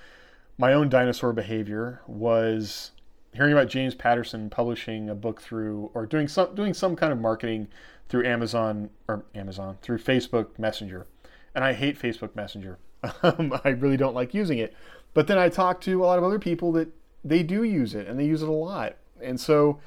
my 0.58 0.72
own 0.72 0.88
dinosaur 0.88 1.32
behavior 1.32 2.02
was 2.06 2.92
hearing 3.32 3.52
about 3.52 3.68
James 3.68 3.94
Patterson 3.94 4.50
publishing 4.50 5.08
a 5.08 5.14
book 5.14 5.40
through 5.40 5.90
or 5.94 6.06
doing 6.06 6.28
some 6.28 6.54
doing 6.54 6.74
some 6.74 6.96
kind 6.96 7.12
of 7.12 7.18
marketing 7.18 7.68
through 8.08 8.26
Amazon 8.26 8.90
or 9.06 9.24
Amazon 9.34 9.78
through 9.82 9.98
Facebook 9.98 10.58
Messenger, 10.58 11.06
and 11.54 11.64
I 11.64 11.72
hate 11.72 11.98
Facebook 11.98 12.34
Messenger. 12.34 12.78
Um, 13.22 13.56
I 13.64 13.68
really 13.68 13.96
don't 13.96 14.16
like 14.16 14.34
using 14.34 14.58
it. 14.58 14.74
But 15.14 15.28
then 15.28 15.38
I 15.38 15.48
talk 15.48 15.80
to 15.82 16.02
a 16.02 16.04
lot 16.04 16.18
of 16.18 16.24
other 16.24 16.40
people 16.40 16.72
that 16.72 16.88
they 17.24 17.44
do 17.44 17.62
use 17.62 17.94
it 17.94 18.08
and 18.08 18.18
they 18.18 18.24
use 18.24 18.42
it 18.42 18.48
a 18.48 18.52
lot, 18.52 18.96
and 19.22 19.40
so 19.40 19.78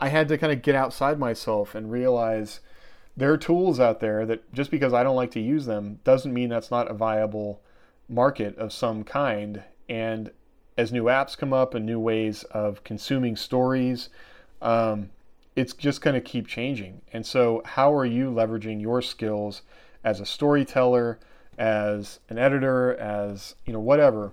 I 0.00 0.08
had 0.08 0.28
to 0.28 0.38
kind 0.38 0.52
of 0.52 0.62
get 0.62 0.74
outside 0.74 1.18
myself 1.18 1.74
and 1.74 1.90
realize 1.90 2.60
there 3.16 3.32
are 3.32 3.38
tools 3.38 3.80
out 3.80 4.00
there 4.00 4.26
that 4.26 4.52
just 4.52 4.70
because 4.70 4.92
I 4.92 5.02
don't 5.02 5.16
like 5.16 5.30
to 5.32 5.40
use 5.40 5.66
them 5.66 6.00
doesn't 6.04 6.34
mean 6.34 6.50
that's 6.50 6.70
not 6.70 6.90
a 6.90 6.94
viable 6.94 7.62
market 8.08 8.56
of 8.58 8.72
some 8.72 9.04
kind. 9.04 9.62
And 9.88 10.30
as 10.76 10.92
new 10.92 11.04
apps 11.04 11.36
come 11.36 11.52
up 11.52 11.74
and 11.74 11.86
new 11.86 11.98
ways 11.98 12.42
of 12.44 12.84
consuming 12.84 13.36
stories, 13.36 14.10
um, 14.60 15.10
it's 15.54 15.72
just 15.72 16.02
going 16.02 16.14
to 16.14 16.20
keep 16.20 16.46
changing. 16.46 17.00
And 17.12 17.24
so, 17.24 17.62
how 17.64 17.94
are 17.94 18.04
you 18.04 18.30
leveraging 18.30 18.80
your 18.82 19.00
skills 19.00 19.62
as 20.04 20.20
a 20.20 20.26
storyteller, 20.26 21.18
as 21.56 22.20
an 22.28 22.36
editor, 22.36 22.94
as 22.96 23.54
you 23.64 23.72
know, 23.72 23.80
whatever, 23.80 24.32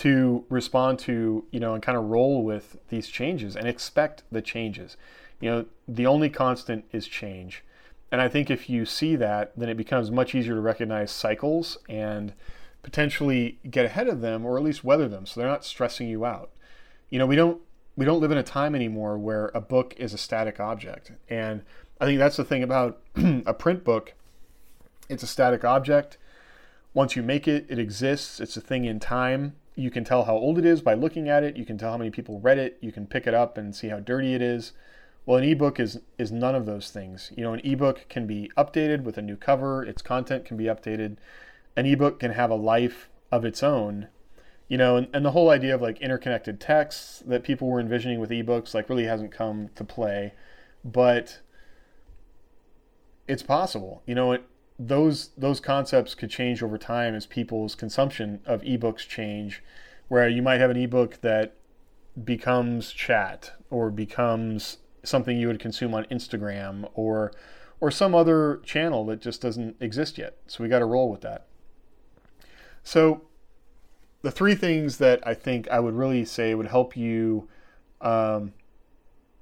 to 0.00 0.46
respond 0.48 0.98
to 0.98 1.44
you 1.50 1.60
know 1.60 1.74
and 1.74 1.82
kind 1.82 1.98
of 1.98 2.04
roll 2.04 2.42
with 2.42 2.78
these 2.88 3.08
changes 3.08 3.54
and 3.54 3.68
expect 3.68 4.22
the 4.32 4.40
changes. 4.40 4.96
You 5.40 5.50
know, 5.50 5.64
the 5.86 6.06
only 6.06 6.30
constant 6.30 6.86
is 6.90 7.06
change. 7.06 7.62
And 8.10 8.20
I 8.20 8.28
think 8.28 8.50
if 8.50 8.70
you 8.70 8.86
see 8.86 9.14
that, 9.16 9.52
then 9.56 9.68
it 9.68 9.76
becomes 9.76 10.10
much 10.10 10.34
easier 10.34 10.54
to 10.54 10.60
recognize 10.60 11.10
cycles 11.10 11.76
and 11.86 12.32
potentially 12.82 13.58
get 13.70 13.84
ahead 13.84 14.08
of 14.08 14.22
them 14.22 14.46
or 14.46 14.56
at 14.56 14.64
least 14.64 14.82
weather 14.82 15.06
them 15.06 15.26
so 15.26 15.38
they're 15.38 15.48
not 15.48 15.66
stressing 15.66 16.08
you 16.08 16.24
out. 16.24 16.50
You 17.10 17.18
know, 17.18 17.26
we 17.26 17.36
don't 17.36 17.60
we 17.94 18.06
don't 18.06 18.20
live 18.20 18.30
in 18.30 18.38
a 18.38 18.42
time 18.42 18.74
anymore 18.74 19.18
where 19.18 19.50
a 19.54 19.60
book 19.60 19.94
is 19.98 20.14
a 20.14 20.18
static 20.18 20.58
object. 20.60 21.12
And 21.28 21.60
I 22.00 22.06
think 22.06 22.18
that's 22.18 22.38
the 22.38 22.44
thing 22.44 22.62
about 22.62 23.02
a 23.44 23.52
print 23.52 23.84
book. 23.84 24.14
It's 25.10 25.22
a 25.22 25.26
static 25.26 25.62
object. 25.62 26.16
Once 26.94 27.16
you 27.16 27.22
make 27.22 27.46
it, 27.46 27.66
it 27.68 27.78
exists. 27.78 28.40
It's 28.40 28.56
a 28.56 28.62
thing 28.62 28.86
in 28.86 28.98
time. 28.98 29.56
You 29.80 29.90
can 29.90 30.04
tell 30.04 30.24
how 30.24 30.36
old 30.36 30.58
it 30.58 30.64
is 30.64 30.82
by 30.82 30.94
looking 30.94 31.28
at 31.28 31.42
it. 31.42 31.56
You 31.56 31.64
can 31.64 31.78
tell 31.78 31.92
how 31.92 31.98
many 31.98 32.10
people 32.10 32.40
read 32.40 32.58
it. 32.58 32.78
You 32.80 32.92
can 32.92 33.06
pick 33.06 33.26
it 33.26 33.34
up 33.34 33.56
and 33.56 33.74
see 33.74 33.88
how 33.88 34.00
dirty 34.00 34.34
it 34.34 34.42
is. 34.42 34.72
Well, 35.26 35.38
an 35.38 35.44
ebook 35.44 35.78
is 35.80 36.00
is 36.18 36.32
none 36.32 36.54
of 36.54 36.66
those 36.66 36.90
things. 36.90 37.32
You 37.36 37.44
know, 37.44 37.52
an 37.52 37.60
ebook 37.64 38.06
can 38.08 38.26
be 38.26 38.50
updated 38.56 39.02
with 39.02 39.18
a 39.18 39.22
new 39.22 39.36
cover. 39.36 39.84
Its 39.84 40.02
content 40.02 40.44
can 40.44 40.56
be 40.56 40.64
updated 40.64 41.16
an 41.76 41.86
ebook 41.86 42.20
can 42.20 42.32
have 42.32 42.50
a 42.50 42.56
life 42.56 43.08
of 43.30 43.44
its 43.44 43.62
own 43.62 44.08
you 44.68 44.76
know 44.76 44.96
and, 44.96 45.08
and 45.12 45.24
the 45.24 45.30
whole 45.30 45.50
idea 45.50 45.74
of 45.74 45.80
like 45.80 46.00
interconnected 46.00 46.60
texts 46.60 47.22
that 47.26 47.42
people 47.42 47.68
were 47.68 47.80
envisioning 47.80 48.20
with 48.20 48.30
ebooks 48.30 48.74
like 48.74 48.88
really 48.88 49.04
hasn't 49.04 49.32
come 49.32 49.70
to 49.74 49.84
play 49.84 50.32
but 50.84 51.40
it's 53.28 53.42
possible 53.42 54.02
you 54.06 54.14
know 54.14 54.32
it, 54.32 54.44
those 54.86 55.30
those 55.36 55.60
concepts 55.60 56.14
could 56.14 56.30
change 56.30 56.62
over 56.62 56.78
time 56.78 57.14
as 57.14 57.26
people's 57.26 57.74
consumption 57.74 58.40
of 58.46 58.62
ebooks 58.62 59.06
change 59.06 59.62
where 60.08 60.28
you 60.28 60.40
might 60.40 60.58
have 60.58 60.70
an 60.70 60.76
ebook 60.76 61.20
that 61.20 61.54
becomes 62.24 62.90
chat 62.90 63.52
or 63.68 63.90
becomes 63.90 64.78
something 65.02 65.36
you 65.36 65.46
would 65.46 65.60
consume 65.60 65.94
on 65.94 66.04
Instagram 66.04 66.88
or 66.94 67.32
or 67.78 67.90
some 67.90 68.14
other 68.14 68.60
channel 68.64 69.04
that 69.04 69.20
just 69.20 69.42
doesn't 69.42 69.76
exist 69.80 70.16
yet 70.16 70.36
so 70.46 70.62
we 70.64 70.68
got 70.68 70.78
to 70.78 70.86
roll 70.86 71.10
with 71.10 71.20
that 71.20 71.46
so, 72.82 73.22
the 74.22 74.30
three 74.30 74.54
things 74.54 74.98
that 74.98 75.26
I 75.26 75.34
think 75.34 75.68
I 75.68 75.80
would 75.80 75.94
really 75.94 76.24
say 76.24 76.54
would 76.54 76.66
help 76.66 76.96
you, 76.96 77.48
um, 78.00 78.52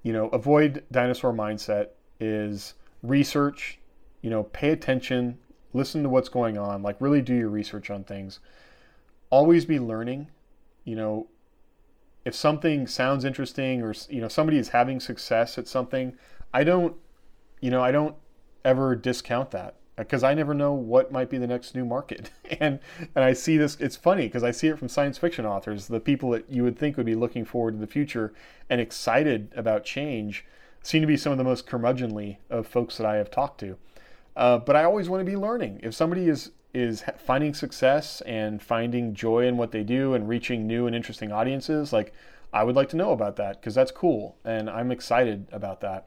you 0.02 0.12
know, 0.12 0.28
avoid 0.28 0.84
dinosaur 0.90 1.32
mindset 1.32 1.88
is 2.20 2.74
research. 3.02 3.78
You 4.20 4.30
know, 4.30 4.44
pay 4.44 4.70
attention, 4.70 5.38
listen 5.72 6.02
to 6.02 6.08
what's 6.08 6.28
going 6.28 6.58
on, 6.58 6.82
like 6.82 6.96
really 7.00 7.22
do 7.22 7.34
your 7.34 7.48
research 7.48 7.90
on 7.90 8.04
things. 8.04 8.40
Always 9.30 9.64
be 9.64 9.78
learning. 9.78 10.28
You 10.84 10.96
know, 10.96 11.28
if 12.24 12.34
something 12.34 12.86
sounds 12.86 13.24
interesting 13.24 13.82
or 13.82 13.94
you 14.08 14.20
know 14.20 14.28
somebody 14.28 14.58
is 14.58 14.70
having 14.70 15.00
success 15.00 15.58
at 15.58 15.68
something, 15.68 16.16
I 16.52 16.64
don't, 16.64 16.96
you 17.60 17.70
know, 17.70 17.82
I 17.82 17.92
don't 17.92 18.16
ever 18.64 18.96
discount 18.96 19.50
that 19.52 19.76
uh, 19.96 20.02
because 20.02 20.22
I 20.22 20.34
never 20.34 20.54
know 20.54 20.72
what 20.72 21.12
might 21.12 21.30
be 21.30 21.38
the 21.38 21.46
next 21.46 21.74
new 21.74 21.84
market. 21.84 22.30
and 22.60 22.78
and 23.14 23.24
I 23.24 23.32
see 23.32 23.56
this 23.56 23.76
it's 23.80 23.96
funny 23.96 24.26
because 24.26 24.44
I 24.44 24.50
see 24.50 24.68
it 24.68 24.78
from 24.78 24.88
science 24.88 25.18
fiction 25.18 25.44
authors, 25.44 25.88
the 25.88 26.00
people 26.00 26.30
that 26.30 26.48
you 26.50 26.62
would 26.62 26.78
think 26.78 26.96
would 26.96 27.06
be 27.06 27.14
looking 27.14 27.44
forward 27.44 27.72
to 27.72 27.78
the 27.78 27.86
future 27.86 28.32
and 28.70 28.80
excited 28.80 29.52
about 29.56 29.84
change 29.84 30.44
seem 30.82 31.00
to 31.02 31.06
be 31.06 31.16
some 31.16 31.32
of 31.32 31.38
the 31.38 31.44
most 31.44 31.66
curmudgeonly 31.66 32.38
of 32.48 32.66
folks 32.66 32.96
that 32.96 33.06
I 33.06 33.16
have 33.16 33.30
talked 33.30 33.60
to. 33.60 33.76
Uh, 34.38 34.56
but 34.56 34.76
I 34.76 34.84
always 34.84 35.08
want 35.08 35.20
to 35.20 35.30
be 35.30 35.36
learning. 35.36 35.80
If 35.82 35.94
somebody 35.94 36.28
is 36.28 36.52
is 36.72 37.02
finding 37.18 37.54
success 37.54 38.20
and 38.20 38.62
finding 38.62 39.14
joy 39.14 39.46
in 39.46 39.56
what 39.56 39.72
they 39.72 39.82
do 39.82 40.14
and 40.14 40.28
reaching 40.28 40.66
new 40.66 40.86
and 40.86 40.94
interesting 40.94 41.32
audiences, 41.32 41.92
like 41.92 42.12
I 42.52 42.62
would 42.62 42.76
like 42.76 42.88
to 42.90 42.96
know 42.96 43.10
about 43.10 43.36
that 43.36 43.60
because 43.60 43.74
that's 43.74 43.90
cool 43.90 44.36
and 44.44 44.70
I'm 44.70 44.92
excited 44.92 45.48
about 45.50 45.80
that. 45.80 46.06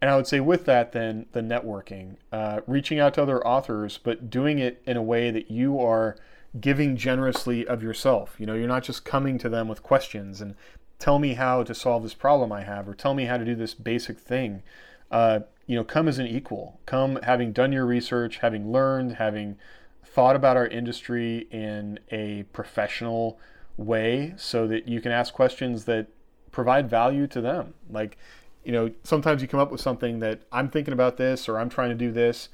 And 0.00 0.10
I 0.10 0.16
would 0.16 0.26
say 0.26 0.40
with 0.40 0.66
that, 0.66 0.92
then 0.92 1.26
the 1.32 1.40
networking, 1.40 2.16
uh, 2.32 2.60
reaching 2.66 3.00
out 3.00 3.14
to 3.14 3.22
other 3.22 3.44
authors, 3.46 3.98
but 3.98 4.30
doing 4.30 4.58
it 4.58 4.80
in 4.86 4.96
a 4.96 5.02
way 5.02 5.30
that 5.30 5.50
you 5.50 5.80
are 5.80 6.16
giving 6.60 6.96
generously 6.96 7.66
of 7.66 7.82
yourself. 7.82 8.36
You 8.38 8.46
know, 8.46 8.54
you're 8.54 8.68
not 8.68 8.84
just 8.84 9.04
coming 9.04 9.36
to 9.38 9.48
them 9.48 9.68
with 9.68 9.82
questions 9.82 10.40
and 10.40 10.54
tell 10.98 11.18
me 11.18 11.34
how 11.34 11.64
to 11.64 11.74
solve 11.74 12.02
this 12.02 12.14
problem 12.14 12.52
I 12.52 12.62
have, 12.62 12.88
or 12.88 12.94
tell 12.94 13.14
me 13.14 13.24
how 13.24 13.36
to 13.36 13.44
do 13.44 13.54
this 13.54 13.74
basic 13.74 14.18
thing. 14.18 14.62
Uh, 15.10 15.40
you 15.70 15.76
know, 15.76 15.84
come 15.84 16.08
as 16.08 16.18
an 16.18 16.26
equal. 16.26 16.80
Come 16.84 17.20
having 17.22 17.52
done 17.52 17.70
your 17.70 17.86
research, 17.86 18.38
having 18.38 18.72
learned, 18.72 19.14
having 19.14 19.56
thought 20.04 20.34
about 20.34 20.56
our 20.56 20.66
industry 20.66 21.46
in 21.52 22.00
a 22.10 22.42
professional 22.52 23.38
way, 23.76 24.34
so 24.36 24.66
that 24.66 24.88
you 24.88 25.00
can 25.00 25.12
ask 25.12 25.32
questions 25.32 25.84
that 25.84 26.08
provide 26.50 26.90
value 26.90 27.28
to 27.28 27.40
them. 27.40 27.74
Like 27.88 28.18
you 28.64 28.72
know, 28.72 28.90
sometimes 29.04 29.42
you 29.42 29.46
come 29.46 29.60
up 29.60 29.70
with 29.70 29.80
something 29.80 30.18
that 30.18 30.40
I'm 30.50 30.70
thinking 30.70 30.92
about 30.92 31.18
this 31.18 31.48
or 31.48 31.56
I'm 31.56 31.68
trying 31.68 31.90
to 31.90 31.94
do 31.94 32.10
this, 32.10 32.48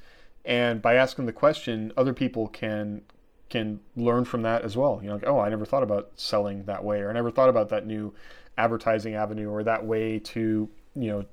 and 0.45 0.79
by 0.79 0.93
asking 0.93 1.25
the 1.25 1.33
question, 1.33 1.91
other 1.97 2.13
people 2.13 2.47
can 2.47 3.01
can 3.49 3.79
learn 3.95 4.25
from 4.25 4.43
that 4.43 4.61
as 4.61 4.77
well. 4.77 4.99
You 5.01 5.07
know, 5.07 5.15
like, 5.15 5.25
oh, 5.25 5.39
I 5.39 5.49
never 5.49 5.65
thought 5.65 5.81
about 5.81 6.11
selling 6.17 6.65
that 6.65 6.83
way, 6.83 6.99
or 6.99 7.09
I 7.09 7.13
never 7.13 7.31
thought 7.31 7.49
about 7.49 7.69
that 7.69 7.87
new 7.87 8.13
advertising 8.59 9.15
avenue 9.15 9.49
or 9.49 9.63
that 9.63 9.83
way 9.83 10.19
to 10.19 10.69
you 10.95 11.09
know 11.09 11.25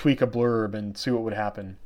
tweak 0.00 0.22
a 0.22 0.26
blurb 0.26 0.72
and 0.72 0.96
see 0.96 1.10
what 1.10 1.22
would 1.22 1.34
happen. 1.34 1.76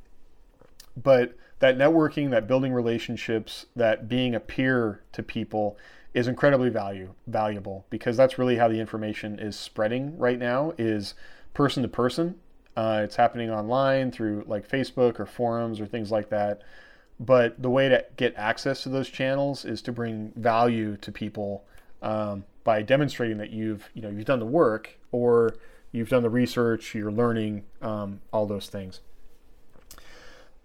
But 0.96 1.36
that 1.58 1.76
networking, 1.76 2.30
that 2.30 2.46
building 2.46 2.72
relationships, 2.72 3.66
that 3.74 4.08
being 4.08 4.36
a 4.36 4.40
peer 4.40 5.02
to 5.10 5.22
people 5.24 5.76
is 6.12 6.28
incredibly 6.28 6.68
value 6.68 7.12
valuable 7.26 7.86
because 7.90 8.16
that's 8.16 8.38
really 8.38 8.54
how 8.54 8.68
the 8.68 8.78
information 8.78 9.40
is 9.40 9.58
spreading 9.58 10.16
right 10.16 10.38
now 10.38 10.72
is 10.78 11.14
person 11.54 11.82
to 11.82 11.88
person. 11.88 12.36
Uh, 12.76 13.00
it's 13.02 13.16
happening 13.16 13.50
online 13.50 14.12
through 14.12 14.44
like 14.46 14.68
Facebook 14.68 15.18
or 15.18 15.26
forums 15.26 15.80
or 15.80 15.86
things 15.86 16.12
like 16.12 16.28
that. 16.28 16.62
But 17.18 17.60
the 17.60 17.70
way 17.70 17.88
to 17.88 18.06
get 18.16 18.32
access 18.36 18.84
to 18.84 18.90
those 18.90 19.08
channels 19.08 19.64
is 19.64 19.82
to 19.82 19.90
bring 19.90 20.30
value 20.36 20.96
to 20.98 21.10
people 21.10 21.64
um, 22.00 22.44
by 22.62 22.80
demonstrating 22.82 23.38
that 23.38 23.50
you've 23.50 23.90
you 23.92 24.02
know 24.02 24.08
you've 24.08 24.24
done 24.24 24.38
the 24.38 24.46
work 24.46 25.00
or 25.10 25.56
you've 25.94 26.08
done 26.08 26.24
the 26.24 26.30
research, 26.30 26.92
you're 26.92 27.12
learning 27.12 27.62
um, 27.80 28.20
all 28.32 28.46
those 28.46 28.68
things. 28.68 29.00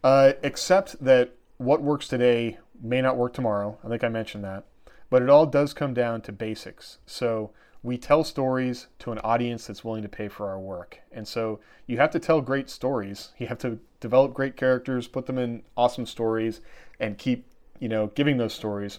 Uh, 0.03 0.33
except 0.41 1.01
that 1.03 1.35
what 1.57 1.83
works 1.83 2.07
today 2.07 2.57
may 2.81 2.99
not 2.99 3.15
work 3.15 3.33
tomorrow. 3.33 3.77
I 3.83 3.89
think 3.89 4.03
I 4.03 4.09
mentioned 4.09 4.43
that, 4.43 4.65
but 5.11 5.21
it 5.21 5.29
all 5.29 5.45
does 5.45 5.73
come 5.73 5.93
down 5.93 6.21
to 6.21 6.31
basics. 6.31 6.97
So 7.05 7.51
we 7.83 7.95
tell 7.95 8.23
stories 8.23 8.87
to 8.99 9.11
an 9.11 9.19
audience 9.19 9.67
that's 9.67 9.83
willing 9.83 10.01
to 10.01 10.09
pay 10.09 10.29
for 10.29 10.49
our 10.49 10.59
work. 10.59 10.99
And 11.11 11.27
so 11.27 11.59
you 11.85 11.97
have 11.97 12.11
to 12.11 12.19
tell 12.19 12.41
great 12.41 12.67
stories. 12.67 13.29
You 13.37 13.47
have 13.47 13.59
to 13.59 13.77
develop 13.99 14.33
great 14.33 14.57
characters, 14.57 15.07
put 15.07 15.27
them 15.27 15.37
in 15.37 15.61
awesome 15.77 16.07
stories, 16.07 16.59
and 16.99 17.19
keep, 17.19 17.45
you 17.79 17.87
know, 17.87 18.07
giving 18.15 18.37
those 18.37 18.53
stories. 18.53 18.97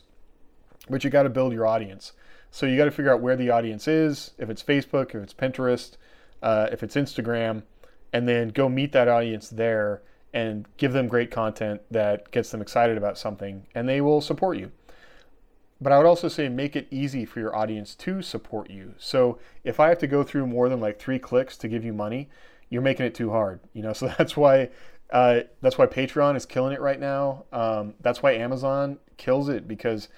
But 0.89 1.03
you 1.03 1.11
got 1.11 1.25
to 1.25 1.29
build 1.29 1.53
your 1.53 1.67
audience. 1.67 2.13
So 2.53 2.67
you 2.67 2.77
got 2.77 2.85
to 2.85 2.91
figure 2.93 3.13
out 3.13 3.21
where 3.21 3.37
the 3.37 3.51
audience 3.51 3.89
is, 3.89 4.33
if 4.39 4.49
it's 4.49 4.63
Facebook, 4.63 5.11
if 5.11 5.23
it's 5.23 5.35
Pinterest, 5.35 5.97
uh, 6.43 6.69
if 6.73 6.83
it's 6.83 6.97
Instagram, 6.97 7.63
and 8.13 8.29
then 8.29 8.49
go 8.49 8.69
meet 8.69 8.93
that 8.93 9.09
audience 9.09 9.49
there 9.49 10.03
and 10.33 10.67
give 10.77 10.93
them 10.93 11.09
great 11.09 11.31
content 11.31 11.81
that 11.91 12.31
gets 12.31 12.51
them 12.51 12.63
excited 12.63 12.97
about 12.97 13.19
something, 13.19 13.67
and 13.75 13.89
they 13.89 14.01
will 14.01 14.21
support 14.21 14.59
you. 14.59 14.71
But 15.81 15.93
I 15.93 15.99
would 15.99 16.07
also 16.07 16.29
say 16.29 16.49
make 16.49 16.77
it 16.77 16.87
easy 16.91 17.25
for 17.25 17.41
your 17.41 17.57
audience 17.57 17.95
to 17.97 18.21
support 18.21 18.71
you. 18.71 18.95
So 18.99 19.39
if 19.65 19.81
I 19.81 19.89
have 19.89 19.99
to 20.01 20.07
go 20.07 20.23
through 20.23 20.47
more 20.47 20.69
than 20.69 20.79
like 20.79 20.99
three 20.99 21.19
clicks 21.19 21.57
to 21.59 21.69
give 21.69 21.85
you 21.85 21.93
money, 21.93 22.29
you're 22.69 22.83
making 22.83 23.07
it 23.07 23.15
too 23.15 23.31
hard. 23.31 23.61
You 23.73 23.83
know, 23.83 23.93
so 23.95 24.13
that's 24.19 24.37
why 24.37 24.69
uh, 25.11 25.41
that's 25.61 25.77
why 25.77 25.87
Patreon 25.87 26.37
is 26.37 26.47
killing 26.47 26.73
it 26.73 26.81
right 26.81 27.01
now. 27.01 27.45
Um, 27.53 27.95
that's 28.01 28.23
why 28.23 28.33
Amazon 28.33 28.99
kills 29.17 29.49
it 29.49 29.67
because, 29.67 30.09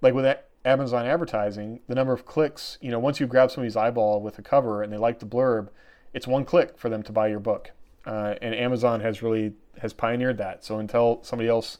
like 0.00 0.14
with 0.14 0.24
that, 0.24 0.48
Amazon 0.64 1.06
advertising, 1.06 1.80
the 1.88 1.94
number 1.94 2.12
of 2.12 2.24
clicks, 2.24 2.78
you 2.80 2.90
know, 2.90 2.98
once 2.98 3.18
you 3.18 3.26
grab 3.26 3.50
somebody's 3.50 3.76
eyeball 3.76 4.20
with 4.20 4.38
a 4.38 4.42
cover 4.42 4.82
and 4.82 4.92
they 4.92 4.96
like 4.96 5.18
the 5.18 5.26
blurb, 5.26 5.68
it's 6.14 6.26
one 6.26 6.44
click 6.44 6.78
for 6.78 6.88
them 6.88 7.02
to 7.02 7.12
buy 7.12 7.28
your 7.28 7.40
book. 7.40 7.72
Uh, 8.04 8.34
and 8.40 8.54
Amazon 8.54 9.00
has 9.00 9.22
really 9.22 9.54
has 9.80 9.92
pioneered 9.92 10.38
that. 10.38 10.64
So 10.64 10.78
until 10.78 11.20
somebody 11.22 11.48
else 11.48 11.78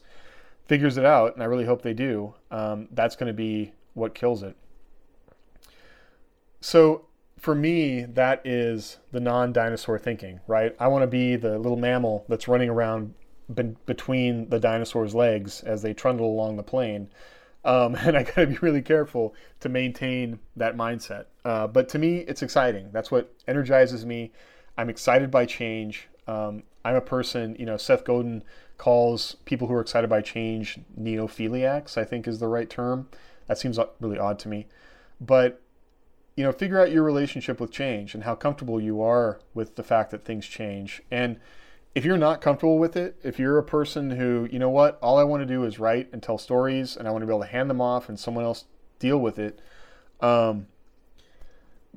figures 0.67 0.97
it 0.97 1.05
out, 1.05 1.33
and 1.33 1.43
I 1.43 1.45
really 1.45 1.65
hope 1.65 1.81
they 1.81 1.93
do, 1.93 2.33
um, 2.51 2.87
that's 2.91 3.15
going 3.15 3.27
to 3.27 3.33
be 3.33 3.73
what 3.93 4.15
kills 4.15 4.43
it. 4.43 4.55
So 6.59 7.05
for 7.37 7.53
me, 7.53 8.05
that 8.05 8.41
is 8.45 8.99
the 9.11 9.19
non-dinosaur 9.19 9.99
thinking, 9.99 10.39
right? 10.47 10.75
I 10.79 10.87
want 10.87 11.03
to 11.03 11.07
be 11.07 11.35
the 11.35 11.59
little 11.59 11.77
mammal 11.77 12.25
that's 12.29 12.47
running 12.47 12.69
around 12.69 13.13
be- 13.53 13.75
between 13.85 14.49
the 14.49 14.59
dinosaur's 14.59 15.13
legs 15.13 15.61
as 15.61 15.81
they 15.81 15.93
trundle 15.93 16.27
along 16.27 16.55
the 16.55 16.63
plain. 16.63 17.09
Um, 17.65 17.95
and 17.99 18.17
I 18.17 18.23
got 18.23 18.35
to 18.35 18.47
be 18.47 18.57
really 18.57 18.81
careful 18.81 19.35
to 19.61 19.69
maintain 19.69 20.39
that 20.55 20.75
mindset. 20.75 21.25
Uh, 21.45 21.67
but 21.67 21.89
to 21.89 21.99
me, 21.99 22.19
it's 22.19 22.41
exciting. 22.41 22.89
That's 22.91 23.11
what 23.11 23.33
energizes 23.47 24.05
me. 24.05 24.31
I'm 24.77 24.89
excited 24.89 25.29
by 25.29 25.45
change. 25.45 26.09
Um, 26.27 26.63
I'm 26.85 26.95
a 26.95 27.01
person, 27.01 27.55
you 27.59 27.65
know, 27.65 27.77
Seth 27.77 28.03
Godin 28.03 28.43
calls 28.77 29.37
people 29.45 29.67
who 29.67 29.73
are 29.75 29.81
excited 29.81 30.09
by 30.09 30.21
change 30.21 30.79
neophiliacs, 30.99 31.97
I 31.97 32.03
think 32.03 32.27
is 32.27 32.39
the 32.39 32.47
right 32.47 32.69
term. 32.69 33.07
That 33.47 33.57
seems 33.57 33.79
really 33.99 34.19
odd 34.19 34.39
to 34.39 34.49
me. 34.49 34.67
But, 35.21 35.61
you 36.35 36.43
know, 36.43 36.51
figure 36.51 36.81
out 36.81 36.91
your 36.91 37.03
relationship 37.03 37.59
with 37.59 37.71
change 37.71 38.13
and 38.13 38.23
how 38.23 38.35
comfortable 38.35 38.81
you 38.81 39.01
are 39.01 39.39
with 39.53 39.75
the 39.75 39.83
fact 39.83 40.11
that 40.11 40.25
things 40.25 40.47
change. 40.47 41.01
And 41.11 41.39
if 41.95 42.03
you're 42.03 42.17
not 42.17 42.41
comfortable 42.41 42.79
with 42.79 42.95
it, 42.95 43.17
if 43.23 43.37
you're 43.37 43.57
a 43.57 43.63
person 43.63 44.11
who, 44.11 44.47
you 44.51 44.57
know 44.57 44.69
what, 44.69 44.97
all 45.01 45.19
I 45.19 45.23
want 45.23 45.41
to 45.41 45.45
do 45.45 45.63
is 45.63 45.79
write 45.79 46.09
and 46.11 46.23
tell 46.23 46.37
stories 46.37 46.97
and 46.97 47.07
I 47.07 47.11
want 47.11 47.21
to 47.21 47.27
be 47.27 47.31
able 47.31 47.41
to 47.41 47.47
hand 47.47 47.69
them 47.69 47.81
off 47.81 48.09
and 48.09 48.19
someone 48.19 48.43
else 48.43 48.65
deal 48.97 49.19
with 49.19 49.37
it, 49.37 49.59
um, 50.19 50.67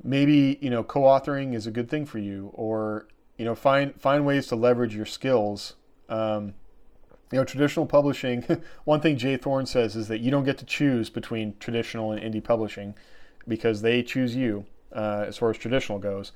maybe, 0.03 0.59
you 0.61 0.69
know, 0.69 0.83
co 0.83 1.01
authoring 1.01 1.55
is 1.55 1.65
a 1.65 1.71
good 1.71 1.89
thing 1.89 2.05
for 2.05 2.19
you 2.19 2.51
or, 2.53 3.07
you 3.37 3.45
know, 3.45 3.55
find, 3.55 3.99
find 3.99 4.25
ways 4.25 4.47
to 4.47 4.55
leverage 4.55 4.95
your 4.95 5.05
skills. 5.05 5.75
Um, 6.09 6.53
you 7.31 7.39
know, 7.39 7.43
traditional 7.43 7.85
publishing, 7.85 8.45
one 8.85 9.01
thing 9.01 9.17
J. 9.17 9.35
Thorn 9.35 9.65
says 9.65 9.95
is 9.95 10.07
that 10.07 10.19
you 10.19 10.31
don't 10.31 10.45
get 10.45 10.57
to 10.59 10.65
choose 10.65 11.09
between 11.09 11.55
traditional 11.59 12.11
and 12.11 12.21
indie 12.21 12.43
publishing 12.43 12.95
because 13.47 13.81
they 13.81 14.03
choose 14.03 14.35
you 14.35 14.65
uh, 14.93 15.25
as 15.27 15.37
far 15.37 15.49
as 15.49 15.57
traditional 15.57 15.99
goes. 15.99 16.31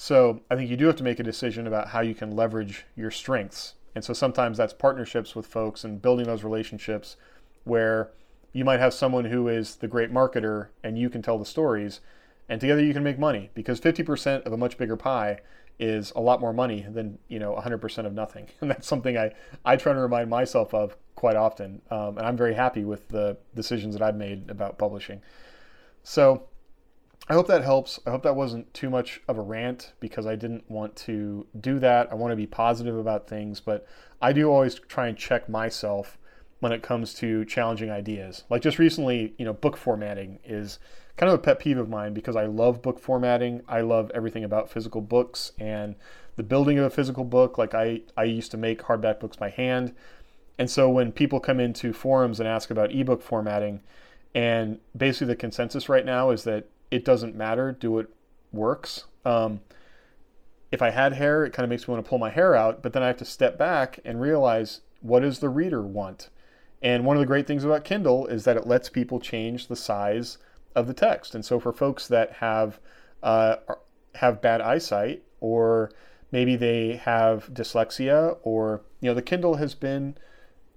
So 0.00 0.40
I 0.50 0.56
think 0.56 0.70
you 0.70 0.78
do 0.78 0.86
have 0.86 0.96
to 0.96 1.04
make 1.04 1.20
a 1.20 1.22
decision 1.22 1.66
about 1.66 1.88
how 1.88 2.00
you 2.00 2.14
can 2.14 2.34
leverage 2.34 2.86
your 2.96 3.10
strengths. 3.10 3.74
And 3.94 4.02
so 4.02 4.14
sometimes 4.14 4.56
that's 4.56 4.72
partnerships 4.72 5.36
with 5.36 5.46
folks 5.46 5.84
and 5.84 6.00
building 6.00 6.24
those 6.24 6.42
relationships 6.42 7.18
where 7.64 8.10
you 8.54 8.64
might 8.64 8.80
have 8.80 8.94
someone 8.94 9.26
who 9.26 9.46
is 9.46 9.76
the 9.76 9.86
great 9.86 10.10
marketer 10.10 10.68
and 10.82 10.98
you 10.98 11.10
can 11.10 11.20
tell 11.20 11.36
the 11.36 11.44
stories 11.44 12.00
and 12.48 12.62
together 12.62 12.82
you 12.82 12.94
can 12.94 13.02
make 13.02 13.18
money 13.18 13.50
because 13.52 13.78
50% 13.78 14.46
of 14.46 14.54
a 14.54 14.56
much 14.56 14.78
bigger 14.78 14.96
pie 14.96 15.40
is 15.78 16.14
a 16.16 16.20
lot 16.22 16.40
more 16.40 16.54
money 16.54 16.86
than 16.90 17.18
you 17.28 17.38
know 17.38 17.54
100% 17.62 18.06
of 18.06 18.14
nothing. 18.14 18.48
And 18.62 18.70
that's 18.70 18.86
something 18.86 19.18
i, 19.18 19.34
I 19.66 19.76
try 19.76 19.92
to 19.92 20.00
remind 20.00 20.30
myself 20.30 20.72
of 20.72 20.96
quite 21.14 21.36
often. 21.36 21.82
Um, 21.90 22.16
and 22.16 22.26
i'm 22.26 22.38
very 22.38 22.54
happy 22.54 22.84
with 22.86 23.08
the 23.08 23.36
decisions 23.54 23.94
that 23.96 24.02
i've 24.02 24.16
made 24.16 24.48
about 24.48 24.78
publishing. 24.78 25.20
So 26.02 26.48
I 27.30 27.34
hope 27.34 27.46
that 27.46 27.62
helps. 27.62 28.00
I 28.04 28.10
hope 28.10 28.24
that 28.24 28.34
wasn't 28.34 28.74
too 28.74 28.90
much 28.90 29.20
of 29.28 29.38
a 29.38 29.40
rant 29.40 29.92
because 30.00 30.26
I 30.26 30.34
didn't 30.34 30.68
want 30.68 30.96
to 30.96 31.46
do 31.60 31.78
that. 31.78 32.10
I 32.10 32.16
want 32.16 32.32
to 32.32 32.36
be 32.36 32.48
positive 32.48 32.96
about 32.96 33.28
things, 33.28 33.60
but 33.60 33.86
I 34.20 34.32
do 34.32 34.50
always 34.50 34.74
try 34.74 35.06
and 35.06 35.16
check 35.16 35.48
myself 35.48 36.18
when 36.58 36.72
it 36.72 36.82
comes 36.82 37.14
to 37.14 37.44
challenging 37.44 37.88
ideas. 37.88 38.42
Like 38.50 38.62
just 38.62 38.80
recently, 38.80 39.32
you 39.38 39.44
know, 39.44 39.52
book 39.52 39.76
formatting 39.76 40.40
is 40.44 40.80
kind 41.16 41.30
of 41.30 41.38
a 41.38 41.42
pet 41.42 41.60
peeve 41.60 41.78
of 41.78 41.88
mine 41.88 42.14
because 42.14 42.34
I 42.34 42.46
love 42.46 42.82
book 42.82 42.98
formatting. 42.98 43.62
I 43.68 43.82
love 43.82 44.10
everything 44.12 44.42
about 44.42 44.68
physical 44.68 45.00
books 45.00 45.52
and 45.56 45.94
the 46.34 46.42
building 46.42 46.80
of 46.80 46.84
a 46.84 46.90
physical 46.90 47.22
book. 47.22 47.56
Like 47.56 47.76
I, 47.76 48.00
I 48.16 48.24
used 48.24 48.50
to 48.50 48.56
make 48.56 48.82
hardback 48.82 49.20
books 49.20 49.36
by 49.36 49.50
hand. 49.50 49.94
And 50.58 50.68
so 50.68 50.90
when 50.90 51.12
people 51.12 51.38
come 51.38 51.60
into 51.60 51.92
forums 51.92 52.40
and 52.40 52.48
ask 52.48 52.72
about 52.72 52.92
ebook 52.92 53.22
formatting, 53.22 53.82
and 54.34 54.80
basically 54.96 55.28
the 55.28 55.36
consensus 55.36 55.88
right 55.88 56.04
now 56.04 56.30
is 56.30 56.42
that 56.42 56.66
it 56.90 57.04
doesn't 57.04 57.34
matter. 57.34 57.72
Do 57.72 57.98
it 57.98 58.08
works. 58.52 59.04
Um, 59.24 59.60
if 60.72 60.82
I 60.82 60.90
had 60.90 61.14
hair, 61.14 61.44
it 61.44 61.52
kind 61.52 61.64
of 61.64 61.70
makes 61.70 61.86
me 61.86 61.92
want 61.92 62.04
to 62.04 62.08
pull 62.08 62.18
my 62.18 62.30
hair 62.30 62.54
out, 62.54 62.82
but 62.82 62.92
then 62.92 63.02
I 63.02 63.08
have 63.08 63.16
to 63.18 63.24
step 63.24 63.58
back 63.58 63.98
and 64.04 64.20
realize 64.20 64.80
what 65.00 65.20
does 65.20 65.40
the 65.40 65.48
reader 65.48 65.82
want? 65.82 66.30
And 66.82 67.04
one 67.04 67.16
of 67.16 67.20
the 67.20 67.26
great 67.26 67.46
things 67.46 67.64
about 67.64 67.84
Kindle 67.84 68.26
is 68.26 68.44
that 68.44 68.56
it 68.56 68.66
lets 68.66 68.88
people 68.88 69.20
change 69.20 69.66
the 69.66 69.76
size 69.76 70.38
of 70.74 70.86
the 70.86 70.94
text. 70.94 71.34
And 71.34 71.44
so 71.44 71.58
for 71.60 71.72
folks 71.72 72.06
that 72.08 72.32
have 72.34 72.78
uh, 73.22 73.56
have 74.14 74.40
bad 74.40 74.60
eyesight, 74.60 75.22
or 75.40 75.90
maybe 76.32 76.56
they 76.56 76.96
have 76.96 77.52
dyslexia, 77.52 78.38
or 78.42 78.82
you 79.00 79.10
know, 79.10 79.14
the 79.14 79.22
Kindle 79.22 79.56
has 79.56 79.74
been 79.74 80.16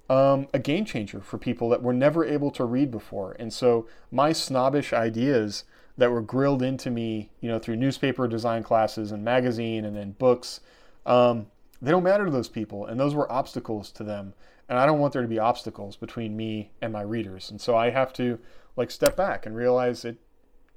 um, 0.10 0.48
a 0.54 0.60
game 0.60 0.84
changer 0.84 1.22
for 1.22 1.38
people 1.38 1.70
that 1.70 1.82
were 1.82 1.94
never 1.94 2.26
able 2.26 2.52
to 2.52 2.66
read 2.66 2.92
before. 2.92 3.36
And 3.40 3.54
so 3.54 3.88
my 4.12 4.34
snobbish 4.34 4.92
ideas 4.92 5.64
that 5.98 6.12
were 6.12 6.22
grilled 6.22 6.62
into 6.62 6.90
me, 6.90 7.30
you 7.40 7.50
know, 7.50 7.60
through 7.60 7.76
newspaper 7.76 8.28
design 8.28 8.64
classes 8.64 9.12
and 9.12 9.24
magazine 9.24 9.86
and 9.86 9.96
then 9.96 10.12
books, 10.12 10.60
um, 11.06 11.48
they 11.82 11.92
don't 11.92 12.04
matter 12.04 12.26
to 12.26 12.32
those 12.32 12.50
people. 12.50 12.86
And 12.86 13.00
those 13.00 13.14
were 13.14 13.32
obstacles 13.32 13.92
to 13.92 14.04
them. 14.04 14.34
And 14.70 14.80
I 14.80 14.86
don't 14.86 15.00
want 15.00 15.14
there 15.14 15.22
to 15.22 15.28
be 15.28 15.40
obstacles 15.40 15.96
between 15.96 16.36
me 16.36 16.72
and 16.82 16.92
my 16.92 17.02
readers. 17.02 17.52
And 17.52 17.60
so 17.60 17.76
I 17.76 17.90
have 17.90 18.14
to 18.14 18.40
like 18.76 18.90
step 18.90 19.16
back 19.16 19.46
and 19.46 19.56
realize 19.56 20.04
it 20.04 20.18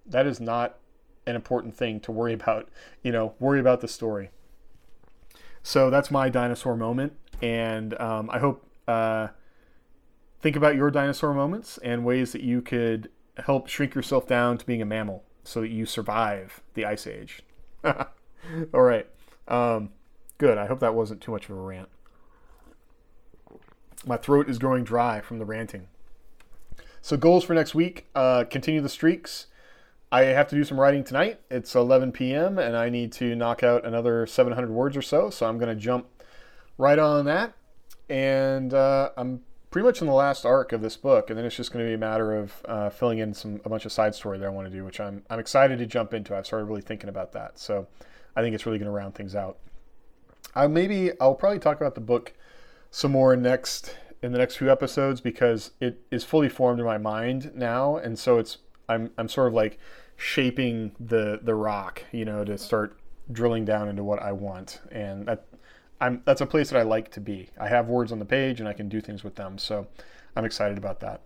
that 0.05 0.27
is 0.27 0.41
not 0.41 0.79
an 1.27 1.35
important 1.35 1.75
thing 1.75 2.01
to 2.01 2.12
worry 2.12 2.33
about, 2.35 2.69
you 3.03 3.12
know, 3.12 3.35
worry 3.39 3.61
about 3.61 3.81
the 3.81 3.89
story. 3.89 4.31
So 5.62 5.91
that's 5.91 6.11
my 6.11 6.29
dinosaur 6.29 6.77
moment. 6.77 7.14
And 7.43 7.99
um, 8.01 8.31
I 8.31 8.39
hope 8.39 8.67
uh, 8.87 9.29
think 10.41 10.57
about 10.57 10.77
your 10.77 10.91
dinosaur 10.91 11.35
moments 11.35 11.79
and 11.79 12.05
ways 12.05 12.33
that 12.33 12.43
you 12.43 12.62
could 12.62 13.11
help 13.39 13.68
shrink 13.68 13.95
yourself 13.95 14.26
down 14.26 14.59
to 14.59 14.66
being 14.66 14.82
a 14.82 14.87
mammal 14.87 15.24
so 15.45 15.61
that 15.61 15.68
you 15.68 15.87
survive 15.87 16.62
the 16.74 16.84
ice 16.84 17.07
age. 17.07 17.43
All 17.84 18.82
right. 18.82 19.07
Um, 19.49 19.91
good. 20.39 20.59
I 20.59 20.66
hope 20.66 20.80
that 20.80 20.95
wasn't 20.95 21.20
too 21.20 21.32
much 21.32 21.49
of 21.49 21.57
a 21.57 21.61
rant. 21.61 21.89
My 24.05 24.16
throat 24.16 24.49
is 24.49 24.59
growing 24.59 24.84
dry 24.84 25.20
from 25.20 25.39
the 25.39 25.45
ranting. 25.45 25.89
So, 27.01 27.16
goals 27.16 27.45
for 27.45 27.55
next 27.55 27.74
week 27.74 28.07
uh, 28.14 28.45
continue 28.51 28.80
the 28.80 28.89
streaks. 28.89 29.47
I 30.11 30.22
have 30.22 30.49
to 30.49 30.57
do 30.57 30.64
some 30.64 30.78
writing 30.78 31.05
tonight. 31.05 31.41
It's 31.51 31.74
11 31.74 32.12
p.m., 32.12 32.59
and 32.59 32.76
I 32.76 32.89
need 32.89 33.12
to 33.12 33.34
knock 33.34 33.62
out 33.62 33.84
another 33.84 34.26
700 34.26 34.70
words 34.70 34.97
or 34.97 35.03
so. 35.03 35.30
So, 35.30 35.47
I'm 35.47 35.59
going 35.59 35.74
to 35.74 35.80
jump 35.80 36.07
right 36.78 36.99
on 36.99 37.24
that. 37.26 37.55
And 38.09 38.72
uh, 38.74 39.11
I'm 39.16 39.43
pretty 39.71 39.85
much 39.85 40.01
in 40.01 40.07
the 40.07 40.12
last 40.12 40.45
arc 40.45 40.73
of 40.73 40.81
this 40.81 40.97
book, 40.97 41.31
and 41.31 41.39
then 41.39 41.45
it's 41.45 41.57
just 41.57 41.73
going 41.73 41.85
to 41.85 41.89
be 41.89 41.95
a 41.95 41.99
matter 41.99 42.37
of 42.37 42.53
uh, 42.67 42.91
filling 42.91 43.19
in 43.19 43.35
some 43.35 43.61
a 43.64 43.69
bunch 43.69 43.85
of 43.85 43.93
side 43.93 44.14
story 44.14 44.39
that 44.39 44.47
I 44.47 44.51
want 44.51 44.67
to 44.67 44.77
do, 44.77 44.85
which 44.85 45.01
I'm 45.01 45.23
I'm 45.31 45.39
excited 45.39 45.79
to 45.79 45.87
jump 45.87 46.14
into. 46.14 46.37
I've 46.37 46.47
started 46.47 46.67
really 46.67 46.83
thinking 46.83 47.09
about 47.09 47.33
that, 47.33 47.59
so 47.59 47.87
I 48.35 48.43
think 48.43 48.55
it's 48.55 48.67
really 48.67 48.79
going 48.79 48.87
to 48.87 48.93
round 48.93 49.14
things 49.14 49.35
out. 49.35 49.59
I 50.55 50.67
maybe 50.67 51.12
I'll 51.21 51.35
probably 51.35 51.59
talk 51.59 51.77
about 51.81 51.95
the 51.95 52.01
book 52.01 52.33
some 52.91 53.12
more 53.12 53.37
next 53.37 53.97
in 54.23 54.33
the 54.33 54.39
next 54.39 54.57
few 54.57 54.71
episodes 54.71 55.21
because 55.21 55.73
it 55.81 56.01
is 56.11 56.25
fully 56.25 56.49
formed 56.49 56.81
in 56.81 56.87
my 56.87 56.99
mind 56.99 57.53
now, 57.55 57.97
and 57.97 58.19
so 58.19 58.39
it's 58.39 58.59
I'm 58.89 59.11
I'm 59.19 59.29
sort 59.29 59.49
of 59.49 59.55
like 59.55 59.79
shaping 60.17 60.93
the 60.99 61.41
the 61.43 61.55
rock, 61.55 62.05
you 62.12 62.25
know, 62.25 62.45
to 62.45 62.57
start 62.57 62.99
drilling 63.31 63.64
down 63.64 63.89
into 63.89 64.05
what 64.05 64.23
I 64.23 64.33
want, 64.33 64.81
and 64.91 65.27
that 65.27 65.47
I'm 66.01 66.22
that's 66.24 66.40
a 66.40 66.47
place 66.47 66.70
that 66.70 66.78
I 66.78 66.82
like 66.82 67.11
to 67.12 67.20
be. 67.20 67.51
I 67.59 67.68
have 67.68 67.88
words 67.88 68.12
on 68.12 68.18
the 68.18 68.24
page 68.24 68.61
and 68.61 68.68
I 68.68 68.72
can 68.72 68.88
do 68.88 69.01
things 69.01 69.24
with 69.24 69.36
them, 69.36 69.59
so 69.59 69.86
I'm 70.34 70.44
excited 70.44 70.78
about 70.78 71.01
that. 71.01 71.22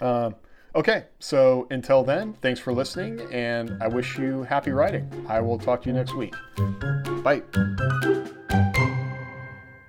Uh, 0.00 0.30
okay, 0.74 1.04
so 1.18 1.66
until 1.70 2.04
then, 2.04 2.34
thanks 2.34 2.60
for 2.60 2.72
listening, 2.72 3.20
and 3.32 3.82
I 3.82 3.88
wish 3.88 4.18
you 4.18 4.42
happy 4.42 4.70
writing. 4.70 5.26
I 5.28 5.40
will 5.40 5.58
talk 5.58 5.82
to 5.82 5.88
you 5.88 5.94
next 5.94 6.14
week. 6.14 6.34
Bye. 7.22 7.42